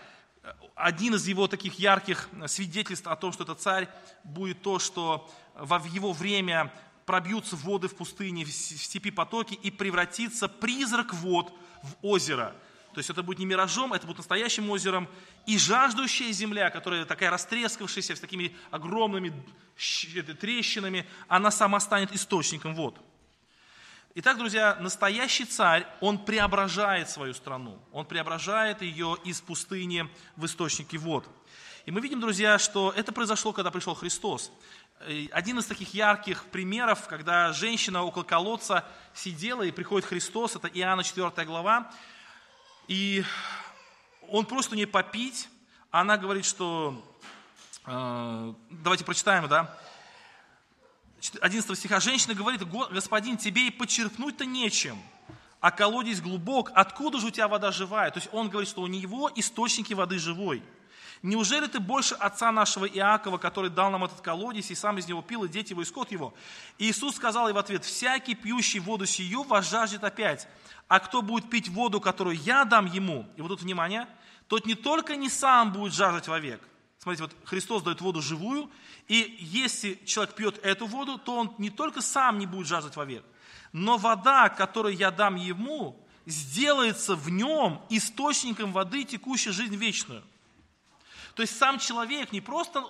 один 0.76 1.16
из 1.16 1.28
его 1.28 1.48
таких 1.48 1.78
ярких 1.80 2.30
свидетельств 2.48 3.08
о 3.08 3.16
том, 3.16 3.34
что 3.34 3.44
этот 3.44 3.60
царь 3.60 3.90
будет 4.24 4.62
то, 4.62 4.80
что 4.80 5.30
в 5.56 5.86
его 5.86 6.14
время 6.14 6.74
пробьются 7.06 7.56
воды 7.56 7.88
в 7.88 7.96
пустыне, 7.96 8.46
в 8.46 8.52
степи 8.52 9.12
потоки, 9.12 9.56
и 9.56 9.72
превратится 9.72 10.48
призрак 10.48 11.14
вод 11.14 11.54
в 11.84 11.96
озеро. 12.02 12.56
То 12.94 13.00
есть 13.00 13.10
это 13.10 13.24
будет 13.24 13.40
не 13.40 13.46
миражом, 13.46 13.92
это 13.92 14.08
будет 14.08 14.20
настоящим 14.20 14.70
озером. 14.70 15.10
И 15.46 15.58
жаждущая 15.58 16.32
земля, 16.32 16.70
которая 16.70 17.04
такая 17.04 17.30
растрескавшаяся 17.30 18.16
с 18.16 18.20
такими 18.22 18.56
огромными 18.72 19.34
трещинами, 20.40 21.06
она 21.28 21.52
сама 21.52 21.82
станет 21.82 22.14
источником 22.14 22.74
вод. 22.74 22.98
Итак, 24.18 24.38
друзья, 24.38 24.78
настоящий 24.80 25.44
царь, 25.44 25.86
он 26.00 26.18
преображает 26.18 27.10
свою 27.10 27.34
страну. 27.34 27.78
Он 27.92 28.06
преображает 28.06 28.82
ее 28.82 29.18
из 29.26 29.42
пустыни 29.42 30.10
в 30.38 30.46
источники 30.46 30.96
вод. 30.96 31.28
И 31.86 31.92
мы 31.92 32.00
видим, 32.00 32.22
друзья, 32.22 32.58
что 32.58 32.94
это 32.96 33.12
произошло, 33.12 33.52
когда 33.52 33.72
пришел 33.72 33.94
Христос. 33.94 34.54
Один 35.34 35.60
из 35.60 35.66
таких 35.66 35.94
ярких 35.94 36.46
примеров, 36.46 37.10
когда 37.10 37.52
женщина 37.52 38.04
около 38.04 38.24
колодца 38.24 38.86
сидела, 39.14 39.64
и 39.64 39.72
приходит 39.72 40.08
Христос, 40.08 40.56
это 40.56 40.70
Иоанна 40.70 41.04
4 41.04 41.46
глава, 41.46 41.92
и 42.88 43.22
он 44.30 44.46
просто 44.46 44.78
не 44.78 44.86
попить, 44.86 45.50
она 45.92 46.16
говорит, 46.16 46.46
что... 46.46 47.04
Э, 47.86 48.54
давайте 48.70 49.04
прочитаем, 49.04 49.50
да? 49.50 49.78
11 51.42 51.78
стиха, 51.78 52.00
женщина 52.00 52.34
говорит, 52.34 52.62
господин, 52.92 53.38
тебе 53.38 53.68
и 53.68 53.72
почерпнуть-то 53.72 54.46
нечем, 54.46 54.98
а 55.60 55.72
колодец 55.72 56.20
глубок, 56.20 56.72
откуда 56.76 57.20
же 57.20 57.28
у 57.28 57.32
тебя 57.32 57.48
вода 57.48 57.72
живая? 57.72 58.12
То 58.12 58.20
есть 58.20 58.30
он 58.32 58.50
говорит, 58.50 58.70
что 58.70 58.82
у 58.82 58.88
него 58.88 59.32
источники 59.36 59.94
воды 59.94 60.20
живой. 60.20 60.62
неужели 61.22 61.66
ты 61.68 61.80
больше 61.80 62.16
отца 62.16 62.52
нашего 62.52 62.86
Иакова, 62.86 63.38
который 63.38 63.70
дал 63.70 63.90
нам 63.90 64.04
этот 64.04 64.22
колодец, 64.22 64.70
и 64.70 64.76
сам 64.76 65.00
из 65.00 65.08
него 65.08 65.22
пил, 65.22 65.44
и 65.44 65.50
дети 65.50 65.72
его, 65.72 65.82
и 65.82 65.86
скот 65.86 66.12
его? 66.12 66.34
Иисус 66.78 67.16
сказал 67.16 67.48
ей 67.48 67.54
в 67.54 67.58
ответ, 67.58 67.84
всякий 67.84 68.36
пьющий 68.36 68.80
воду 68.80 69.06
сию 69.06 69.44
возжаждет 69.44 70.04
опять, 70.04 70.48
а 70.88 71.00
кто 71.00 71.22
будет 71.22 71.50
пить 71.50 71.70
воду, 71.70 72.00
которую 72.00 72.38
я 72.38 72.64
дам 72.66 72.86
ему, 72.86 73.26
и 73.38 73.42
вот 73.42 73.48
тут 73.48 73.62
внимание, 73.62 74.08
тот 74.48 74.66
не 74.66 74.76
только 74.76 75.16
не 75.16 75.30
сам 75.30 75.74
будет 75.74 75.94
жаждать 75.94 76.28
вовек, 76.28 76.62
Смотрите, 77.06 77.22
вот 77.22 77.36
Христос 77.48 77.84
дает 77.84 78.02
воду 78.02 78.20
живую, 78.20 78.68
и 79.08 79.38
если 79.40 80.02
человек 80.06 80.34
пьет 80.34 80.58
эту 80.66 80.88
воду, 80.88 81.20
то 81.20 81.38
он 81.38 81.54
не 81.60 81.70
только 81.70 82.02
сам 82.02 82.40
не 82.40 82.48
будет 82.48 82.66
жаждать 82.66 82.96
вовек, 82.96 83.24
но 83.74 83.98
вода, 83.98 84.50
которую 84.50 84.96
я 84.96 85.12
дам 85.12 85.36
ему, 85.36 86.04
сделается 86.26 87.16
в 87.16 87.30
нем 87.30 87.80
источником 87.92 88.74
воды, 88.74 89.04
текущей 89.04 89.52
жизнь 89.52 89.76
вечную. 89.76 90.24
То 91.36 91.44
есть 91.44 91.56
сам 91.56 91.78
человек 91.78 92.32
не 92.32 92.42
просто 92.42 92.84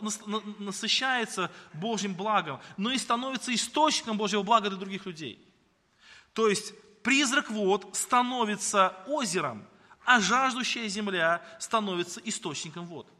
насыщается 0.60 1.52
Божьим 1.74 2.14
благом, 2.14 2.62
но 2.78 2.92
и 2.92 2.98
становится 2.98 3.54
источником 3.54 4.16
Божьего 4.16 4.44
блага 4.44 4.70
для 4.70 4.80
других 4.80 5.06
людей. 5.06 5.46
То 6.32 6.48
есть 6.48 6.74
призрак 7.04 7.52
вод 7.52 7.98
становится 7.98 8.96
озером, 9.08 9.68
а 10.06 10.22
жаждущая 10.22 10.88
земля 10.88 11.46
становится 11.60 12.22
источником 12.24 12.86
вод. 12.86 13.12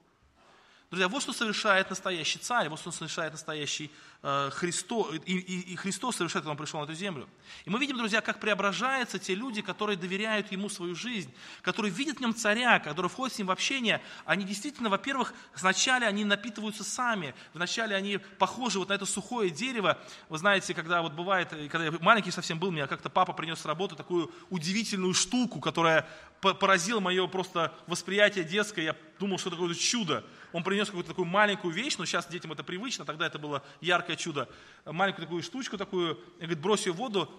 Друзья, 0.90 1.08
вот 1.08 1.22
что 1.24 1.34
совершает 1.34 1.90
настоящий 1.90 2.40
царь, 2.40 2.70
вот 2.70 2.80
что 2.80 2.92
совершает 2.92 3.34
настоящий 3.34 3.92
э, 4.26 4.50
Христос, 4.52 5.14
и, 5.26 5.38
и, 5.38 5.74
и 5.74 5.76
Христос 5.76 6.16
совершает, 6.16 6.44
когда 6.44 6.52
Он 6.52 6.58
пришел 6.58 6.80
на 6.80 6.86
эту 6.86 6.96
землю. 6.96 7.30
И 7.66 7.70
мы 7.70 7.80
видим, 7.80 7.98
друзья, 7.98 8.22
как 8.22 8.40
преображаются 8.40 9.20
те 9.20 9.36
люди, 9.36 9.62
которые 9.62 9.98
доверяют 9.98 10.52
Ему 10.52 10.68
свою 10.68 10.96
жизнь, 10.96 11.32
которые 11.62 11.92
видят 11.94 12.18
в 12.18 12.22
Нем 12.22 12.34
царя, 12.34 12.80
которые 12.80 13.10
входят 13.10 13.36
с 13.36 13.38
Ним 13.38 13.48
в 13.48 13.52
общение. 13.52 14.02
Они 14.26 14.44
действительно, 14.44 14.90
во-первых, 14.90 15.34
вначале 15.56 16.08
они 16.08 16.26
напитываются 16.26 16.84
сами, 16.84 17.36
вначале 17.54 17.96
они 17.96 18.18
похожи 18.18 18.80
вот 18.80 18.90
на 18.90 18.94
это 18.94 19.06
сухое 19.06 19.52
дерево. 19.52 20.00
Вы 20.30 20.40
знаете, 20.40 20.74
когда 20.74 21.04
вот 21.04 21.14
бывает, 21.14 21.50
когда 21.50 21.86
я 21.86 21.92
маленький 22.02 22.32
совсем 22.32 22.60
был, 22.60 22.72
мне 22.72 22.88
как-то 22.88 23.10
папа 23.10 23.34
принес 23.34 23.60
с 23.60 23.66
работы 23.66 23.96
такую 23.96 24.32
удивительную 24.50 25.14
штуку, 25.14 25.60
которая 25.60 26.08
поразила 26.42 27.00
мое 27.00 27.28
просто 27.28 27.74
восприятие 27.86 28.44
детское. 28.44 28.84
Я 28.84 28.96
думал, 29.20 29.38
что 29.38 29.50
это 29.50 29.58
какое-то 29.58 29.80
чудо 29.80 30.24
он 30.56 30.64
принес 30.64 30.88
какую-то 30.88 31.10
такую 31.10 31.26
маленькую 31.26 31.74
вещь, 31.74 31.98
но 31.98 32.06
сейчас 32.06 32.28
детям 32.28 32.54
это 32.54 32.64
привычно, 32.64 33.04
тогда 33.04 33.28
это 33.28 33.38
было 33.38 33.62
яркое 33.82 34.15
чудо, 34.16 34.50
маленькую 34.86 35.26
такую 35.26 35.44
штучку 35.44 35.78
такую, 35.78 36.20
говорит, 36.38 36.60
брось 36.60 36.86
ее 36.86 36.94
в 36.94 36.98
воду, 36.98 37.30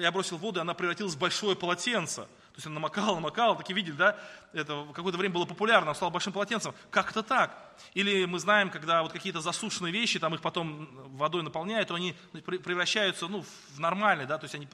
я 0.00 0.10
бросил 0.12 0.38
в 0.38 0.40
воду, 0.40 0.60
и 0.60 0.62
она 0.62 0.74
превратилась 0.74 1.14
в 1.14 1.18
большое 1.18 1.56
полотенце. 1.56 2.22
То 2.22 2.58
есть 2.58 2.66
он 2.66 2.74
намокал, 2.74 3.16
намокал, 3.16 3.56
такие 3.56 3.74
видели, 3.74 3.96
да? 3.96 4.16
Это 4.52 4.86
какое-то 4.94 5.18
время 5.18 5.34
было 5.34 5.44
популярно, 5.44 5.90
он 5.90 5.96
стал 5.96 6.10
большим 6.10 6.32
полотенцем. 6.32 6.72
Как 6.90 7.10
это 7.10 7.22
так? 7.22 7.73
Или 7.94 8.24
мы 8.24 8.38
знаем, 8.38 8.70
когда 8.70 9.02
вот 9.02 9.12
какие-то 9.12 9.40
засушенные 9.40 9.92
вещи, 9.92 10.18
там 10.18 10.34
их 10.34 10.40
потом 10.40 10.88
водой 11.16 11.42
наполняют, 11.42 11.88
то 11.88 11.94
они 11.94 12.14
превращаются 12.44 13.28
ну, 13.28 13.44
в 13.74 13.80
нормальные, 13.80 14.26
да? 14.26 14.38
то 14.38 14.44
есть 14.44 14.54
они 14.54 14.68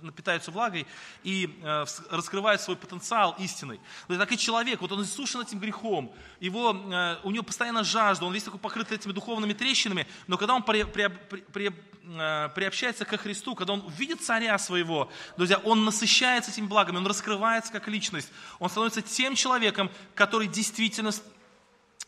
напитаются 0.00 0.50
влагой 0.50 0.86
и 1.22 1.58
э, 1.62 1.84
раскрывают 2.10 2.60
свой 2.60 2.76
потенциал 2.76 3.34
истинный. 3.38 3.80
Вот 4.08 4.18
так 4.18 4.32
и 4.32 4.38
человек, 4.38 4.80
вот 4.80 4.92
он 4.92 5.02
иссушен 5.02 5.40
этим 5.42 5.58
грехом, 5.58 6.12
его, 6.40 6.72
э, 6.72 7.16
у 7.22 7.30
него 7.30 7.44
постоянно 7.44 7.84
жажда, 7.84 8.24
он 8.24 8.32
весь 8.32 8.44
такой 8.44 8.60
покрыт 8.60 8.90
этими 8.92 9.12
духовными 9.12 9.52
трещинами, 9.52 10.06
но 10.26 10.36
когда 10.36 10.54
он 10.54 10.62
при, 10.62 10.84
при, 10.84 11.08
при, 11.52 11.72
э, 12.02 12.48
приобщается 12.54 13.04
ко 13.04 13.16
Христу, 13.16 13.54
когда 13.54 13.72
он 13.74 13.88
видит 13.88 14.22
царя 14.22 14.58
своего, 14.58 15.10
друзья, 15.36 15.58
он 15.58 15.84
насыщается 15.84 16.50
этими 16.50 16.66
благами, 16.66 16.96
он 16.96 17.06
раскрывается 17.06 17.72
как 17.72 17.88
личность, 17.88 18.30
он 18.58 18.68
становится 18.68 19.02
тем 19.02 19.34
человеком, 19.34 19.90
который 20.14 20.48
действительно 20.48 21.12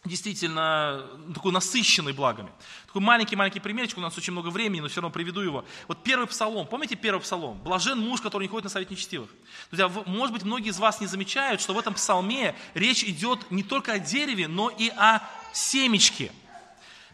действительно 0.06 1.06
ну, 1.26 1.34
такой 1.34 1.52
насыщенный 1.52 2.12
благами. 2.12 2.50
Такой 2.86 3.02
маленький-маленький 3.02 3.60
примерчик, 3.60 3.98
у 3.98 4.00
нас 4.00 4.16
очень 4.16 4.32
много 4.32 4.48
времени, 4.48 4.80
но 4.80 4.88
все 4.88 5.00
равно 5.00 5.12
приведу 5.12 5.40
его. 5.40 5.64
Вот 5.88 6.02
первый 6.02 6.26
псалом, 6.26 6.66
помните 6.66 6.96
первый 6.96 7.20
псалом? 7.20 7.58
Блажен 7.62 7.98
муж, 7.98 8.20
который 8.20 8.44
не 8.44 8.48
ходит 8.48 8.64
на 8.64 8.70
совет 8.70 8.90
нечестивых. 8.90 9.30
Друзья, 9.70 9.88
может 10.06 10.32
быть, 10.32 10.44
многие 10.44 10.70
из 10.70 10.78
вас 10.78 11.00
не 11.00 11.06
замечают, 11.06 11.60
что 11.60 11.74
в 11.74 11.78
этом 11.78 11.94
псалме 11.94 12.54
речь 12.74 13.04
идет 13.04 13.50
не 13.50 13.62
только 13.62 13.92
о 13.92 13.98
дереве, 13.98 14.48
но 14.48 14.70
и 14.70 14.88
о 14.90 15.20
семечке– 15.52 16.32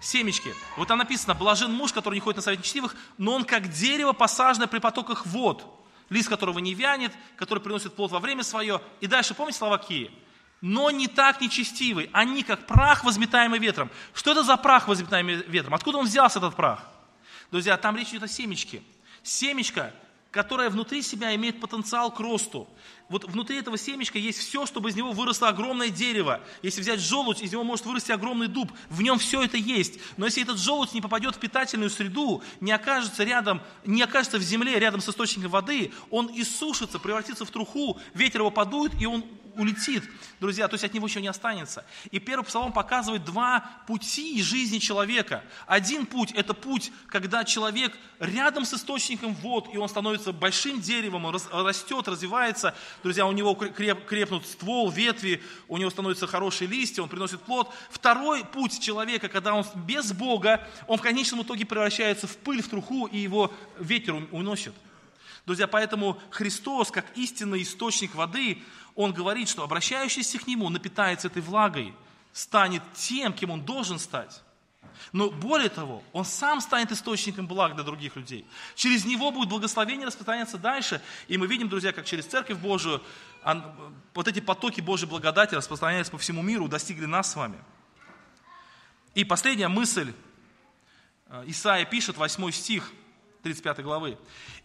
семечки. 0.03 0.55
Вот 0.76 0.88
там 0.88 0.99
написано, 0.99 1.34
блажен 1.34 1.72
муж, 1.72 1.93
который 1.93 2.16
не 2.16 2.20
ходит 2.20 2.36
на 2.36 2.43
совет 2.43 2.59
нечестивых, 2.59 2.97
но 3.18 3.34
он 3.34 3.45
как 3.45 3.70
дерево, 3.70 4.12
посаженное 4.12 4.66
при 4.66 4.78
потоках 4.78 5.24
вод, 5.26 5.64
лист 6.11 6.28
которого 6.28 6.59
не 6.59 6.74
вянет, 6.74 7.12
который 7.36 7.61
приносит 7.61 7.95
плод 7.95 8.11
во 8.11 8.18
время 8.18 8.43
свое. 8.43 8.80
И 9.01 9.07
дальше, 9.07 9.34
помните 9.34 9.59
слова 9.59 9.78
какие? 9.78 10.11
Но 10.63 10.91
не 10.91 11.09
так 11.09 11.43
нечестивый. 11.43 12.09
Они 12.13 12.43
как 12.43 12.67
прах, 12.67 13.05
возметаемый 13.05 13.59
ветром. 13.59 13.91
Что 14.15 14.31
это 14.31 14.43
за 14.43 14.57
прах, 14.57 14.89
возметаемый 14.89 15.45
ветром? 15.47 15.75
Откуда 15.75 15.99
он 15.99 16.07
взялся, 16.07 16.39
этот 16.39 16.57
прах? 16.57 16.89
Друзья, 17.51 17.77
там 17.77 17.97
речь 17.97 18.09
идет 18.11 18.23
о 18.23 18.29
семечке. 18.29 18.83
Семечко 19.23 19.93
которая 20.33 20.71
внутри 20.71 21.03
себя 21.03 21.35
имеет 21.35 21.61
потенциал 21.61 22.11
к 22.11 22.19
росту. 22.19 22.67
Вот 23.11 23.25
внутри 23.25 23.59
этого 23.59 23.77
семечка 23.77 24.19
есть 24.19 24.39
все, 24.39 24.65
чтобы 24.65 24.89
из 24.89 24.97
него 24.97 25.13
выросло 25.13 25.49
огромное 25.49 25.91
дерево. 25.91 26.41
Если 26.63 26.81
взять 26.81 27.01
желудь, 27.01 27.43
из 27.43 27.53
него 27.53 27.63
может 27.63 27.85
вырасти 27.85 28.13
огромный 28.13 28.49
дуб. 28.49 28.73
В 28.89 29.03
нем 29.03 29.19
все 29.19 29.43
это 29.43 29.59
есть. 29.59 30.01
Но 30.17 30.25
если 30.25 30.43
этот 30.43 30.59
желудь 30.59 30.95
не 30.95 31.03
попадет 31.03 31.37
в 31.37 31.39
питательную 31.39 31.91
среду, 31.91 32.43
не 32.61 32.73
окажется 32.73 33.23
рядом, 33.25 33.61
не 33.85 34.01
окажется 34.01 34.39
в 34.39 34.43
земле 34.43 34.79
рядом 34.79 35.03
с 35.03 35.09
источником 35.11 35.51
воды, 35.51 35.93
он 36.11 36.31
иссушится, 36.35 36.99
превратится 36.99 37.45
в 37.45 37.51
труху, 37.51 38.01
ветер 38.15 38.41
его 38.41 38.51
подует, 38.51 38.99
и 38.99 39.05
он 39.05 39.25
улетит, 39.57 40.05
друзья, 40.41 40.69
то 40.69 40.75
есть 40.75 40.85
от 40.85 40.95
него 40.95 41.07
еще 41.07 41.21
не 41.21 41.29
останется. 41.29 41.85
И 42.11 42.19
первый 42.19 42.45
псалом 42.45 42.73
показывает 42.73 43.25
два 43.25 43.65
пути 43.87 44.43
жизни 44.43 44.79
человека. 44.79 45.45
Один 45.67 46.07
путь– 46.07 46.33
это 46.35 46.55
путь, 46.55 46.93
когда 47.09 47.45
человек 47.45 47.97
рядом 48.19 48.65
с 48.65 48.75
источником 48.75 49.35
вод, 49.35 49.69
и 49.73 49.79
он 49.79 49.89
становится 49.89 50.33
большим 50.33 50.81
деревом, 50.81 51.25
он 51.25 51.37
растет, 51.53 52.09
развивается. 52.09 52.75
Друзья, 53.03 53.27
у 53.27 53.33
него 53.33 53.55
креп, 53.55 54.07
крепнут 54.07 54.47
ствол, 54.47 54.91
ветви, 54.91 55.43
у 55.69 55.77
него 55.77 55.91
становятся 55.91 56.27
хорошие 56.27 56.69
листья, 56.69 57.03
он 57.03 57.09
приносит 57.09 57.43
плод. 57.43 57.73
Второй 57.91 58.45
путь 58.45 58.81
человека, 58.81 59.29
когда 59.29 59.55
он 59.55 59.65
без 59.87 60.13
Бога, 60.13 60.67
он 60.87 60.99
в 60.99 61.03
конечном 61.03 61.43
итоге 61.43 61.65
превращается 61.65 62.27
в 62.27 62.37
пыль, 62.39 62.63
в 62.63 62.69
труху, 62.69 63.07
и 63.07 63.19
его 63.19 63.53
ветер 63.79 64.15
уносит. 64.31 64.75
Друзья, 65.45 65.67
поэтому 65.67 66.21
Христос, 66.31 66.93
как 66.93 67.05
истинный 67.17 67.63
источник 67.63 68.15
воды, 68.15 68.63
Он 68.95 69.12
говорит, 69.12 69.49
что 69.49 69.62
обращающийся 69.62 70.38
к 70.38 70.47
Нему 70.47 70.68
напитается 70.68 71.28
этой 71.28 71.43
влагой, 71.43 71.95
станет 72.32 72.82
тем, 72.95 73.32
кем 73.32 73.51
Он 73.51 73.62
должен 73.64 73.99
стать. 73.99 74.43
Но 75.12 75.30
более 75.30 75.68
того, 75.68 76.03
он 76.12 76.24
сам 76.24 76.61
станет 76.61 76.93
источником 76.93 77.47
благ 77.47 77.74
для 77.74 77.82
других 77.82 78.16
людей. 78.16 78.47
Через 78.74 79.05
него 79.05 79.30
будет 79.30 79.49
благословение 79.49 80.07
распространяться 80.07 80.59
дальше. 80.59 81.03
И 81.28 81.36
мы 81.36 81.47
видим, 81.47 81.68
друзья, 81.68 81.93
как 81.93 82.05
через 82.05 82.26
Церковь 82.26 82.59
Божию 82.59 83.03
вот 84.14 84.28
эти 84.28 84.40
потоки 84.40 84.80
Божьей 84.80 85.09
благодати 85.09 85.55
распространяясь 85.55 86.09
по 86.09 86.18
всему 86.18 86.43
миру, 86.43 86.68
достигли 86.68 87.07
нас 87.07 87.32
с 87.32 87.36
вами. 87.36 87.59
И 89.14 89.24
последняя 89.24 89.68
мысль. 89.68 90.12
Исаия 91.47 91.86
пишет, 91.86 92.16
8 92.16 92.51
стих, 92.51 92.90
35 93.43 93.80
главы. 93.82 94.18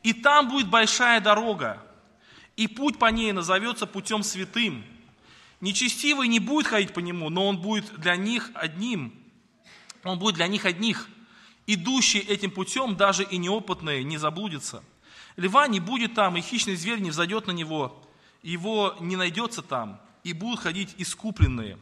«И 0.03 0.13
там 0.13 0.49
будет 0.49 0.69
большая 0.69 1.21
дорога, 1.21 1.81
и 2.57 2.67
путь 2.67 2.99
по 2.99 3.05
ней 3.05 3.31
назовется 3.31 3.85
путем 3.85 4.23
святым. 4.23 4.83
Нечестивый 5.61 6.27
не 6.27 6.39
будет 6.39 6.67
ходить 6.67 6.93
по 6.93 6.99
нему, 6.99 7.29
но 7.29 7.47
он 7.47 7.57
будет 7.57 7.97
для 7.99 8.15
них 8.15 8.51
одним. 8.53 9.13
Он 10.03 10.19
будет 10.19 10.35
для 10.35 10.47
них 10.47 10.65
одних. 10.65 11.07
Идущий 11.67 12.19
этим 12.19 12.51
путем, 12.51 12.95
даже 12.95 13.23
и 13.23 13.37
неопытные, 13.37 14.03
не 14.03 14.17
заблудится. 14.17 14.83
Льва 15.35 15.67
не 15.67 15.79
будет 15.79 16.15
там, 16.15 16.35
и 16.35 16.41
хищный 16.41 16.75
зверь 16.75 16.99
не 16.99 17.11
взойдет 17.11 17.47
на 17.47 17.51
него. 17.51 18.03
Его 18.41 18.95
не 18.99 19.15
найдется 19.15 19.61
там, 19.61 20.01
и 20.23 20.33
будут 20.33 20.59
ходить 20.59 20.95
искупленные 20.97 21.77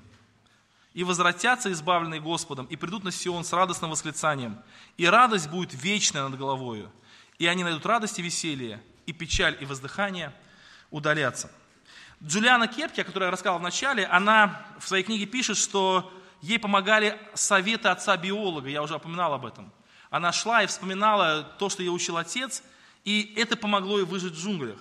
и 0.94 1.04
возвратятся 1.04 1.70
избавленные 1.74 2.22
Господом, 2.22 2.68
и 2.68 2.78
придут 2.78 3.04
на 3.04 3.12
Сион 3.12 3.44
с 3.44 3.52
радостным 3.52 3.92
восклицанием, 3.92 4.58
и 4.96 5.06
радость 5.06 5.50
будет 5.50 5.74
вечная 5.74 6.24
над 6.24 6.40
головою, 6.40 6.90
и 7.38 7.48
они 7.48 7.66
найдут 7.66 7.86
радость 7.86 8.18
и 8.18 8.22
веселье, 8.22 8.82
и 9.06 9.12
печаль 9.12 9.58
и 9.60 9.66
воздыхание 9.66 10.34
удалятся. 10.96 11.52
Джулиана 12.24 12.68
Кепки, 12.68 13.02
о 13.02 13.04
которой 13.04 13.26
я 13.26 13.32
рассказал 13.32 13.60
в 13.60 13.62
начале, 13.62 14.06
она 14.06 14.66
в 14.80 14.88
своей 14.88 15.04
книге 15.04 15.26
пишет, 15.26 15.58
что 15.58 16.10
ей 16.42 16.58
помогали 16.58 17.20
советы 17.34 17.90
отца-биолога, 17.90 18.70
я 18.70 18.82
уже 18.82 18.96
упоминал 18.96 19.34
об 19.34 19.46
этом. 19.46 19.74
Она 20.10 20.32
шла 20.32 20.64
и 20.64 20.68
вспоминала 20.68 21.44
то, 21.60 21.68
что 21.70 21.84
ей 21.84 21.90
учил 21.90 22.16
отец, 22.16 22.64
и 23.04 23.34
это 23.36 23.58
помогло 23.58 23.98
ей 23.98 24.06
выжить 24.06 24.34
в 24.34 24.40
джунглях. 24.42 24.78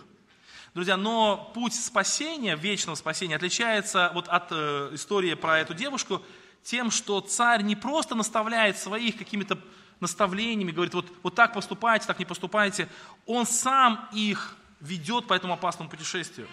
Друзья, 0.72 0.96
но 0.96 1.50
путь 1.52 1.74
спасения, 1.74 2.54
вечного 2.54 2.94
спасения, 2.94 3.34
отличается 3.34 4.12
вот 4.14 4.28
от 4.28 4.46
э, 4.52 4.90
истории 4.92 5.34
про 5.34 5.58
эту 5.58 5.74
девушку 5.74 6.22
тем, 6.62 6.92
что 6.92 7.20
царь 7.20 7.62
не 7.62 7.74
просто 7.74 8.14
наставляет 8.14 8.78
своих 8.78 9.18
какими-то 9.18 9.58
наставлениями, 9.98 10.70
говорит, 10.70 10.94
вот, 10.94 11.06
вот 11.24 11.34
так 11.34 11.54
поступайте, 11.54 12.06
так 12.06 12.20
не 12.20 12.24
поступайте. 12.24 12.88
Он 13.26 13.46
сам 13.46 14.08
их 14.12 14.56
ведет 14.84 15.26
по 15.26 15.34
этому 15.34 15.54
опасному 15.54 15.90
путешествию. 15.90 16.48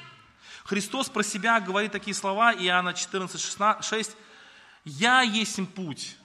Христос 0.63 1.09
про 1.09 1.23
себя 1.23 1.59
говорит 1.59 1.91
такие 1.91 2.15
слова, 2.15 2.53
Иоанна 2.53 2.93
14, 2.93 3.39
6, 3.81 4.11
Я 4.85 5.21
есть 5.21 5.59
путь. 5.75 6.17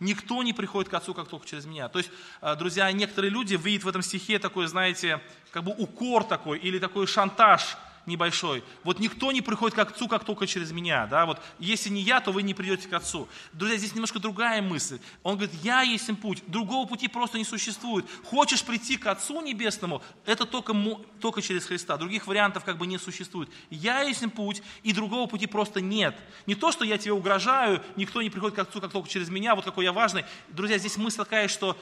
Никто 0.00 0.42
не 0.42 0.52
приходит 0.52 0.90
к 0.90 0.94
Отцу, 0.94 1.14
как 1.14 1.28
только 1.28 1.46
через 1.46 1.64
меня. 1.64 1.88
То 1.88 1.98
есть, 1.98 2.10
э, 2.42 2.56
друзья, 2.56 2.90
некоторые 2.92 3.30
люди 3.30 3.54
видят 3.54 3.84
в 3.84 3.88
этом 3.88 4.02
стихе 4.02 4.38
такой, 4.38 4.66
знаете, 4.66 5.22
как 5.50 5.64
бы 5.64 5.72
укор 5.72 6.24
такой 6.24 6.58
или 6.58 6.78
такой 6.78 7.06
шантаж– 7.06 7.76
небольшой. 8.06 8.62
Вот 8.82 8.98
никто 8.98 9.32
не 9.32 9.40
приходит 9.40 9.74
к 9.74 9.78
Отцу, 9.78 10.08
как 10.08 10.24
только 10.24 10.46
через 10.46 10.72
меня. 10.72 11.06
Да? 11.06 11.26
Вот, 11.26 11.40
если 11.58 11.90
не 11.90 12.00
я, 12.02 12.20
то 12.20 12.32
вы 12.32 12.42
не 12.42 12.54
придете 12.54 12.88
к 12.88 12.92
Отцу. 12.92 13.28
Друзья, 13.52 13.76
здесь 13.78 13.94
немножко 13.94 14.18
другая 14.18 14.62
мысль. 14.62 14.98
Он 15.22 15.36
говорит, 15.36 15.54
я 15.62 15.82
есть 15.82 16.08
им 16.08 16.16
путь. 16.16 16.42
Другого 16.46 16.86
пути 16.86 17.08
просто 17.08 17.38
не 17.38 17.44
существует. 17.44 18.06
Хочешь 18.24 18.62
прийти 18.62 18.96
к 18.96 19.06
Отцу 19.06 19.40
Небесному, 19.40 20.02
это 20.24 20.46
только, 20.46 20.74
только 21.20 21.42
через 21.42 21.64
Христа. 21.64 21.96
Других 21.96 22.26
вариантов 22.26 22.64
как 22.64 22.78
бы 22.78 22.86
не 22.86 22.98
существует. 22.98 23.48
Я 23.70 24.02
есть 24.02 24.22
им 24.22 24.30
путь, 24.30 24.62
и 24.82 24.92
другого 24.92 25.26
пути 25.26 25.46
просто 25.46 25.80
нет. 25.80 26.16
Не 26.46 26.54
то, 26.54 26.72
что 26.72 26.84
я 26.84 26.98
тебе 26.98 27.12
угрожаю, 27.12 27.82
никто 27.96 28.22
не 28.22 28.30
приходит 28.30 28.56
к 28.56 28.58
Отцу, 28.60 28.80
как 28.80 28.92
только 28.92 29.08
через 29.08 29.28
меня, 29.28 29.54
вот 29.54 29.64
какой 29.64 29.84
я 29.84 29.92
важный. 29.92 30.24
Друзья, 30.48 30.78
здесь 30.78 30.96
мысль 30.96 31.18
такая, 31.18 31.48
что 31.48 31.76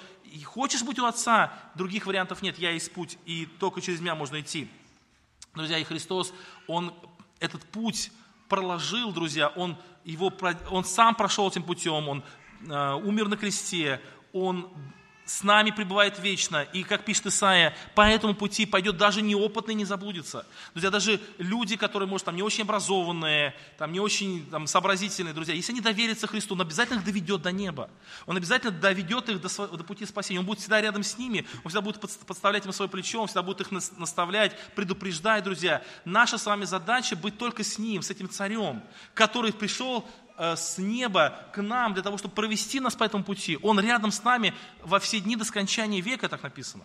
хочешь 0.44 0.82
быть 0.82 0.98
у 0.98 1.04
Отца, 1.04 1.52
других 1.74 2.06
вариантов 2.06 2.42
нет, 2.42 2.58
я 2.58 2.70
есть 2.70 2.92
путь, 2.92 3.18
и 3.26 3.46
только 3.58 3.80
через 3.80 4.00
меня 4.00 4.14
можно 4.14 4.40
идти. 4.40 4.68
Друзья, 5.54 5.76
и 5.76 5.84
Христос, 5.84 6.32
Он 6.66 6.94
этот 7.38 7.62
путь 7.66 8.10
проложил, 8.48 9.12
друзья, 9.12 9.48
Он, 9.48 9.76
его, 10.02 10.32
он 10.70 10.84
сам 10.84 11.14
прошел 11.14 11.46
этим 11.48 11.62
путем, 11.62 12.08
Он 12.08 12.24
э, 12.66 12.94
умер 12.94 13.28
на 13.28 13.36
кресте, 13.36 14.00
Он 14.32 14.70
с 15.24 15.42
нами 15.44 15.70
пребывает 15.70 16.18
вечно. 16.18 16.66
И, 16.72 16.82
как 16.82 17.04
пишет 17.04 17.26
Исаия, 17.26 17.74
по 17.94 18.02
этому 18.02 18.34
пути 18.34 18.66
пойдет 18.66 18.96
даже 18.96 19.22
неопытный 19.22 19.74
не 19.74 19.84
заблудится. 19.84 20.46
Друзья, 20.74 20.90
даже 20.90 21.20
люди, 21.38 21.76
которые, 21.76 22.08
может, 22.08 22.24
там 22.24 22.36
не 22.36 22.42
очень 22.42 22.64
образованные, 22.64 23.54
там 23.78 23.92
не 23.92 24.00
очень 24.00 24.44
там, 24.50 24.66
сообразительные, 24.66 25.32
друзья, 25.32 25.54
если 25.54 25.72
они 25.72 25.80
доверятся 25.80 26.26
Христу, 26.26 26.54
Он 26.54 26.62
обязательно 26.62 26.98
их 26.98 27.04
доведет 27.04 27.42
до 27.42 27.52
неба. 27.52 27.88
Он 28.26 28.36
обязательно 28.36 28.72
доведет 28.72 29.28
их 29.28 29.40
до, 29.40 29.66
до 29.68 29.84
пути 29.84 30.06
спасения. 30.06 30.40
Он 30.40 30.46
будет 30.46 30.58
всегда 30.58 30.80
рядом 30.80 31.02
с 31.02 31.16
ними, 31.16 31.46
Он 31.64 31.70
всегда 31.70 31.82
будет 31.82 32.00
подставлять 32.00 32.66
им 32.66 32.72
свое 32.72 32.90
плечо, 32.90 33.20
Он 33.20 33.26
всегда 33.26 33.42
будет 33.42 33.60
их 33.60 33.70
наставлять, 33.70 34.58
предупреждать, 34.74 35.44
друзья. 35.44 35.82
Наша 36.04 36.36
с 36.36 36.46
вами 36.46 36.64
задача 36.64 37.14
быть 37.14 37.38
только 37.38 37.62
с 37.62 37.78
Ним, 37.78 38.02
с 38.02 38.10
этим 38.10 38.28
царем, 38.28 38.82
который 39.14 39.52
пришел 39.52 40.08
с 40.42 40.78
неба 40.78 41.38
к 41.52 41.62
нам 41.62 41.94
для 41.94 42.02
того, 42.02 42.18
чтобы 42.18 42.34
провести 42.34 42.80
нас 42.80 42.96
по 42.96 43.04
этому 43.04 43.22
пути. 43.22 43.58
Он 43.62 43.78
рядом 43.78 44.10
с 44.10 44.24
нами 44.24 44.54
во 44.82 44.98
все 44.98 45.20
дни 45.20 45.36
до 45.36 45.44
скончания 45.44 46.02
века, 46.02 46.28
так 46.28 46.42
написано. 46.42 46.84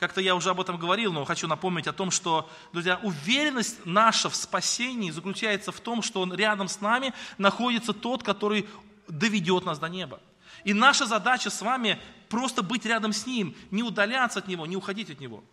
Как-то 0.00 0.20
я 0.20 0.34
уже 0.34 0.50
об 0.50 0.60
этом 0.60 0.76
говорил, 0.76 1.12
но 1.12 1.24
хочу 1.24 1.46
напомнить 1.46 1.86
о 1.86 1.92
том, 1.92 2.10
что, 2.10 2.50
друзья, 2.72 2.98
уверенность 3.04 3.86
наша 3.86 4.28
в 4.28 4.34
спасении 4.34 5.12
заключается 5.12 5.70
в 5.70 5.78
том, 5.78 6.02
что 6.02 6.20
он 6.20 6.34
рядом 6.34 6.66
с 6.66 6.80
нами 6.80 7.14
находится 7.38 7.92
тот, 7.92 8.24
который 8.24 8.68
доведет 9.06 9.64
нас 9.64 9.78
до 9.78 9.88
неба. 9.88 10.20
И 10.64 10.72
наша 10.72 11.06
задача 11.06 11.50
с 11.50 11.62
вами 11.62 12.00
просто 12.28 12.62
быть 12.62 12.84
рядом 12.84 13.12
с 13.12 13.24
ним, 13.24 13.54
не 13.70 13.84
удаляться 13.84 14.40
от 14.40 14.48
него, 14.48 14.66
не 14.66 14.76
уходить 14.76 15.10
от 15.10 15.20
него. 15.20 15.44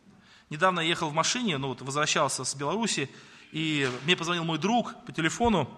Недавно 0.50 0.80
я 0.80 0.88
ехал 0.88 1.10
в 1.10 1.14
машине, 1.14 1.60
ну 1.60 1.68
вот 1.68 1.82
возвращался 1.82 2.44
с 2.44 2.56
Беларуси, 2.56 3.12
и 3.52 3.88
мне 4.06 4.16
позвонил 4.16 4.44
мой 4.44 4.58
друг 4.58 4.96
по 5.06 5.12
телефону, 5.12 5.70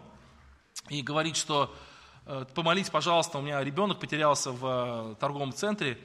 и 0.89 1.01
говорит, 1.01 1.37
что 1.37 1.73
э, 2.25 2.45
помолись, 2.53 2.89
пожалуйста, 2.89 3.37
у 3.37 3.41
меня 3.41 3.63
ребенок 3.63 3.99
потерялся 3.99 4.51
в 4.51 5.13
э, 5.13 5.15
торговом 5.19 5.53
центре, 5.53 5.97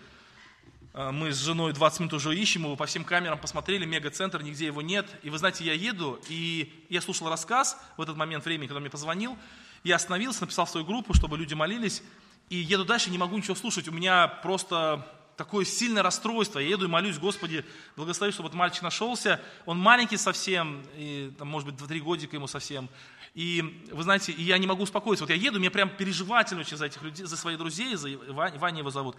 э, 0.95 1.11
мы 1.11 1.33
с 1.33 1.39
женой 1.39 1.73
20 1.73 2.01
минут 2.01 2.13
уже 2.15 2.37
ищем 2.37 2.65
его, 2.65 2.77
по 2.77 2.87
всем 2.87 3.05
камерам 3.05 3.39
посмотрели, 3.39 3.85
мега-центр, 3.85 4.43
нигде 4.43 4.67
его 4.67 4.83
нет. 4.83 5.07
И 5.23 5.31
вы 5.31 5.39
знаете, 5.39 5.65
я 5.65 5.73
еду, 5.73 6.21
и 6.29 6.87
я 6.89 7.01
слушал 7.01 7.29
рассказ 7.29 7.79
в 7.97 8.03
этот 8.03 8.17
момент 8.17 8.45
времени, 8.45 8.67
когда 8.67 8.77
он 8.77 8.83
мне 8.83 8.91
позвонил. 8.91 9.37
Я 9.85 9.97
остановился, 9.97 10.43
написал 10.43 10.67
в 10.67 10.71
свою 10.71 10.87
группу, 10.87 11.15
чтобы 11.15 11.39
люди 11.39 11.55
молились. 11.55 12.03
И 12.49 12.57
еду 12.57 12.85
дальше, 12.85 13.11
не 13.11 13.19
могу 13.19 13.37
ничего 13.37 13.55
слушать. 13.55 13.89
У 13.89 13.93
меня 13.93 14.27
просто 14.27 15.07
такое 15.37 15.65
сильное 15.65 16.03
расстройство. 16.03 16.59
Я 16.59 16.71
еду 16.71 16.87
и 16.87 16.89
молюсь, 16.89 17.19
Господи, 17.19 17.65
благослови, 17.97 18.33
чтобы 18.33 18.49
этот 18.49 18.59
мальчик 18.59 18.83
нашелся. 18.83 19.41
Он 19.67 19.79
маленький 19.79 20.17
совсем, 20.17 20.83
и, 20.97 21.33
там, 21.39 21.49
может 21.49 21.69
быть, 21.69 21.81
2-3 21.81 22.01
годика 22.01 22.37
ему 22.37 22.49
совсем. 22.49 22.89
И 23.35 23.85
вы 23.93 24.03
знаете, 24.03 24.33
я 24.33 24.59
не 24.59 24.67
могу 24.67 24.83
успокоиться. 24.83 25.25
Вот 25.25 25.31
я 25.31 25.37
еду, 25.37 25.59
мне 25.59 25.71
прям 25.71 25.91
переживательно 25.91 26.61
очень 26.61 26.77
за 26.77 26.87
этих 26.87 27.03
людей, 27.03 27.27
за 27.27 27.37
своих 27.37 27.59
друзей, 27.59 27.95
за 27.97 28.09
Ваня, 28.33 28.59
Ваня 28.59 28.79
его 28.79 28.91
зовут. 28.91 29.17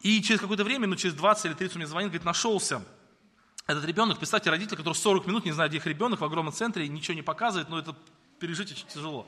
И 0.00 0.22
через 0.22 0.40
какое-то 0.40 0.64
время, 0.64 0.86
ну 0.86 0.96
через 0.96 1.14
20 1.14 1.44
или 1.46 1.54
30 1.54 1.76
он 1.76 1.80
мне 1.80 1.86
звонит, 1.86 2.10
говорит, 2.10 2.24
нашелся 2.24 2.84
этот 3.66 3.84
ребенок. 3.84 4.18
Представьте, 4.18 4.50
родитель, 4.50 4.76
который 4.76 4.94
40 4.94 5.26
минут 5.26 5.44
не 5.44 5.52
знает, 5.52 5.70
где 5.70 5.78
их 5.78 5.86
ребенок, 5.86 6.20
в 6.20 6.24
огромном 6.24 6.52
центре, 6.52 6.88
ничего 6.88 7.14
не 7.14 7.22
показывает, 7.22 7.68
но 7.68 7.78
это 7.78 7.94
пережить 8.38 8.72
очень 8.72 8.86
тяжело. 8.86 9.26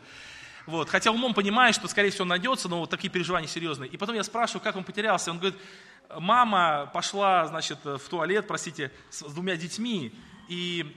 Вот. 0.67 0.89
Хотя 0.89 1.11
умом 1.11 1.35
понимаешь, 1.35 1.75
что, 1.75 1.89
скорее 1.89 2.11
всего, 2.11 2.23
он 2.23 2.29
найдется, 2.29 2.69
но 2.69 2.81
вот 2.81 2.91
такие 2.91 3.11
переживания 3.11 3.49
серьезные. 3.49 3.91
И 3.91 3.97
потом 3.97 4.15
я 4.15 4.25
спрашиваю, 4.25 4.63
как 4.63 4.77
он 4.77 4.85
потерялся. 4.85 5.31
Он 5.31 5.39
говорит, 5.39 5.59
мама 6.19 6.91
пошла, 6.93 7.47
значит, 7.47 7.79
в 7.85 8.09
туалет, 8.09 8.47
простите, 8.47 8.93
с 9.11 9.23
двумя 9.23 9.57
детьми, 9.57 10.13
и 10.49 10.97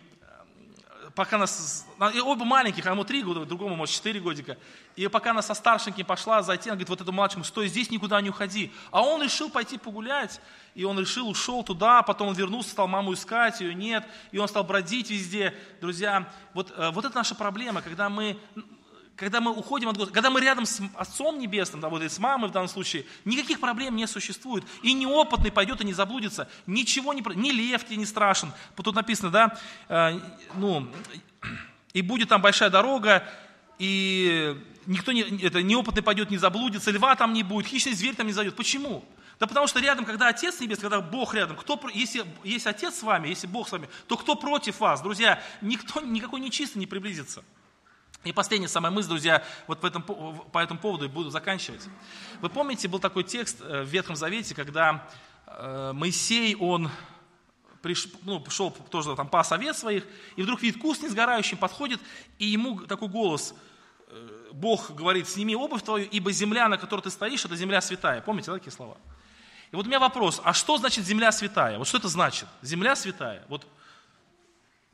пока 1.15 1.37
нас, 1.37 1.85
и 2.13 2.19
оба 2.19 2.43
маленьких, 2.43 2.85
одному 2.85 3.03
три 3.03 3.21
года, 3.23 3.45
другому, 3.45 3.75
может, 3.75 3.95
четыре 3.95 4.19
годика. 4.19 4.57
И 4.95 5.07
пока 5.07 5.31
она 5.31 5.41
со 5.41 5.53
старшеньким 5.53 6.05
пошла 6.05 6.41
зайти, 6.41 6.69
она 6.69 6.75
говорит, 6.75 6.89
вот 6.89 7.01
этому 7.01 7.15
младшему, 7.17 7.43
стой 7.43 7.67
здесь, 7.67 7.91
никуда 7.91 8.19
не 8.21 8.29
уходи. 8.29 8.71
А 8.91 9.01
он 9.01 9.21
решил 9.21 9.49
пойти 9.49 9.77
погулять, 9.77 10.41
и 10.75 10.83
он 10.83 10.99
решил, 10.99 11.29
ушел 11.29 11.63
туда, 11.63 12.01
потом 12.01 12.29
он 12.29 12.35
вернулся, 12.35 12.71
стал 12.71 12.87
маму 12.87 13.13
искать, 13.13 13.61
ее 13.61 13.75
нет, 13.75 14.07
и 14.31 14.37
он 14.37 14.47
стал 14.47 14.63
бродить 14.63 15.09
везде. 15.09 15.53
Друзья, 15.81 16.31
вот, 16.53 16.73
э, 16.75 16.89
вот 16.91 17.05
это 17.05 17.15
наша 17.15 17.35
проблема, 17.35 17.81
когда 17.81 18.09
мы 18.09 18.39
когда 19.15 19.41
мы 19.41 19.51
уходим 19.51 19.89
от 19.89 19.97
Господа, 19.97 20.13
когда 20.13 20.29
мы 20.29 20.41
рядом 20.41 20.65
с 20.65 20.81
Отцом 20.95 21.37
Небесным, 21.37 21.81
да, 21.81 21.89
вот, 21.89 22.01
или 22.01 22.07
с 22.07 22.17
мамой 22.19 22.49
в 22.49 22.51
данном 22.51 22.67
случае, 22.67 23.05
никаких 23.25 23.59
проблем 23.59 23.95
не 23.95 24.07
существует. 24.07 24.63
И 24.81 24.93
неопытный 24.93 25.51
пойдет 25.51 25.81
и 25.81 25.85
не 25.85 25.93
заблудится. 25.93 26.49
Ничего 26.65 27.13
не... 27.13 27.21
Ни 27.35 27.51
лев 27.51 27.85
тебе 27.85 27.97
не 27.97 28.05
страшен. 28.05 28.51
Тут 28.75 28.95
написано, 28.95 29.29
да, 29.29 29.57
э, 29.87 30.19
ну, 30.55 30.89
и 31.93 32.01
будет 32.01 32.29
там 32.29 32.41
большая 32.41 32.69
дорога, 32.69 33.27
и 33.77 34.57
никто 34.87 35.11
не, 35.11 35.21
это, 35.21 35.61
неопытный 35.61 36.01
пойдет, 36.01 36.31
не 36.31 36.37
заблудится, 36.37 36.89
льва 36.91 37.15
там 37.15 37.33
не 37.33 37.43
будет, 37.43 37.67
хищный 37.67 37.93
зверь 37.93 38.15
там 38.15 38.27
не 38.27 38.33
зайдет. 38.33 38.55
Почему? 38.55 39.05
Да 39.39 39.47
потому 39.47 39.67
что 39.67 39.79
рядом, 39.79 40.05
когда 40.05 40.29
Отец 40.29 40.59
Небесный, 40.59 40.89
когда 40.89 41.01
Бог 41.01 41.35
рядом, 41.35 41.57
кто, 41.57 41.79
если 41.93 42.25
есть 42.43 42.65
Отец 42.65 42.95
с 42.95 43.03
вами, 43.03 43.27
если 43.27 43.45
Бог 43.45 43.67
с 43.67 43.71
вами, 43.71 43.89
то 44.07 44.17
кто 44.17 44.35
против 44.35 44.79
вас? 44.79 45.01
Друзья, 45.01 45.41
никто, 45.61 46.01
никакой 46.01 46.39
нечистый 46.39 46.79
не 46.79 46.87
приблизится. 46.87 47.43
И 48.23 48.31
последняя 48.31 48.69
самая 48.69 48.91
мысль, 48.91 49.09
друзья, 49.09 49.43
вот 49.67 49.81
по, 49.81 49.87
этому, 49.87 50.45
по 50.51 50.59
этому 50.59 50.79
поводу 50.79 51.05
и 51.05 51.07
буду 51.09 51.29
заканчивать. 51.29 51.81
Вы 52.39 52.49
помните, 52.49 52.87
был 52.87 52.99
такой 52.99 53.23
текст 53.23 53.59
э, 53.61 53.83
в 53.83 53.87
Ветхом 53.89 54.15
Завете, 54.15 54.55
когда 54.55 55.05
э, 55.45 55.91
Моисей, 55.93 56.55
он 56.55 56.89
приш, 57.81 58.07
ну, 58.23 58.39
пришел 58.39 58.71
тоже 58.71 59.13
там 59.17 59.27
пас 59.27 59.51
овец 59.51 59.79
своих, 59.79 60.05
и 60.37 60.41
вдруг 60.41 60.61
видит 60.61 60.81
куст 60.81 61.03
несгорающий, 61.03 61.57
подходит, 61.57 61.99
и 62.39 62.45
ему 62.45 62.79
такой 62.79 63.09
голос, 63.09 63.53
э, 64.07 64.49
Бог 64.53 64.91
говорит, 64.91 65.27
сними 65.27 65.55
обувь 65.57 65.83
твою, 65.83 66.07
ибо 66.09 66.31
земля, 66.31 66.69
на 66.69 66.77
которой 66.77 67.01
ты 67.01 67.09
стоишь, 67.09 67.43
это 67.43 67.57
земля 67.57 67.81
святая. 67.81 68.21
Помните 68.21 68.51
да, 68.51 68.57
такие 68.57 68.71
слова? 68.71 68.95
И 69.73 69.75
вот 69.75 69.85
у 69.85 69.89
меня 69.89 69.99
вопрос, 69.99 70.39
а 70.45 70.53
что 70.53 70.77
значит 70.77 71.03
земля 71.03 71.33
святая? 71.33 71.77
Вот 71.77 71.87
что 71.87 71.97
это 71.97 72.07
значит? 72.07 72.47
Земля 72.61 72.95
святая. 72.95 73.43
Вот 73.49 73.67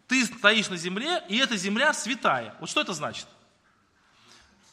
ты 0.10 0.26
стоишь 0.26 0.70
на 0.70 0.76
земле, 0.76 1.24
и 1.30 1.38
эта 1.38 1.56
земля 1.56 1.94
святая. 1.94 2.56
Вот 2.60 2.70
что 2.70 2.82
это 2.82 2.94
значит? 2.94 3.28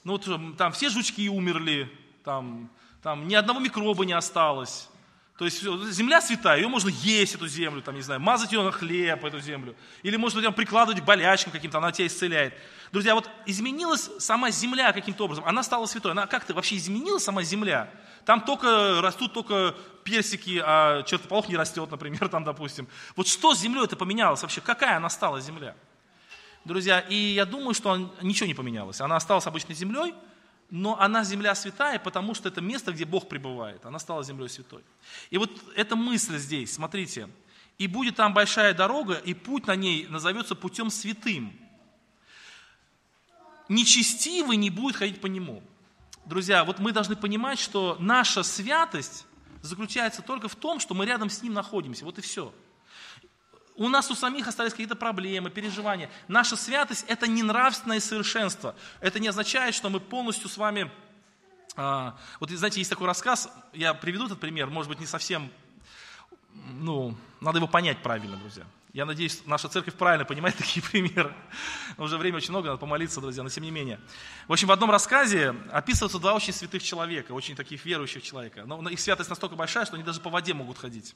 Ну 0.02 0.12
вот 0.12 0.56
там 0.56 0.72
все 0.72 0.88
жучки 0.88 1.28
умерли, 1.28 1.92
там, 2.24 2.70
там 3.02 3.28
ни 3.28 3.34
одного 3.34 3.60
микроба 3.60 4.06
не 4.06 4.14
осталось. 4.14 4.88
То 5.36 5.44
есть 5.44 5.60
земля 5.60 6.22
святая, 6.22 6.56
ее 6.56 6.68
можно 6.68 6.88
есть, 6.88 7.34
эту 7.34 7.46
землю, 7.46 7.82
там, 7.82 7.94
не 7.94 8.00
знаю, 8.00 8.18
мазать 8.18 8.52
ее 8.52 8.62
на 8.62 8.72
хлеб, 8.72 9.22
эту 9.22 9.38
землю. 9.38 9.76
Или 10.02 10.16
можно 10.16 10.40
там, 10.40 10.54
прикладывать 10.54 11.02
к 11.02 11.04
болячкам 11.04 11.52
каким-то, 11.52 11.76
она 11.76 11.92
тебя 11.92 12.06
исцеляет. 12.06 12.54
Друзья, 12.90 13.14
вот 13.14 13.28
изменилась 13.44 14.08
сама 14.18 14.50
земля 14.50 14.94
каким-то 14.94 15.26
образом, 15.26 15.44
она 15.44 15.62
стала 15.62 15.84
святой. 15.84 16.12
Она 16.12 16.26
как-то 16.26 16.54
вообще 16.54 16.76
изменилась 16.76 17.24
сама 17.24 17.42
земля? 17.42 17.90
Там 18.26 18.40
только 18.40 19.00
растут 19.02 19.32
только 19.32 19.76
персики, 20.02 20.60
а 20.62 21.04
чертополох 21.04 21.48
не 21.48 21.56
растет, 21.56 21.88
например, 21.90 22.28
там, 22.30 22.42
допустим. 22.42 22.88
Вот 23.14 23.28
что 23.28 23.54
с 23.54 23.60
землей 23.60 23.84
это 23.84 23.96
поменялось 23.96 24.42
вообще? 24.42 24.60
Какая 24.60 24.96
она 24.96 25.08
стала 25.08 25.40
земля? 25.40 25.76
Друзья, 26.64 26.98
и 26.98 27.14
я 27.14 27.44
думаю, 27.44 27.72
что 27.72 27.96
ничего 28.20 28.48
не 28.48 28.54
поменялось. 28.54 29.00
Она 29.00 29.14
осталась 29.14 29.46
обычной 29.46 29.76
землей, 29.76 30.12
но 30.70 31.00
она 31.00 31.22
земля 31.22 31.54
святая, 31.54 32.00
потому 32.00 32.34
что 32.34 32.48
это 32.48 32.60
место, 32.60 32.90
где 32.90 33.04
Бог 33.04 33.28
пребывает. 33.28 33.86
Она 33.86 34.00
стала 34.00 34.24
землей 34.24 34.48
святой. 34.48 34.82
И 35.30 35.38
вот 35.38 35.50
эта 35.76 35.94
мысль 35.94 36.36
здесь, 36.38 36.74
смотрите. 36.74 37.28
И 37.78 37.86
будет 37.86 38.16
там 38.16 38.34
большая 38.34 38.74
дорога, 38.74 39.14
и 39.14 39.34
путь 39.34 39.68
на 39.68 39.76
ней 39.76 40.08
назовется 40.08 40.56
путем 40.56 40.90
святым. 40.90 41.56
Нечестивый 43.68 44.56
не 44.56 44.70
будет 44.70 44.96
ходить 44.96 45.20
по 45.20 45.28
нему. 45.28 45.62
Друзья, 46.26 46.64
вот 46.64 46.80
мы 46.80 46.90
должны 46.90 47.14
понимать, 47.14 47.60
что 47.60 47.96
наша 48.00 48.42
святость 48.42 49.26
заключается 49.62 50.22
только 50.22 50.48
в 50.48 50.56
том, 50.56 50.80
что 50.80 50.92
мы 50.92 51.06
рядом 51.06 51.30
с 51.30 51.40
Ним 51.40 51.54
находимся. 51.54 52.04
Вот 52.04 52.18
и 52.18 52.20
все. 52.20 52.52
У 53.76 53.88
нас 53.88 54.10
у 54.10 54.16
самих 54.16 54.48
остались 54.48 54.72
какие-то 54.72 54.96
проблемы, 54.96 55.50
переживания. 55.50 56.10
Наша 56.26 56.56
святость– 56.56 57.04
это 57.08 57.28
не 57.28 57.44
нравственное 57.44 58.00
совершенство. 58.00 58.74
Это 59.00 59.20
не 59.20 59.28
означает, 59.28 59.76
что 59.76 59.88
мы 59.88 60.00
полностью 60.00 60.48
с 60.48 60.56
вами... 60.56 60.90
А, 61.76 62.18
вот, 62.40 62.50
знаете, 62.50 62.80
есть 62.80 62.90
такой 62.90 63.06
рассказ, 63.06 63.48
я 63.72 63.94
приведу 63.94 64.26
этот 64.26 64.40
пример, 64.40 64.68
может 64.68 64.88
быть, 64.88 64.98
не 64.98 65.06
совсем... 65.06 65.48
Ну, 66.52 67.14
надо 67.40 67.58
его 67.58 67.68
понять 67.68 68.02
правильно, 68.02 68.36
друзья. 68.36 68.64
Я 68.96 69.04
надеюсь, 69.04 69.42
наша 69.44 69.68
церковь 69.68 69.92
правильно 69.92 70.24
понимает 70.24 70.56
такие 70.58 70.82
примеры. 70.82 71.34
Уже 71.98 72.16
время 72.16 72.38
очень 72.38 72.48
много, 72.48 72.68
надо 72.68 72.78
помолиться, 72.78 73.20
друзья, 73.20 73.42
но 73.42 73.50
тем 73.50 73.62
не 73.62 73.70
менее. 73.70 74.00
В 74.48 74.52
общем, 74.54 74.68
в 74.68 74.72
одном 74.72 74.90
рассказе 74.90 75.54
описываются 75.70 76.18
два 76.18 76.32
очень 76.32 76.54
святых 76.54 76.82
человека, 76.82 77.32
очень 77.32 77.54
таких 77.54 77.84
верующих 77.84 78.22
человека. 78.22 78.64
Но 78.64 78.88
их 78.88 78.98
святость 78.98 79.28
настолько 79.28 79.54
большая, 79.54 79.84
что 79.84 79.96
они 79.96 80.02
даже 80.02 80.20
по 80.20 80.30
воде 80.30 80.54
могут 80.54 80.78
ходить. 80.78 81.14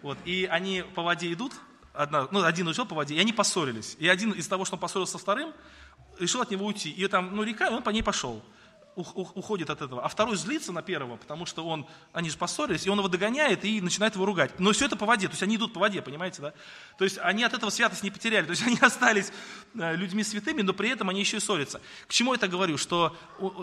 Вот. 0.00 0.16
И 0.26 0.46
они 0.48 0.84
по 0.94 1.02
воде 1.02 1.32
идут, 1.32 1.54
одна, 1.92 2.28
ну, 2.30 2.44
один 2.44 2.68
ушел 2.68 2.86
по 2.86 2.94
воде, 2.94 3.16
и 3.16 3.18
они 3.18 3.32
поссорились. 3.32 3.96
И 3.98 4.06
один 4.06 4.30
из 4.30 4.46
того, 4.46 4.64
что 4.64 4.76
он 4.76 4.80
поссорился 4.80 5.14
со 5.14 5.18
вторым, 5.18 5.52
решил 6.20 6.40
от 6.40 6.52
него 6.52 6.66
уйти. 6.66 6.88
И 6.88 7.04
там, 7.08 7.34
ну, 7.34 7.42
река, 7.42 7.66
и 7.66 7.72
он 7.72 7.82
по 7.82 7.90
ней 7.90 8.04
пошел 8.04 8.44
уходит 8.98 9.70
от 9.70 9.80
этого. 9.80 10.04
А 10.04 10.08
второй 10.08 10.36
злится 10.36 10.72
на 10.72 10.82
первого, 10.82 11.16
потому 11.16 11.46
что 11.46 11.66
он, 11.66 11.86
они 12.12 12.30
же 12.30 12.36
поссорились, 12.36 12.86
и 12.86 12.90
он 12.90 12.98
его 12.98 13.08
догоняет 13.08 13.64
и 13.64 13.80
начинает 13.80 14.14
его 14.14 14.24
ругать. 14.24 14.58
Но 14.58 14.72
все 14.72 14.86
это 14.86 14.96
по 14.96 15.06
воде, 15.06 15.28
то 15.28 15.32
есть 15.32 15.42
они 15.42 15.56
идут 15.56 15.72
по 15.72 15.80
воде, 15.80 16.02
понимаете, 16.02 16.42
да? 16.42 16.52
То 16.98 17.04
есть 17.04 17.18
они 17.18 17.44
от 17.44 17.54
этого 17.54 17.70
святость 17.70 18.02
не 18.02 18.10
потеряли, 18.10 18.46
то 18.46 18.50
есть 18.50 18.62
они 18.66 18.78
остались 18.80 19.32
э, 19.74 19.96
людьми 19.96 20.24
святыми, 20.24 20.62
но 20.62 20.72
при 20.72 20.90
этом 20.90 21.08
они 21.08 21.20
еще 21.20 21.36
и 21.36 21.40
ссорятся. 21.40 21.80
К 22.06 22.12
чему 22.12 22.32
я 22.32 22.36
это 22.36 22.48
говорю? 22.48 22.76
Что 22.76 23.16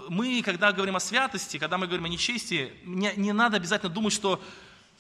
мы, 0.10 0.42
когда 0.44 0.72
говорим 0.72 0.96
о 0.96 1.00
святости, 1.00 1.58
когда 1.58 1.78
мы 1.78 1.88
говорим 1.88 2.06
о 2.06 2.10
нечестии, 2.10 2.74
не, 2.84 3.14
не 3.16 3.34
надо 3.34 3.58
обязательно 3.58 3.92
думать, 3.92 4.14
что 4.14 4.42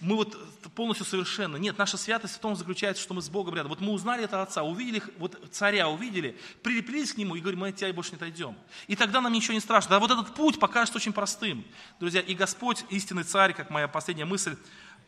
мы 0.01 0.15
вот 0.17 0.37
полностью 0.75 1.05
совершенны. 1.05 1.57
Нет, 1.57 1.77
наша 1.77 1.97
святость 1.97 2.35
в 2.35 2.39
том 2.39 2.55
заключается, 2.55 3.01
что 3.01 3.13
мы 3.13 3.21
с 3.21 3.29
Богом 3.29 3.55
рядом. 3.55 3.69
Вот 3.69 3.79
мы 3.79 3.93
узнали 3.93 4.25
это 4.25 4.41
Отца, 4.41 4.63
увидели, 4.63 5.01
вот 5.17 5.39
царя 5.51 5.87
увидели, 5.87 6.37
прилепились 6.63 7.13
к 7.13 7.17
Нему 7.17 7.35
и 7.35 7.39
говорим, 7.39 7.61
мы 7.61 7.69
от 7.69 7.77
Тебя 7.77 7.93
больше 7.93 8.11
не 8.11 8.17
отойдем. 8.17 8.57
И 8.87 8.95
тогда 8.95 9.21
нам 9.21 9.31
ничего 9.31 9.53
не 9.53 9.61
страшно. 9.61 9.95
А 9.95 9.99
вот 9.99 10.11
этот 10.11 10.33
путь 10.35 10.59
покажется 10.59 10.97
очень 10.97 11.13
простым. 11.13 11.63
Друзья, 11.99 12.19
и 12.19 12.35
Господь, 12.35 12.83
истинный 12.89 13.23
царь, 13.23 13.53
как 13.53 13.69
моя 13.69 13.87
последняя 13.87 14.25
мысль, 14.25 14.57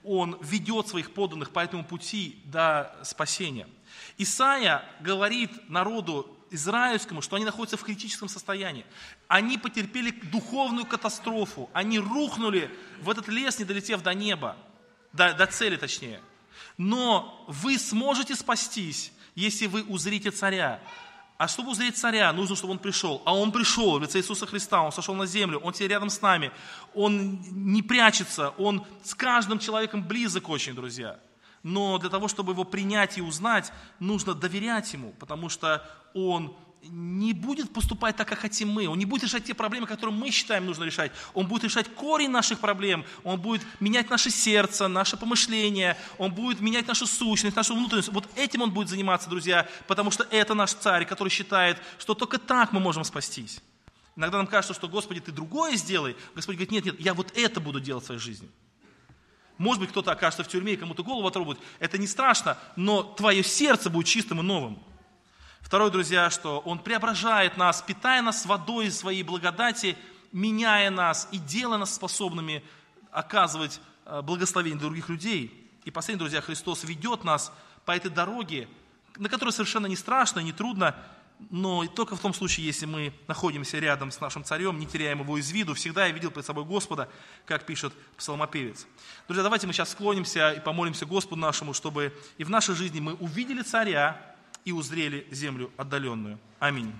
Он 0.03 0.37
ведет 0.41 0.87
своих 0.87 1.13
подданных 1.13 1.51
по 1.51 1.59
этому 1.59 1.83
пути 1.83 2.41
до 2.45 2.95
спасения. 3.03 3.67
Исаия 4.17 4.85
говорит 5.01 5.69
народу 5.69 6.33
израильскому, 6.49 7.21
что 7.21 7.35
они 7.35 7.43
находятся 7.43 7.75
в 7.75 7.83
критическом 7.83 8.29
состоянии. 8.29 8.85
Они 9.27 9.57
потерпели 9.57 10.11
духовную 10.11 10.85
катастрофу, 10.85 11.69
они 11.73 11.99
рухнули 11.99 12.71
в 13.01 13.09
этот 13.09 13.27
лес, 13.27 13.59
не 13.59 13.65
долетев 13.65 14.01
до 14.01 14.13
неба 14.13 14.55
до, 15.13 15.33
до 15.33 15.45
цели 15.47 15.75
точнее. 15.77 16.21
Но 16.77 17.45
вы 17.47 17.77
сможете 17.77 18.35
спастись, 18.35 19.11
если 19.35 19.67
вы 19.67 19.83
узрите 19.83 20.31
царя. 20.31 20.81
А 21.37 21.47
чтобы 21.47 21.71
узреть 21.71 21.97
царя, 21.97 22.33
нужно, 22.33 22.55
чтобы 22.55 22.73
он 22.73 22.79
пришел. 22.79 23.21
А 23.25 23.35
он 23.35 23.51
пришел 23.51 23.99
в 23.99 24.01
лице 24.01 24.19
Иисуса 24.19 24.47
Христа, 24.47 24.81
он 24.81 24.91
сошел 24.91 25.13
на 25.13 25.27
землю, 25.27 25.59
он 25.59 25.73
теперь 25.73 25.91
рядом 25.91 26.09
с 26.09 26.21
нами. 26.21 26.51
Он 26.95 27.39
не 27.51 27.83
прячется, 27.83 28.49
он 28.57 28.85
с 29.03 29.13
каждым 29.13 29.59
человеком 29.59 30.03
близок 30.03 30.49
очень, 30.49 30.73
друзья. 30.73 31.19
Но 31.61 31.97
для 31.99 32.09
того, 32.09 32.27
чтобы 32.27 32.53
его 32.53 32.63
принять 32.63 33.17
и 33.17 33.21
узнать, 33.21 33.71
нужно 33.99 34.33
доверять 34.33 34.93
ему, 34.93 35.13
потому 35.19 35.49
что 35.49 35.87
он 36.13 36.55
не 36.83 37.33
будет 37.33 37.71
поступать 37.73 38.15
так, 38.15 38.27
как 38.27 38.39
хотим 38.39 38.69
мы. 38.69 38.87
Он 38.87 38.97
не 38.97 39.05
будет 39.05 39.23
решать 39.23 39.45
те 39.45 39.53
проблемы, 39.53 39.87
которые 39.87 40.15
мы 40.15 40.31
считаем 40.31 40.65
нужно 40.65 40.83
решать. 40.83 41.11
Он 41.33 41.47
будет 41.47 41.65
решать 41.65 41.93
корень 41.95 42.29
наших 42.29 42.59
проблем. 42.59 43.05
Он 43.23 43.39
будет 43.39 43.65
менять 43.79 44.09
наше 44.09 44.29
сердце, 44.29 44.87
наше 44.87 45.17
помышление. 45.17 45.97
Он 46.17 46.31
будет 46.31 46.61
менять 46.61 46.87
нашу 46.87 47.07
сущность, 47.07 47.55
нашу 47.55 47.75
внутренность. 47.75 48.09
Вот 48.09 48.29
этим 48.35 48.61
он 48.61 48.71
будет 48.71 48.89
заниматься, 48.89 49.29
друзья, 49.29 49.67
потому 49.87 50.11
что 50.11 50.25
это 50.31 50.53
наш 50.53 50.73
царь, 50.73 51.05
который 51.05 51.29
считает, 51.29 51.81
что 51.97 52.13
только 52.13 52.37
так 52.37 52.71
мы 52.71 52.79
можем 52.79 53.03
спастись. 53.03 53.61
Иногда 54.15 54.37
нам 54.37 54.47
кажется, 54.47 54.73
что, 54.73 54.87
Господи, 54.87 55.19
ты 55.19 55.31
другое 55.31 55.75
сделай. 55.75 56.15
Господь 56.33 56.55
говорит, 56.55 56.71
нет, 56.71 56.85
нет, 56.85 56.99
я 56.99 57.13
вот 57.13 57.31
это 57.37 57.59
буду 57.59 57.79
делать 57.79 58.03
в 58.03 58.07
своей 58.07 58.21
жизни. 58.21 58.49
Может 59.57 59.81
быть, 59.81 59.89
кто-то 59.89 60.11
окажется 60.11 60.43
в 60.43 60.47
тюрьме 60.47 60.73
и 60.73 60.77
кому-то 60.77 61.03
голову 61.03 61.27
отрубит. 61.27 61.59
Это 61.79 61.97
не 61.97 62.07
страшно, 62.07 62.57
но 62.75 63.03
твое 63.03 63.43
сердце 63.43 63.89
будет 63.89 64.07
чистым 64.07 64.39
и 64.39 64.43
новым. 64.43 64.79
Второе, 65.67 65.89
друзья, 65.89 66.29
что 66.29 66.59
Он 66.59 66.79
преображает 66.79 67.57
нас, 67.57 67.81
питая 67.81 68.21
нас 68.21 68.45
водой 68.45 68.89
своей 68.89 69.21
благодати, 69.21 69.97
меняя 70.31 70.89
нас 70.89 71.27
и 71.33 71.39
делая 71.39 71.77
нас 71.77 71.93
способными 71.93 72.63
оказывать 73.11 73.81
э, 74.05 74.21
благословение 74.21 74.79
других 74.79 75.09
людей. 75.09 75.69
И 75.83 75.91
последнее, 75.91 76.19
друзья, 76.19 76.39
Христос 76.39 76.85
ведет 76.85 77.25
нас 77.25 77.51
по 77.83 77.91
этой 77.91 78.09
дороге, 78.09 78.69
на 79.17 79.27
которой 79.27 79.49
совершенно 79.49 79.87
не 79.87 79.97
страшно, 79.97 80.39
не 80.39 80.53
трудно, 80.53 80.95
но 81.49 81.85
только 81.87 82.15
в 82.15 82.21
том 82.21 82.33
случае, 82.33 82.65
если 82.65 82.85
мы 82.85 83.13
находимся 83.27 83.77
рядом 83.77 84.09
с 84.09 84.21
нашим 84.21 84.45
царем, 84.45 84.79
не 84.79 84.87
теряем 84.87 85.19
его 85.19 85.37
из 85.37 85.51
виду, 85.51 85.73
всегда 85.73 86.05
я 86.05 86.13
видел 86.13 86.31
перед 86.31 86.45
собой 86.45 86.63
Господа, 86.63 87.09
как 87.45 87.65
пишет 87.65 87.91
псалмопевец. 88.15 88.87
Друзья, 89.27 89.43
давайте 89.43 89.67
мы 89.67 89.73
сейчас 89.73 89.91
склонимся 89.91 90.49
и 90.51 90.61
помолимся 90.61 91.05
Господу 91.05 91.41
нашему, 91.41 91.73
чтобы 91.73 92.13
и 92.37 92.45
в 92.45 92.49
нашей 92.49 92.73
жизни 92.73 93.01
мы 93.01 93.15
увидели 93.15 93.63
царя, 93.63 94.36
и 94.67 94.73
узрели 94.73 95.25
землю 95.31 95.71
отдаленную. 95.77 96.37
Аминь. 96.59 96.91